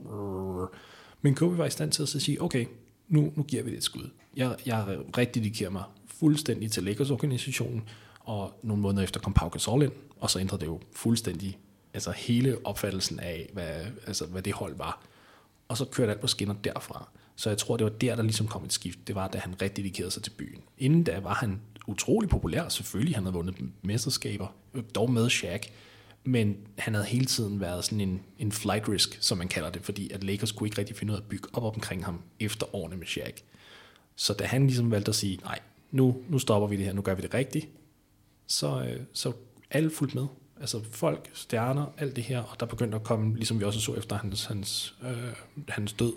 [1.21, 2.65] men Kobe var i stand til at sige, okay,
[3.07, 4.09] nu, nu giver vi det et skud.
[4.35, 5.83] Jeg, jeg rigtig dedikerer mig
[6.23, 7.83] fuldstændig til Lakers-organisationen,
[8.19, 11.57] og nogle måneder efter kom Pau Gasol ind, og så ændrede det jo fuldstændig
[11.93, 15.01] altså hele opfattelsen af, hvad, altså, hvad det hold var.
[15.67, 17.09] Og så kørte alt på skinner derfra.
[17.35, 19.07] Så jeg tror, det var der, der ligesom kom et skift.
[19.07, 20.61] Det var, da han rigtig dedikerede sig til byen.
[20.77, 22.69] Inden da var han utrolig populær.
[22.69, 24.47] Selvfølgelig, han havde vundet mesterskaber,
[24.95, 25.61] dog med Shaq.
[26.23, 29.81] Men han havde hele tiden været sådan en, en flight risk, som man kalder det,
[29.81, 32.75] fordi at Lakers kunne ikke rigtig finde ud af at bygge op omkring ham efter
[32.75, 33.35] årene med Shaq.
[34.15, 35.59] Så da han ligesom valgte at sige, nej,
[35.93, 37.69] nu, nu stopper vi det her, nu gør vi det rigtigt,
[38.47, 39.33] så, øh, så
[39.71, 40.25] alle fuldt med.
[40.59, 43.95] Altså folk, stjerner, alt det her, og der begyndte at komme, ligesom vi også så
[43.95, 45.33] efter hans, hans, øh,
[45.67, 46.13] hans død,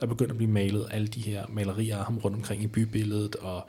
[0.00, 3.36] der begyndte at blive malet alle de her malerier af ham rundt omkring i bybilledet,
[3.36, 3.66] og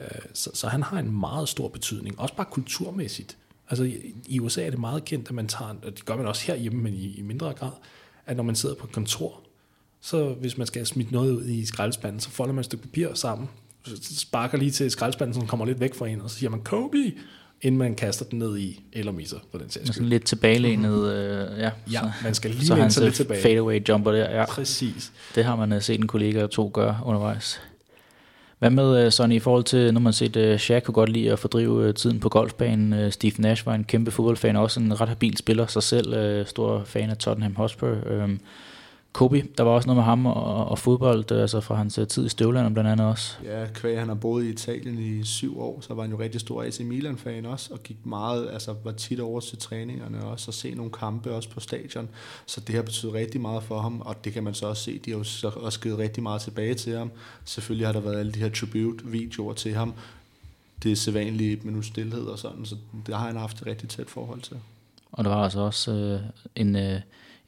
[0.00, 3.36] øh, så, så han har en meget stor betydning, også bare kulturmæssigt.
[3.70, 6.26] Altså i, i USA er det meget kendt, at man tager, og det gør man
[6.26, 7.72] også herhjemme, men i, i mindre grad,
[8.26, 9.40] at når man sidder på et kontor,
[10.00, 13.14] så hvis man skal smide noget ud i skraldespanden, så folder man et stykke papir
[13.14, 13.48] sammen,
[14.02, 17.12] sparker lige til skraldespanden, som kommer lidt væk fra en, og så siger man Kobe,
[17.62, 20.06] inden man kaster den ned i, eller misser på den sags sådan skyld.
[20.08, 21.12] lidt tilbagelænet.
[21.12, 23.42] Øh, ja, Ja, så, man skal lige så hans sig lidt tilbage.
[23.42, 24.30] fadeaway jumper der.
[24.38, 24.44] Ja.
[24.46, 25.12] Præcis.
[25.34, 27.60] Det har man øh, set en kollega eller to gøre undervejs.
[28.58, 31.32] Hvad med, øh, Sonny, i forhold til, når man set, uh, Shaq kunne godt lide
[31.32, 33.04] at fordrive øh, tiden på golfbanen.
[33.04, 36.46] Uh, Steve Nash var en kæmpe fodboldfan, også en ret habil spiller sig selv, uh,
[36.46, 37.96] stor fan af Tottenham Hotspur.
[38.24, 38.40] Um,
[39.12, 42.08] Kobe, der var også noget med ham og, og fodbold, øh, altså fra hans øh,
[42.08, 43.36] tid i Støvland blandt andet også.
[43.44, 46.40] Ja, kvæg han har boet i Italien i syv år, så var han jo rigtig
[46.40, 50.54] stor AC Milan-fan også, og gik meget, altså var tit over til træningerne også, og
[50.54, 52.08] se nogle kampe også på stadion.
[52.46, 54.98] Så det har betydet rigtig meget for ham, og det kan man så også se,
[54.98, 57.10] de har jo så også givet rigtig meget tilbage til ham.
[57.44, 59.94] Selvfølgelig har der været alle de her tribute-videoer til ham.
[60.82, 63.88] Det er sædvanligt et minut stillhed og sådan, så det har han haft et rigtig
[63.88, 64.56] tæt forhold til.
[65.12, 66.20] Og der var altså også øh,
[66.56, 67.00] en, øh,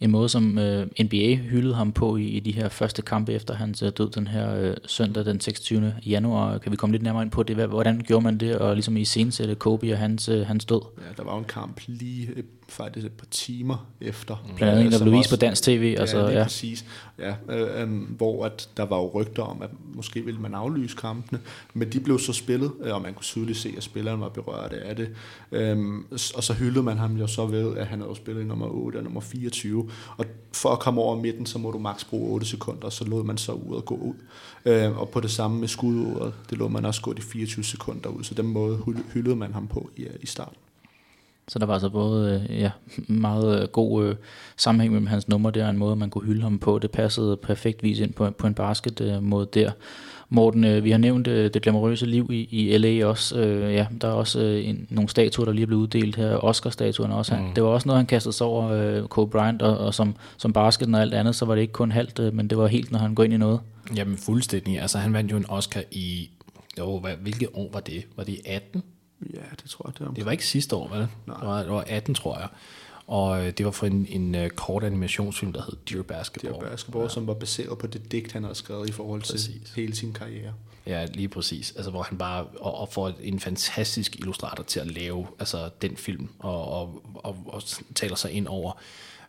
[0.03, 3.55] en måde, som øh, NBA hyldede ham på i, i de her første kampe efter
[3.55, 5.94] hans øh, død den her øh, søndag den 26.
[6.07, 6.59] januar.
[6.59, 7.57] Kan vi komme lidt nærmere ind på det?
[7.57, 10.80] Hvad- Hvordan gjorde man det, og ligesom i scenesætte Kobe og hans, øh, hans død?
[10.98, 12.42] Ja, der var en kamp lige øh,
[12.73, 14.37] faktisk et par timer efter.
[14.57, 16.43] Blandt andet der som blev vist på dansk TV, altså, ja, lige ja.
[16.45, 16.85] præcis.
[17.18, 20.97] Ja, øh, øh, hvor at der var jo rygter om, at måske ville man aflyse
[20.97, 21.41] kampene,
[21.75, 24.73] men de blev så spillet, øh, og man kunne tydeligt se, at spilleren var berørt
[24.73, 25.09] af det.
[26.16, 28.66] S- og så hyldede man ham jo så ved, at han havde spillet i nummer
[28.66, 29.91] 8 og nummer 24.
[30.16, 33.25] Og for at komme over midten, så må du maks bruge 8 sekunder, så lod
[33.25, 34.14] man så uret gå ud.
[34.64, 38.09] Øh, og på det samme med skuduret, det lod man også gå de 24 sekunder
[38.11, 40.57] ud, så den måde hyld- hyldede man ham på i, i starten.
[41.49, 42.70] Så der var altså både øh, ja,
[43.09, 44.14] meget øh, god øh,
[44.57, 46.78] sammenhæng mellem hans nummer der, og en måde, man kunne hylde ham på.
[46.78, 49.70] Det passede perfektvis ind på, på en basket øh, måde der.
[50.28, 53.38] Morten, øh, vi har nævnt øh, det glamourøse liv i, i LA også.
[53.38, 56.45] Øh, ja, der er også øh, en, nogle statuer, der lige er blevet uddelt her.
[56.45, 57.36] Oscar-statuerne også.
[57.36, 57.55] Mm.
[57.55, 60.53] Det var også noget, han kastede sig over øh, Kobe Bryant, og, og som, som
[60.53, 62.93] basketen og alt andet, så var det ikke kun halvt, øh, men det var helt,
[62.93, 63.61] når han går ind i noget.
[63.97, 64.80] Jamen fuldstændig.
[64.80, 66.30] Altså han vandt jo en Oscar i,
[66.78, 68.05] jo, hvad, hvilket år var det?
[68.16, 68.82] Var det i 18?
[69.35, 70.12] Ja, det tror jeg, det var.
[70.12, 71.01] Det var ikke sidste år, vel?
[71.01, 72.49] Det var, det var 18, tror jeg.
[73.07, 76.55] Og øh, det var for en, en uh, kort animationsfilm, der hed Dear Basketball.
[76.55, 77.09] Dear Basketball, ja.
[77.09, 79.73] som var baseret på det digt, han havde skrevet i forhold til Præcis.
[79.77, 80.53] hele sin karriere.
[80.87, 81.73] Ja, lige præcis.
[81.77, 85.97] Altså, hvor han bare og, og får en fantastisk illustrator til at lave altså, den
[85.97, 87.62] film, og, og, og, og
[87.95, 88.73] taler sig ind over.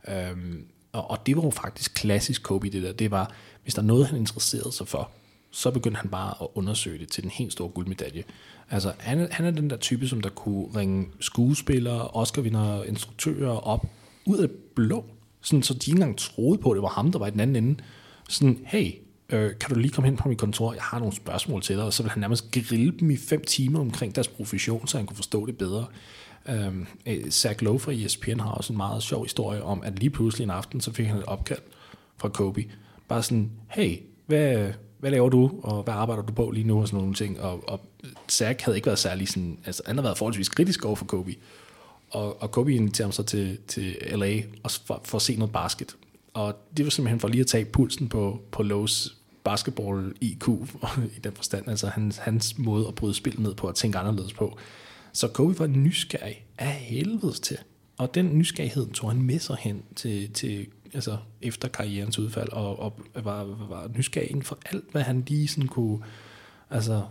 [0.08, 2.92] Øhm, og, og det var jo faktisk klassisk Kobe, det der.
[2.92, 3.32] Det var,
[3.64, 5.12] hvis der er noget, han interesserede sig for,
[5.54, 8.24] så begyndte han bare at undersøge det til den helt store guldmedalje.
[8.70, 13.86] Altså, han, han er den der type, som der kunne ringe skuespillere, Oscar-vinder, instruktører op
[14.26, 15.06] ud af blå.
[15.42, 17.40] Sådan, så de ikke engang troede på, at det var ham, der var i den
[17.40, 17.84] anden ende.
[18.30, 18.92] Sådan, hey,
[19.30, 20.74] øh, kan du lige komme hen på mit kontor?
[20.74, 21.86] Jeg har nogle spørgsmål til dig.
[21.86, 25.06] Og så vil han nærmest grille dem i fem timer omkring deres profession, så han
[25.06, 25.86] kunne forstå det bedre.
[26.50, 30.10] Øhm, øh, Zach Lowe fra ESPN har også en meget sjov historie om, at lige
[30.10, 31.62] pludselig en aften, så fik han et opkald
[32.18, 32.66] fra Kobe.
[33.08, 34.74] Bare sådan, hey, hvad,
[35.04, 37.42] hvad laver du, og hvad arbejder du på lige nu, og sådan nogle ting.
[37.42, 37.80] Og, og
[38.32, 41.36] Zach havde ikke været særlig sådan, altså han havde været forholdsvis kritisk over for Kobe.
[42.10, 45.52] Og, og Kobe inviterer ham så til, til LA og for, for at se noget
[45.52, 45.96] basket.
[46.34, 49.14] Og det var simpelthen for lige at tage pulsen på, på Lowe's
[49.44, 50.50] basketball-IQ
[51.18, 54.34] i den forstand, altså hans, hans måde at bryde spillet ned på og tænke anderledes
[54.34, 54.58] på.
[55.14, 57.58] Så Kobe var nysgerrig af helvedes til.
[57.98, 62.80] Og den nysgerrighed tog han med sig hen til, til altså efter karrierens udfald, og,
[62.80, 66.00] og var, var nysgerrig inden for alt, hvad han lige sådan kunne,
[66.70, 67.04] altså,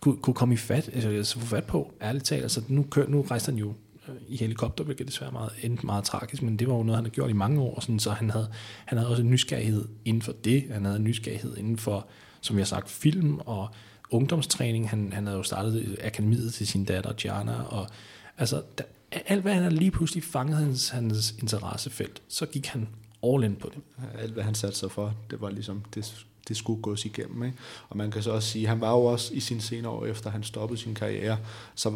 [0.00, 2.42] kunne, kunne komme i fat, altså, altså få fat på, ærligt talt.
[2.42, 3.74] Altså, nu, kør, nu rejste han jo
[4.08, 7.04] øh, i helikopter, hvilket desværre meget, endte meget tragisk, men det var jo noget, han
[7.04, 8.48] havde gjort i mange år, sådan, så han havde,
[8.84, 12.06] han havde også en nysgerrighed inden for det, han havde en nysgerrighed inden for,
[12.40, 13.68] som jeg har sagt, film og
[14.10, 17.86] ungdomstræning, han, han havde jo startet akademiet til sin datter Gianna, og
[18.38, 18.84] altså, der,
[19.26, 22.88] alt hvad han havde lige pludselig fanget hans, hans interessefelt, så gik han
[23.22, 23.82] all in på det.
[24.18, 27.42] Alt hvad han satte sig for, det var ligesom, det, det skulle gås igennem.
[27.42, 27.58] Ikke?
[27.88, 30.30] Og man kan så også sige, han var jo også i sin senere år, efter
[30.30, 31.38] han stoppede sin karriere,
[31.74, 31.92] så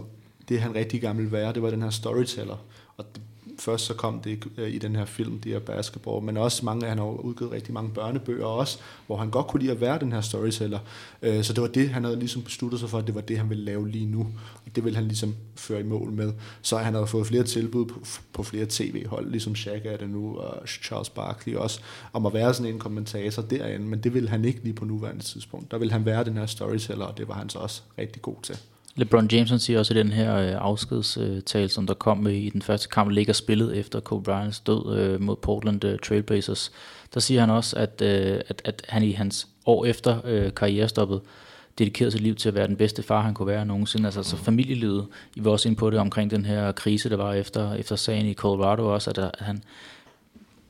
[0.49, 2.57] det han rigtig gammel være, det var den her storyteller.
[2.97, 3.23] Og det,
[3.59, 6.87] først så kom det øh, i den her film, de her basketball, men også mange,
[6.87, 10.13] han har udgivet rigtig mange børnebøger også, hvor han godt kunne lide at være den
[10.13, 10.79] her storyteller.
[11.23, 13.39] Øh, så det var det, han havde ligesom besluttet sig for, at det var det,
[13.39, 14.21] han ville lave lige nu.
[14.67, 16.33] Og det ville han ligesom føre i mål med.
[16.63, 18.01] Så han havde fået flere tilbud på,
[18.33, 21.81] på flere tv-hold, ligesom Shaq er det nu, og Charles Barkley også,
[22.13, 25.23] om at være sådan en kommentator derinde, men det ville han ikke lige på nuværende
[25.23, 25.71] tidspunkt.
[25.71, 28.37] Der ville han være den her storyteller, og det var han så også rigtig god
[28.43, 28.59] til.
[28.97, 32.89] LeBron James siger også i den her øh, afskedstale, som der kom i den første
[32.89, 36.73] kamp, ligger spillet efter Kobe Bryants død øh, mod Portland øh, Trailblazers.
[37.15, 41.21] Der siger han også, at, øh, at, at han i hans år efter øh, karrierestoppet
[41.79, 44.07] dedikerede sit liv til at være den bedste far, han kunne være nogensinde.
[44.07, 47.33] Altså, så familielivet, I var også inde på det omkring den her krise, der var
[47.33, 49.63] efter, efter sagen i Colorado også, at, at han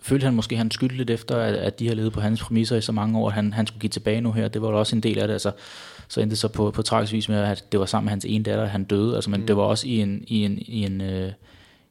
[0.03, 2.77] følte han måske, han skyldte lidt efter, at, at de har levet på hans præmisser
[2.77, 4.49] i så mange år, at han, han skulle give tilbage nu her.
[4.49, 5.33] Det var også en del af det.
[5.33, 5.53] Altså,
[6.09, 8.25] så endte det så på, på tragisk vis med, at det var sammen med hans
[8.25, 9.15] ene datter, han døde.
[9.15, 9.47] Altså, men mm.
[9.47, 11.33] det var også i en, i en, i en, øh,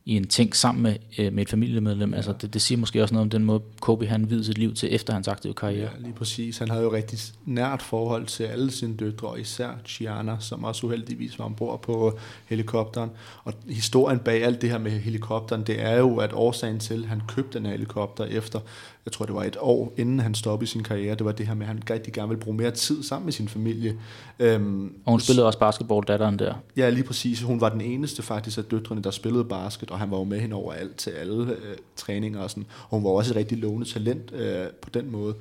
[0.08, 2.14] i en ting sammen med, øh, med et familiemedlem.
[2.14, 4.74] Altså, det, det siger måske også noget om den måde, Kobe han videde sit liv
[4.74, 5.90] til efter hans aktive karriere.
[5.96, 6.58] Ja, lige præcis.
[6.58, 10.88] Han havde jo rigtig nært forhold til alle sine døtre, og især Gianna, som også
[10.88, 13.10] uheldigvis var ombord på helikopteren.
[13.44, 17.10] Og historien bag alt det her med helikopteren, det er jo, at årsagen til, at
[17.10, 18.60] han købte den her helikopter efter
[19.06, 21.54] jeg tror det var et år inden han stoppede sin karriere, det var det her
[21.54, 23.98] med, at han rigtig gerne ville bruge mere tid sammen med sin familie.
[24.40, 26.54] Øhm, og hun spillede også basketball, datteren der.
[26.78, 27.42] Ja, lige præcis.
[27.42, 30.40] Hun var den eneste faktisk af døtrene, der spillede basket, og han var jo med
[30.40, 32.66] hende over alt til alle øh, træninger og sådan.
[32.90, 35.36] Og hun var også et rigtig lovende talent øh, på den måde.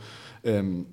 [0.45, 0.87] Øhm,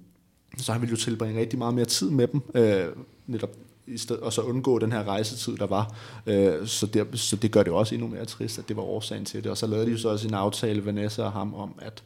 [0.58, 2.86] så han ville jo tilbringe rigtig meget mere tid med dem, øh,
[3.28, 3.50] netop
[3.88, 5.96] i sted, og så undgå den her rejsetid, der var.
[6.26, 9.26] Øh, så, det, så det gør det også endnu mere trist, at det var årsagen
[9.26, 9.52] til det.
[9.52, 12.04] Og så lavede de jo så også en aftale, Vanessa og ham, om at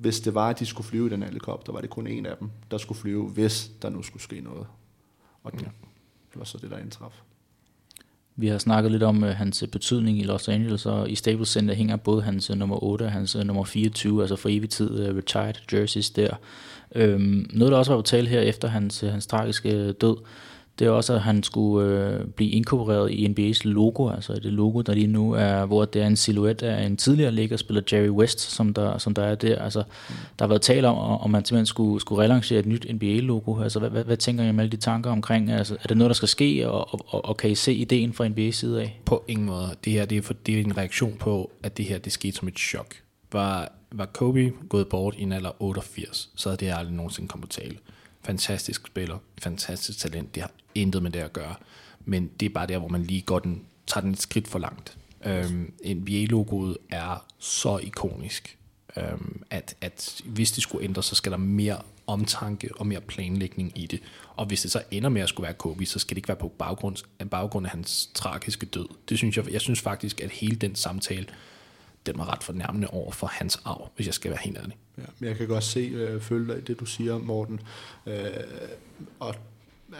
[0.00, 2.36] hvis det var, at de skulle flyve i den helikopter, var det kun en af
[2.40, 4.66] dem, der skulle flyve, hvis der nu skulle ske noget.
[5.44, 5.60] Og det,
[6.30, 7.22] det var så det, der indtraf.
[8.36, 11.74] Vi har snakket lidt om uh, hans betydning i Los Angeles, og i Staples Center
[11.74, 15.08] hænger både hans uh, nummer 8 og hans uh, nummer 24, altså for evig tid
[15.10, 16.36] uh, retired jerseys der.
[16.96, 20.16] Um, noget, der også var på tale her efter hans, hans tragiske død,
[20.78, 24.80] det er også, at han skulle øh, blive inkorporeret i NBA's logo, altså det logo,
[24.80, 28.40] der lige nu er, hvor det er en silhuet af en tidligere liggerspiller, Jerry West,
[28.40, 29.58] som der, som der er der.
[29.58, 29.78] Altså,
[30.38, 33.62] der har været tale om, om man simpelthen skulle, skulle relancere et nyt NBA-logo.
[33.62, 35.50] Altså, hvad, hvad, hvad tænker I om alle de tanker omkring?
[35.50, 38.12] Altså, er det noget, der skal ske, og, og, og, og kan I se ideen
[38.12, 39.00] fra NBA's side af?
[39.04, 39.70] På ingen måde.
[39.84, 42.36] Det her det er, for, det er en reaktion på, at det her det skete
[42.36, 42.94] som et chok.
[43.32, 47.48] Var, var Kobe gået bort i en alder 88, så havde det aldrig nogensinde kommet
[47.48, 47.76] på tale
[48.26, 51.54] fantastisk spiller, fantastisk talent, det har intet med det at gøre,
[52.04, 54.58] men det er bare der, hvor man lige går den, tager den et skridt for
[54.58, 54.98] langt.
[55.24, 58.58] Øhm, NBA-logoet er så ikonisk,
[58.96, 63.72] øhm, at, at hvis det skulle ændre, så skal der mere omtanke og mere planlægning
[63.74, 64.00] i det.
[64.36, 66.36] Og hvis det så ender med at skulle være Kobe, så skal det ikke være
[66.36, 66.96] på baggrund,
[67.30, 68.88] baggrund af hans tragiske død.
[69.08, 71.26] Det synes jeg, jeg synes faktisk, at hele den samtale,
[72.06, 74.76] den var ret fornærmende over for hans arv, hvis jeg skal være helt ærlig.
[74.98, 77.60] Ja, men jeg kan godt se, øh, følge dig det, du siger, Morten.
[78.06, 78.14] Øh,
[79.20, 79.34] og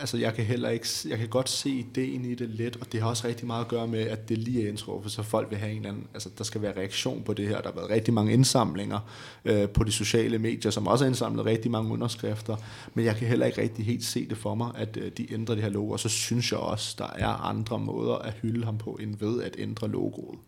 [0.01, 3.03] altså jeg kan heller ikke, jeg kan godt se ideen i det lidt, og det
[3.03, 5.59] har også rigtig meget at gøre med, at det lige er for så folk vil
[5.59, 7.61] have en eller anden, altså der skal være reaktion på det her.
[7.61, 9.01] Der har været rigtig mange indsamlinger
[9.45, 12.57] øh, på de sociale medier, som også har indsamlet rigtig mange underskrifter,
[12.95, 15.55] men jeg kan heller ikke rigtig helt se det for mig, at øh, de ændrer
[15.55, 18.79] det her logo, og så synes jeg også, der er andre måder at hylde ham
[18.79, 20.39] på, end ved at ændre logoet.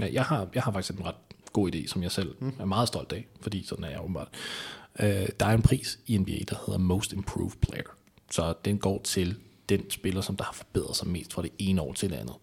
[0.00, 1.14] Ja, jeg har, jeg har faktisk en ret
[1.52, 2.52] god idé, som jeg selv mm.
[2.58, 4.28] er meget stolt af, fordi sådan er jeg åbenbart.
[5.00, 7.88] Øh, der er en pris i NBA, der hedder Most Improved Player.
[8.30, 9.36] Så den går til
[9.68, 12.34] den spiller, som der har forbedret sig mest fra det ene år til det andet.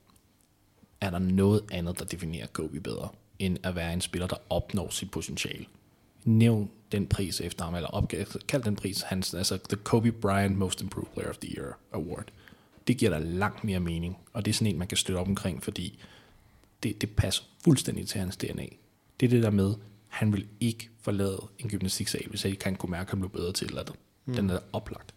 [1.02, 3.10] Er der noget andet, der definerer Kobe bedre,
[3.40, 5.65] end at være en spiller, der opnår sit potentiale?
[6.24, 10.57] Nævn den pris efter ham, eller opgave, kald den pris hans, altså The Kobe Bryant
[10.57, 12.26] Most Improved Player of the Year Award.
[12.88, 15.28] Det giver dig langt mere mening, og det er sådan en, man kan støtte op
[15.28, 15.99] omkring, fordi
[16.84, 18.66] det, det passer fuldstændig til hans DNA.
[19.20, 19.74] Det er det der med,
[20.08, 23.54] han vil ikke forlade en gymnastiksal, hvis ikke han kunne mærke, at han blev bedre
[23.54, 23.91] til det.
[24.26, 24.34] Mm.
[24.34, 25.14] Den er oplagt.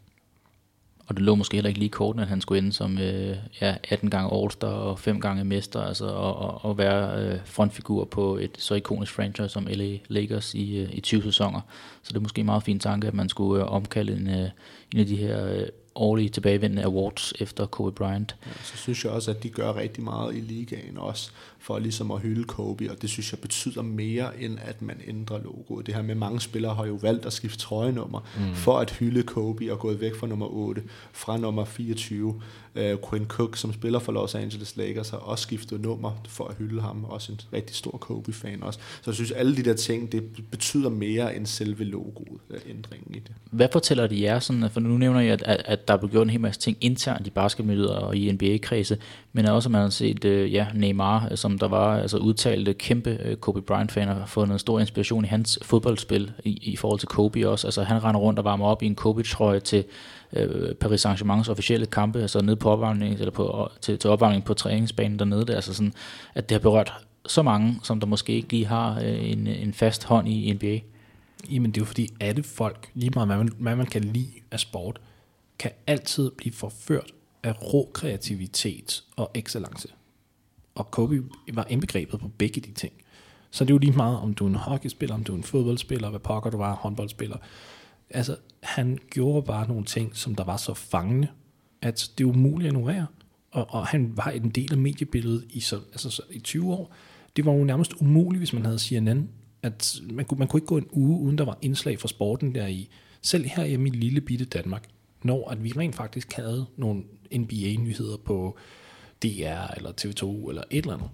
[1.11, 3.77] Og det lå måske heller ikke lige kort, at han skulle ende som øh, ja,
[3.91, 8.37] 18 gange All-Star og 5 gange mester, altså og, og, og være øh, frontfigur på
[8.37, 11.61] et så ikonisk franchise som LA Lakers i, øh, i 20 sæsoner.
[12.03, 14.51] Så det er måske en meget fin tanke, at man skulle øh, omkalde en, øh,
[14.95, 18.37] en af de her øh, årlige tilbagevendende awards efter Kobe Bryant.
[18.47, 22.11] Ja, så synes jeg også, at de gør rigtig meget i ligaen også, for ligesom
[22.11, 25.87] at hylde Kobe, og det synes jeg betyder mere, end at man ændrer logoet.
[25.87, 28.55] Det her med, mange spillere har jo valgt at skifte trøjenummer, mm.
[28.55, 32.43] for at hylde Kobe, og gået væk fra nummer 8, fra nummer 24.
[32.77, 36.55] Uh, Quinn Cook, som spiller for Los Angeles Lakers, har også skiftet nummer for at
[36.59, 38.79] hylde ham, også en rigtig stor Kobe-fan også.
[39.03, 43.15] Så jeg synes, alle de der ting, det betyder mere end selve logoet, uh, ændringen
[43.15, 43.33] i det.
[43.51, 45.99] Hvad fortæller de jer, sådan, øh, for nu nævner jeg, at, at, at der er
[45.99, 48.99] blevet gjort en hel masse ting internt i basketmiljøet og i NBA-kredse,
[49.33, 53.19] men også at man har set uh, ja, Neymar, som der var altså udtalte kæmpe
[53.31, 57.09] uh, Kobe Bryant-fan, og har fundet stor inspiration i hans fodboldspil i, i forhold til
[57.09, 57.67] Kobe også.
[57.67, 59.85] Altså han render rundt og varmer op i en Kobe-trøje til
[60.33, 64.55] øh, Paris Saint-Germains officielle kampe, altså nede på opvarmning, eller på, til, til opvarmning på
[64.55, 65.93] træningsbanen dernede, der, altså sådan,
[66.35, 66.93] at det har berørt
[67.27, 70.79] så mange, som der måske ikke lige har øh, en, en fast hånd i NBA.
[71.51, 74.33] Jamen det er jo fordi, alle folk, lige meget hvad man, hvad man kan lide
[74.51, 75.01] af sport,
[75.59, 77.13] kan altid blive forført
[77.43, 79.89] af rå kreativitet og excellence.
[80.75, 82.93] Og Kobe var indbegrebet på begge de ting.
[83.51, 85.43] Så det er jo lige meget, om du er en hockeyspiller, om du er en
[85.43, 87.37] fodboldspiller, hvad pokker du var, håndboldspiller.
[88.11, 91.29] Altså, han gjorde bare nogle ting, som der var så fangende,
[91.83, 93.07] at det er umuligt at ignorere.
[93.51, 96.95] Og, og han var en del af mediebilledet i, så, altså, så, i 20 år.
[97.37, 99.29] Det var jo nærmest umuligt, hvis man havde CNN,
[99.63, 102.55] at man kunne, man kunne ikke gå en uge, uden der var indslag fra sporten
[102.55, 102.89] der i.
[103.23, 104.89] Selv her i mit lille bitte Danmark,
[105.23, 107.03] når at vi rent faktisk havde nogle
[107.37, 108.59] NBA-nyheder på
[109.23, 111.11] DR eller TV2 eller et eller andet.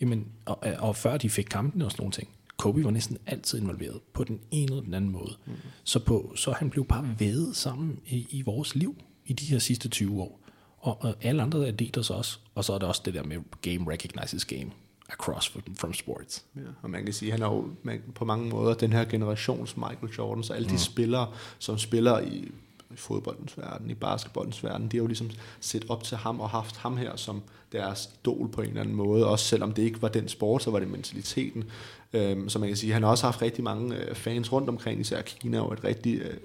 [0.00, 2.28] Jamen, og, og før de fik kampen og sådan nogle ting.
[2.56, 5.36] Kobe var næsten altid involveret på den ene eller den anden måde.
[5.46, 5.52] Mm.
[5.84, 9.58] Så, på, så han blev bare vævet sammen i, i vores liv i de her
[9.58, 10.40] sidste 20 år.
[10.78, 12.38] Og, og alle andre er så også.
[12.54, 14.70] Og så er der også det der med game recognizes game
[15.08, 16.44] across from, from sports.
[16.56, 19.04] Ja, og man kan sige, at han er jo man, på mange måder den her
[19.04, 20.74] generations Michael Jordan, så alle mm.
[20.74, 22.50] de spillere, som spiller i
[22.94, 25.30] i fodboldens verden, i basketballens verden, de har jo ligesom
[25.60, 27.42] set op til ham og haft ham her som
[27.72, 30.70] deres idol på en eller anden måde, også selvom det ikke var den sport, så
[30.70, 31.64] var det mentaliteten.
[32.12, 35.00] Øhm, så man kan sige, han har også haft rigtig mange øh, fans rundt omkring,
[35.00, 36.36] især Kina og et rigtig, øh,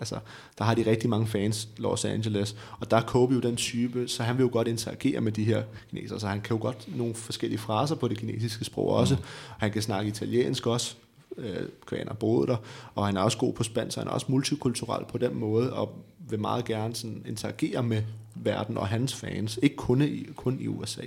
[0.00, 0.18] altså
[0.58, 4.08] der har de rigtig mange fans, Los Angeles, og der er Kobe jo den type,
[4.08, 6.96] så han vil jo godt interagere med de her kinesere, så han kan jo godt
[6.96, 9.22] nogle forskellige fraser på det kinesiske sprog også, mm.
[9.58, 10.96] han kan snakke italiensk også,
[11.36, 12.56] øh, koreaner boede der,
[12.94, 15.72] og han er også god på spansk, så han er også multikulturel på den måde,
[15.72, 18.02] og vil meget gerne sådan interagere med
[18.34, 21.02] verden og hans fans, ikke kun i, kun i USA.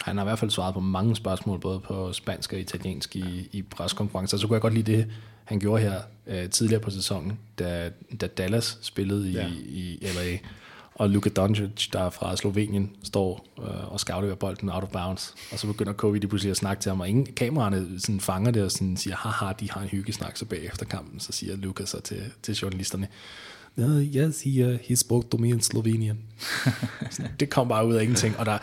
[0.00, 3.48] Han har i hvert fald svaret på mange spørgsmål, både på spansk og italiensk i,
[3.52, 4.36] i preskonferencer.
[4.36, 5.06] Så kunne jeg godt lide det,
[5.44, 7.90] han gjorde her øh, tidligere på sæsonen, da,
[8.20, 9.48] da Dallas spillede i, ja.
[9.48, 10.38] i LA
[10.94, 15.34] og Luka Doncic, der er fra Slovenien, står øh, og scouter bolden out of bounds,
[15.52, 18.50] og så begynder Kobe lige pludselig at snakke til ham, og ingen kameraerne sådan fanger
[18.50, 21.84] det og sådan siger, haha, de har en hyggesnak, så bagefter kampen, så siger Luka
[21.84, 23.08] så til, til journalisterne,
[23.76, 26.18] uh, yes, he, uh, he spoke to me in Slovenian.
[27.40, 28.58] det kom bare ud af ingenting, og der,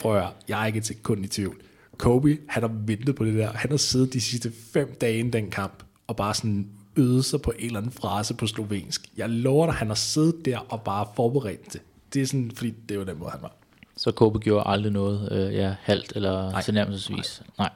[0.00, 1.56] prøv at høre, jeg er ikke et sekund i tvivl.
[1.98, 5.30] Kobe, han har ventet på det der, han har siddet de sidste fem dage i
[5.30, 9.06] den kamp, og bare sådan øde sig på en eller anden frase på slovensk.
[9.16, 11.80] Jeg lover dig, han har siddet der og bare forberedt det.
[12.14, 13.52] Det er sådan, fordi det var den måde, han var.
[13.96, 16.62] Så Kobe gjorde aldrig noget øh, ja, halvt eller Nej.
[16.62, 17.42] tilnærmelsesvis?
[17.58, 17.68] Nej.
[17.68, 17.70] Nej.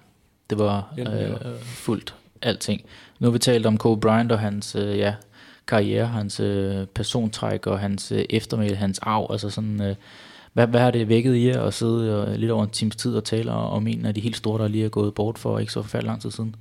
[0.50, 2.82] Det var øh, fuldt alting.
[3.18, 5.14] Nu har vi talt om Kobe Bryant og hans øh, ja,
[5.66, 9.26] karriere, hans øh, persontræk og hans øh, eftermæle, hans arv.
[9.30, 9.96] Altså sådan, øh,
[10.52, 13.14] hvad, hvad har det vækket i jer at sidde øh, lidt over en times tid
[13.14, 15.72] og tale om en af de helt store, der lige er gået bort for ikke
[15.72, 16.54] så forfærdelig lang tid siden?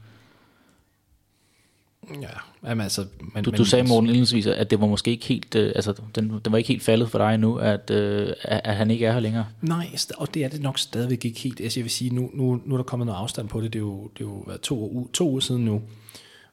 [2.21, 2.27] Ja,
[2.69, 3.05] jamen altså...
[3.33, 5.55] Men, du, du sagde, Morten, indledningsvis, at det var måske ikke helt...
[5.55, 8.91] Øh, altså, den, den var ikke helt faldet for dig nu, at, øh, at han
[8.91, 9.45] ikke er her længere.
[9.61, 11.61] Nej, og det er det nok stadigvæk ikke helt.
[11.61, 13.73] Altså, jeg vil sige, nu, nu, nu er der kommet noget afstand på det.
[13.73, 15.81] Det er jo, det er jo været to, to uger siden nu.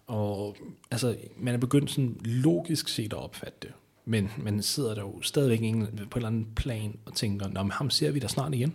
[0.07, 0.57] Og
[0.91, 3.71] altså, man er begyndt sådan logisk set at opfatte det.
[4.05, 7.73] Men man sidder der jo stadigvæk på en eller anden plan og tænker, Nå, men
[7.73, 8.75] ham ser vi da snart igen.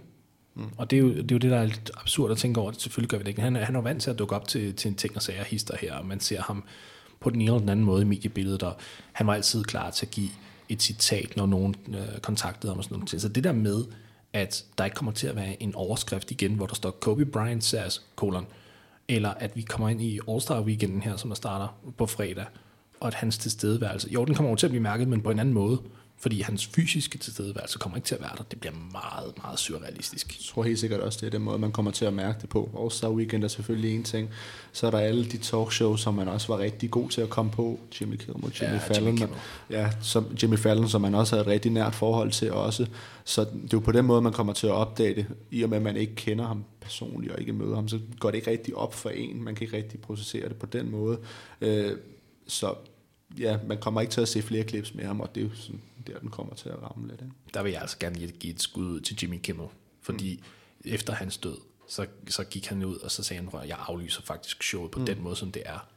[0.56, 0.70] Mm.
[0.78, 2.72] Og det er, jo, det er jo det, der er lidt absurd at tænke over.
[2.72, 3.42] Selvfølgelig gør vi det ikke.
[3.42, 5.44] Han, han er jo vant til at dukke op til, til en ting og sager
[5.44, 6.64] hister her, og man ser ham
[7.20, 8.76] på den ene eller den anden måde i mediebilledet, og
[9.12, 10.30] han var altid klar til at give
[10.70, 13.22] et citat, når nogen øh, kontaktede ham og sådan noget.
[13.22, 13.86] Så det der med,
[14.34, 17.64] at der ikke kommer til at være en overskrift igen, hvor der står Kobe Bryant
[17.64, 18.46] says, kolon,
[19.08, 21.68] eller at vi kommer ind i All-Star Weekenden her, som der starter
[21.98, 22.46] på fredag,
[23.00, 25.40] og at hans tilstedeværelse, jo, den kommer over til at blive mærket, men på en
[25.40, 25.82] anden måde,
[26.22, 28.44] fordi hans fysiske tilstedeværelse kommer ikke til at være der.
[28.44, 30.28] Det bliver meget, meget surrealistisk.
[30.28, 32.50] Jeg tror helt sikkert også, det er den måde, man kommer til at mærke det
[32.50, 32.70] på.
[32.74, 34.30] All-Star Weekend er selvfølgelig en ting.
[34.72, 37.52] Så er der alle de talkshows, som man også var rigtig god til at komme
[37.52, 37.80] på.
[38.02, 39.06] Jimmy Kimmel, Jimmy Ja, Fallon.
[39.06, 39.38] Jimmy Kimmel.
[39.70, 42.88] Ja, som Jimmy Fallon, som man også havde et rigtig nært forhold til også.
[43.24, 45.26] Så det er jo på den måde, man kommer til at opdage det.
[45.52, 48.32] I og med, at man ikke kender ham personligt og ikke møder ham, så går
[48.32, 49.44] det ikke rigtig op for en.
[49.44, 51.18] Man kan ikke rigtig processere det på den måde.
[51.62, 51.92] Øh,
[52.48, 52.74] så
[53.38, 55.56] ja, man kommer ikke til at se flere clips med ham, og det er jo
[55.56, 57.22] sådan, der, den kommer til at ramme lidt.
[57.22, 57.34] Ikke?
[57.54, 59.68] Der vil jeg altså gerne give- et skud ud til Jimmy Kimmel.
[60.02, 60.92] Fordi mm.
[60.92, 61.58] efter hans død,
[61.88, 65.00] så, så gik han ud, og så sagde han, at jeg aflyser faktisk showet på
[65.00, 65.06] mm.
[65.06, 65.88] den måde, som det er.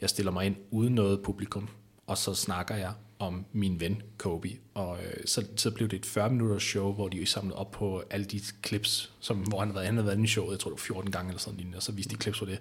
[0.00, 1.68] Jeg stiller mig ind uden noget publikum,
[2.06, 4.48] og så snakker jeg om min ven Kobe.
[4.74, 8.02] Og øh, så, så blev det et 40 minutters show, hvor de samlede op på
[8.10, 10.60] alle de clips, som, hvor han havde været, han havde været inde i showet, jeg
[10.60, 12.60] tror det var 14 gange eller sådan lignende, og så viste de clips på det.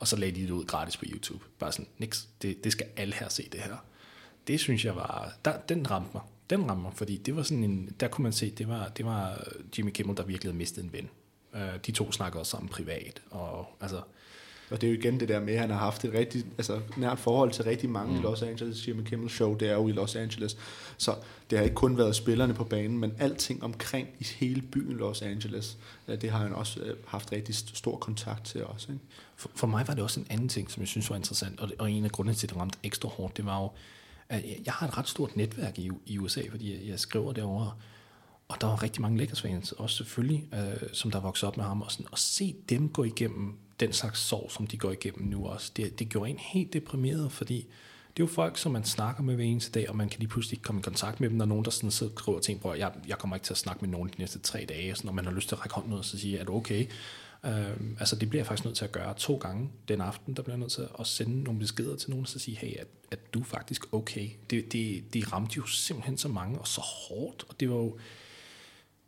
[0.00, 1.44] Og så lagde de det ud gratis på YouTube.
[1.58, 3.76] Bare sådan, niks, det, det skal alle her se det her.
[4.46, 6.22] Det synes jeg var, der, den ramte mig.
[6.50, 9.04] Den ramte mig, fordi det var sådan en, der kunne man se, det var, det
[9.04, 9.44] var
[9.78, 11.08] Jimmy Kimmel, der virkelig havde mistet en ven.
[11.54, 14.02] Uh, de to snakkede også sammen privat, og altså,
[14.70, 16.80] og det er jo igen det der med, at han har haft et rigtig altså,
[16.96, 18.18] nært forhold til rigtig mange mm.
[18.18, 18.88] i Los Angeles.
[18.88, 20.56] Jimmy Kimmel Show, det er jo i Los Angeles.
[20.96, 21.14] Så
[21.50, 25.22] det har ikke kun været spillerne på banen, men alting omkring i hele byen Los
[25.22, 25.78] Angeles,
[26.08, 28.92] øh, det har han også øh, haft rigtig st- stor kontakt til også.
[28.92, 29.04] Ikke?
[29.36, 31.70] For, for mig var det også en anden ting, som jeg synes var interessant, og,
[31.78, 33.70] og en af grundene til, at det ramte ekstra hårdt, det var jo,
[34.28, 37.72] at jeg- har et ret stort netværk i, i USA, fordi jeg, jeg skriver derovre,
[38.48, 41.82] og der var rigtig mange Lakers-fans, også selvfølgelig, øh, som der voksede op med ham,
[41.82, 45.46] og sådan, at se dem gå igennem den slags sorg, som de går igennem nu
[45.46, 47.66] også, det, det gjorde en helt deprimeret, fordi
[48.16, 50.28] det er jo folk, som man snakker med hver eneste dag, og man kan lige
[50.28, 52.60] pludselig ikke komme i kontakt med dem, når nogen, der sådan sidder og skriver ting,
[52.60, 55.08] hvor jeg, jeg kommer ikke til at snakke med nogen de næste tre dage, sådan,
[55.08, 56.86] når man har lyst til at række hånden ud og så sige, er du okay?
[57.46, 60.42] Øhm, altså det bliver jeg faktisk nødt til at gøre to gange den aften, der
[60.42, 62.84] bliver jeg nødt til at sende nogle beskeder til nogen og så sige, hey, er,
[63.10, 64.30] er du faktisk okay?
[64.50, 67.98] Det, det, det ramte jo simpelthen så mange og så hårdt, og det var jo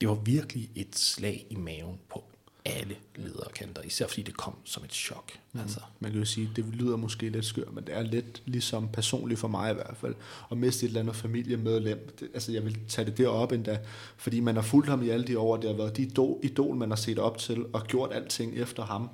[0.00, 2.24] det var virkelig et slag i maven på
[2.64, 5.32] alle lederkanter, især fordi det kom som et chok.
[5.52, 5.60] Mm.
[5.60, 5.80] Altså.
[6.00, 9.40] Man kan jo sige, det lyder måske lidt skørt, men det er lidt ligesom personligt
[9.40, 10.14] for mig i hvert fald,
[10.50, 12.16] at miste et eller andet familiemedlem.
[12.20, 13.78] Det, altså jeg vil tage det derop endda,
[14.16, 16.76] fordi man har fulgt ham i alle de år, det har været de idol, idol,
[16.76, 19.10] man har set op til, og gjort alting efter ham.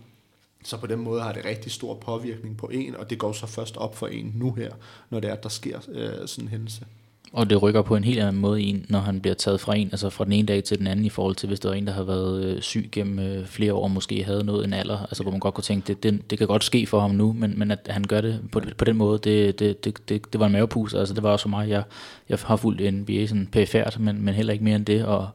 [0.64, 3.46] Så på den måde har det rigtig stor påvirkning på en, og det går så
[3.46, 4.74] først op for en nu her,
[5.10, 6.86] når det er, at der sker øh, sådan en hændelse.
[7.32, 9.88] Og det rykker på en helt anden måde en, når han bliver taget fra en,
[9.92, 11.86] altså fra den ene dag til den anden i forhold til, hvis der var en,
[11.86, 15.22] der har været øh, syg gennem øh, flere år, måske havde noget en alder, altså
[15.22, 17.58] hvor man godt kunne tænke, det, det, det kan godt ske for ham nu, men,
[17.58, 20.46] men at han gør det på, på den måde, det, det, det, det, det var
[20.46, 21.82] en mavepus, altså det var også for mig, jeg,
[22.28, 25.28] jeg har fulgt NBA sådan pæfærd, men, men heller ikke mere end det, og,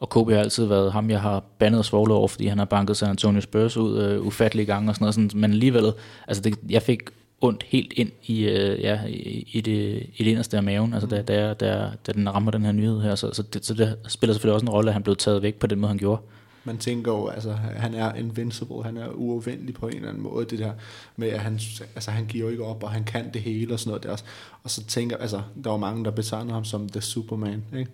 [0.00, 2.64] og Kobe har altid været ham, jeg har bandet og svoglet over, fordi han har
[2.64, 5.92] banket San Antonio Spurs ud øh, ufattelige gange og sådan noget, sådan, men alligevel,
[6.28, 7.00] altså det, jeg fik
[7.44, 11.08] ondt helt ind i, øh, ja, i, i, det, i det inderste af maven, altså
[11.08, 13.98] da, da, da, da den rammer den her nyhed her, så, så, det, så det
[14.08, 16.22] spiller selvfølgelig også en rolle, at han blev taget væk på den måde, han gjorde.
[16.64, 20.46] Man tænker jo, altså han er invincible, han er uafvendelig på en eller anden måde,
[20.46, 20.72] det der
[21.16, 21.60] med, at han,
[21.94, 24.16] altså, han giver jo ikke op, og han kan det hele og sådan noget der.
[24.62, 27.90] Og så tænker, altså, der var mange, der betegner ham som The Superman, ikke?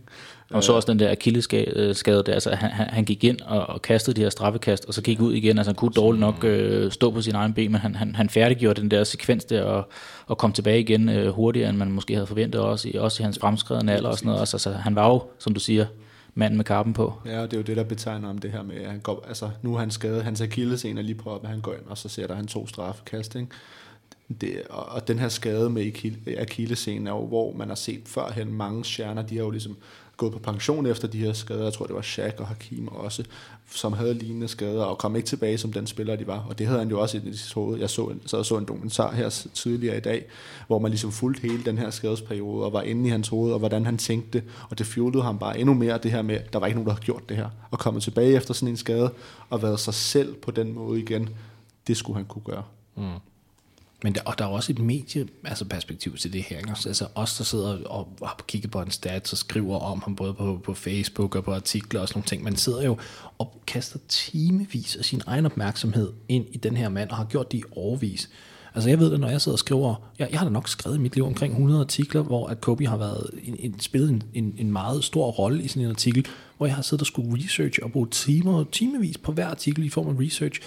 [0.50, 4.16] Og så også den der akilleskade der, altså han, han, gik ind og, og kastede
[4.16, 7.10] de her straffekast, og så gik ud igen, altså han kunne dårligt nok øh, stå
[7.10, 9.88] på sin egen ben, men han, han, han færdiggjorde den der sekvens der, og,
[10.26, 13.24] og kom tilbage igen øh, hurtigere, end man måske havde forventet også, i, også i
[13.24, 15.86] hans fremskredende alder og sådan noget, også, altså han var jo, som du siger,
[16.34, 17.14] manden med kappen på.
[17.26, 19.24] Ja, og det er jo det, der betegner om det her med, at han går,
[19.28, 21.98] altså, nu er han skadet, hans akillesen er lige på op, han går ind, og
[21.98, 23.48] så ser der han to straffekast, ikke?
[24.40, 25.92] Det, og, og den her skade med
[26.38, 29.76] akillescenen er jo, hvor man har set førhen mange stjerner, de har jo ligesom
[30.16, 31.64] gået på pension efter de her skader.
[31.64, 33.24] Jeg tror, det var Shaq og Hakim også,
[33.74, 36.46] som havde lignende skader, og kom ikke tilbage som den spiller, de var.
[36.48, 37.78] Og det havde han jo også i sit hoved.
[37.78, 40.24] Jeg så, så, så en dokumentar her tidligere i dag,
[40.66, 43.58] hvor man ligesom fulgte hele den her skadesperiode, og var inde i hans hoved, og
[43.58, 44.42] hvordan han tænkte.
[44.70, 46.92] Og det fjolede ham bare endnu mere, det her med, der var ikke nogen, der
[46.92, 47.48] havde gjort det her.
[47.70, 49.10] Og kommet tilbage efter sådan en skade,
[49.50, 51.28] og været sig selv på den måde igen,
[51.86, 52.62] det skulle han kunne gøre.
[52.96, 53.02] Mm.
[54.02, 56.58] Men der, og der er også et medie, altså perspektiv til det her.
[56.58, 56.68] Ikke?
[56.68, 60.16] Altså, altså os, der sidder og har kigget på en stats og skriver om ham,
[60.16, 62.42] både på, på Facebook og på artikler og sådan nogle ting.
[62.42, 62.98] Man sidder jo
[63.38, 67.52] og kaster timevis af sin egen opmærksomhed ind i den her mand, og har gjort
[67.52, 68.30] det i overvis.
[68.74, 70.96] Altså jeg ved det, når jeg sidder og skriver, jeg, jeg har da nok skrevet
[70.96, 74.22] i mit liv omkring 100 artikler, hvor at Kobe har været en, en, spillet en,
[74.34, 77.44] en, en meget stor rolle i sådan en artikel, hvor jeg har siddet og skulle
[77.44, 80.60] research og bruge timer, timevis på hver artikel i form af research.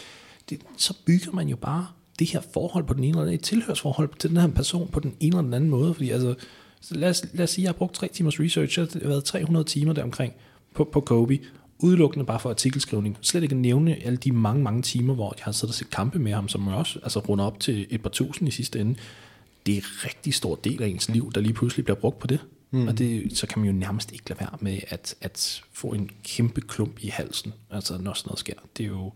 [0.50, 1.88] Det, så bygger man jo bare
[2.20, 5.00] det her forhold på den ene eller anden, et tilhørsforhold til den her person på
[5.00, 6.36] den ene eller den anden måde, fordi altså,
[6.82, 9.08] så lad, os, lad os sige, at jeg har brugt tre timers research, jeg har
[9.08, 10.34] været 300 timer deromkring
[10.76, 11.40] på, på Kobe,
[11.80, 15.52] udelukkende bare for artikelskrivning, slet ikke nævne alle de mange, mange timer, hvor jeg har
[15.52, 18.48] siddet og set kampe med ham, som også altså, runder op til et par tusind
[18.48, 18.96] i sidste ende.
[19.66, 22.28] Det er en rigtig stor del af ens liv, der lige pludselig bliver brugt på
[22.28, 22.40] det.
[22.72, 22.88] Mm.
[22.88, 26.10] Og det, så kan man jo nærmest ikke lade være med at, at få en
[26.24, 28.54] kæmpe klump i halsen, altså når sådan noget sker.
[28.78, 29.12] Det er jo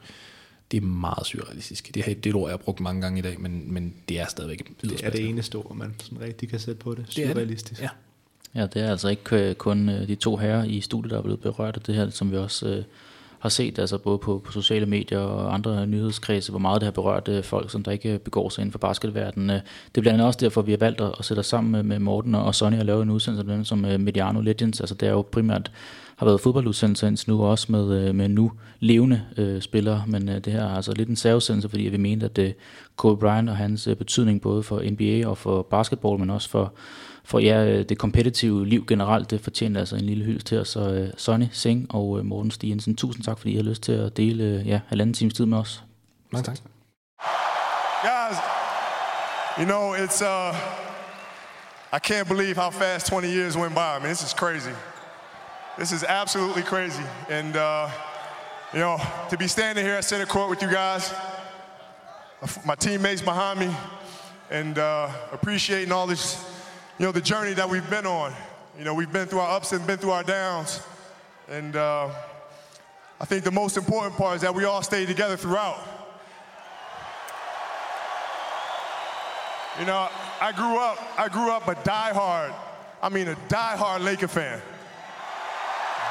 [0.71, 1.95] det er meget surrealistisk.
[1.95, 4.25] Det, er, det ord, jeg har brugt mange gange i dag, men, men det er
[4.27, 7.05] stadigvæk Det er det eneste ord, man sådan rigtig kan sætte på det.
[7.09, 7.81] Surrealistisk.
[7.81, 7.89] Det,
[8.55, 8.61] ja.
[8.61, 11.39] ja, det er altså ikke kun øh, de to herrer i studiet, der er blevet
[11.39, 12.83] berørt af det her, som vi også øh,
[13.39, 16.91] har set, altså både på, på sociale medier og andre nyhedskredse, hvor meget det har
[16.91, 19.49] berørt øh, folk, som der ikke begår sig inden for basketverdenen.
[19.49, 21.83] Det er blandt andet også derfor, vi har valgt at, at sætte os sammen med,
[21.83, 24.79] med Morten og Sonny og lave en udsendelse med dem som Mediano Legends.
[24.79, 25.71] Altså det er jo primært
[26.17, 30.53] har været fodboldudsendelse indtil nu, også med, med nu levende øh, spillere, men øh, det
[30.53, 32.53] her er altså lidt en særudsendelse, fordi vi mente, at øh,
[32.95, 36.73] Kobe Bryant og hans øh, betydning både for NBA og for basketball, men også for,
[37.23, 40.69] for ja, det kompetitive liv generelt, det fortjener altså en lille hyldest til os.
[40.69, 43.91] Så øh, Sonny Singh og øh, Morten Stiensen, tusind tak, fordi I har lyst til
[43.91, 45.83] at dele øh, ja, halvanden times tid med os.
[46.31, 46.57] Mange tak.
[48.03, 48.37] Guys,
[49.59, 50.55] you know, it's, uh,
[51.93, 53.97] I can't believe how fast 20 years went by.
[53.97, 54.96] I mean, this is crazy.
[55.77, 57.03] This is absolutely crazy.
[57.29, 57.91] And, uh,
[58.73, 58.99] you know,
[59.29, 61.13] to be standing here at center court with you guys,
[62.65, 63.69] my teammates behind me,
[64.49, 66.43] and uh, appreciating all this,
[66.97, 68.33] you know, the journey that we've been on.
[68.75, 70.81] You know, we've been through our ups and been through our downs.
[71.47, 72.09] And uh,
[73.21, 75.77] I think the most important part is that we all stayed together throughout.
[79.79, 80.09] You know,
[80.41, 82.51] I grew up, I grew up a diehard,
[82.99, 84.59] I mean a diehard Laker fan.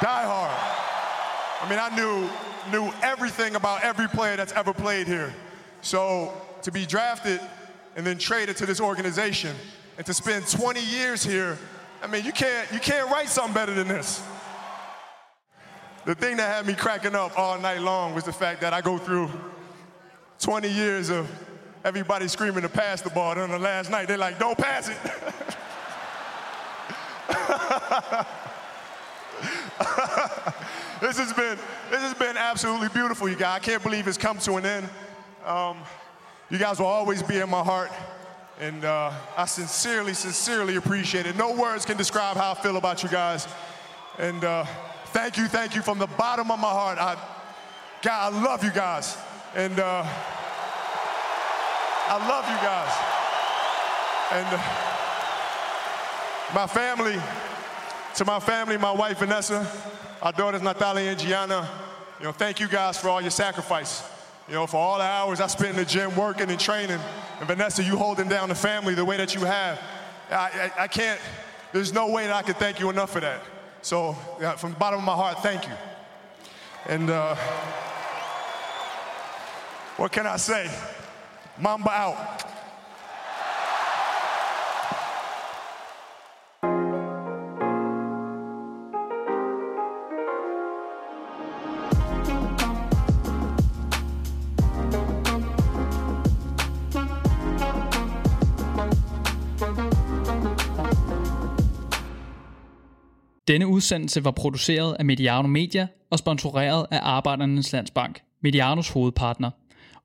[0.01, 0.57] Die hard.
[1.61, 2.29] I mean, I knew
[2.71, 5.33] knew everything about every player that's ever played here.
[5.81, 6.33] So
[6.63, 7.39] to be drafted
[7.95, 9.55] and then traded to this organization
[9.97, 11.57] and to spend 20 years here,
[12.03, 14.21] I mean, you can't you can't write something better than this.
[16.05, 18.81] The thing that had me cracking up all night long was the fact that I
[18.81, 19.29] go through
[20.39, 21.29] 20 years of
[21.83, 23.31] everybody screaming to pass the ball.
[23.31, 24.97] And on the last night, they're like, don't pass it.
[31.01, 31.57] this has been
[31.91, 33.57] this has been absolutely beautiful, you guys.
[33.57, 34.89] I can't believe it's come to an end.
[35.45, 35.77] Um,
[36.49, 37.91] you guys will always be in my heart,
[38.59, 41.35] and uh, I sincerely, sincerely appreciate it.
[41.35, 43.47] No words can describe how I feel about you guys,
[44.17, 44.65] and uh,
[45.07, 46.97] thank you, thank you from the bottom of my heart.
[46.97, 47.15] I,
[48.01, 49.17] God, I love you guys,
[49.55, 50.03] and uh,
[52.09, 52.93] I love you guys,
[54.31, 54.87] and uh,
[56.55, 57.21] my family
[58.17, 59.71] to my family, my wife Vanessa,
[60.23, 61.69] our daughters Natalia and Gianna,
[62.17, 64.03] you know, thank you guys for all your sacrifice.
[64.47, 66.99] You know, for all the hours I spent in the gym working and training.
[67.37, 69.79] And Vanessa, you holding down the family the way that you have.
[70.31, 71.21] I, I, I can't,
[71.71, 73.43] there's no way that I can thank you enough for that.
[73.83, 75.73] So, yeah, from the bottom of my heart, thank you.
[76.87, 77.35] And uh,
[79.97, 80.71] what can I say?
[81.59, 82.56] Mamba out.
[103.47, 109.49] Denne udsendelse var produceret af Mediano Media og sponsoreret af Arbejdernes Landsbank, Medianos hovedpartner.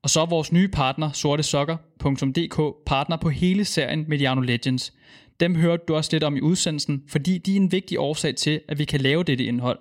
[0.03, 4.93] Og så er vores nye partner, sortesokker.dk, partner på hele serien Mediano Legends.
[5.41, 8.61] Dem hørte du også lidt om i udsendelsen, fordi de er en vigtig årsag til,
[8.69, 9.79] at vi kan lave dette indhold.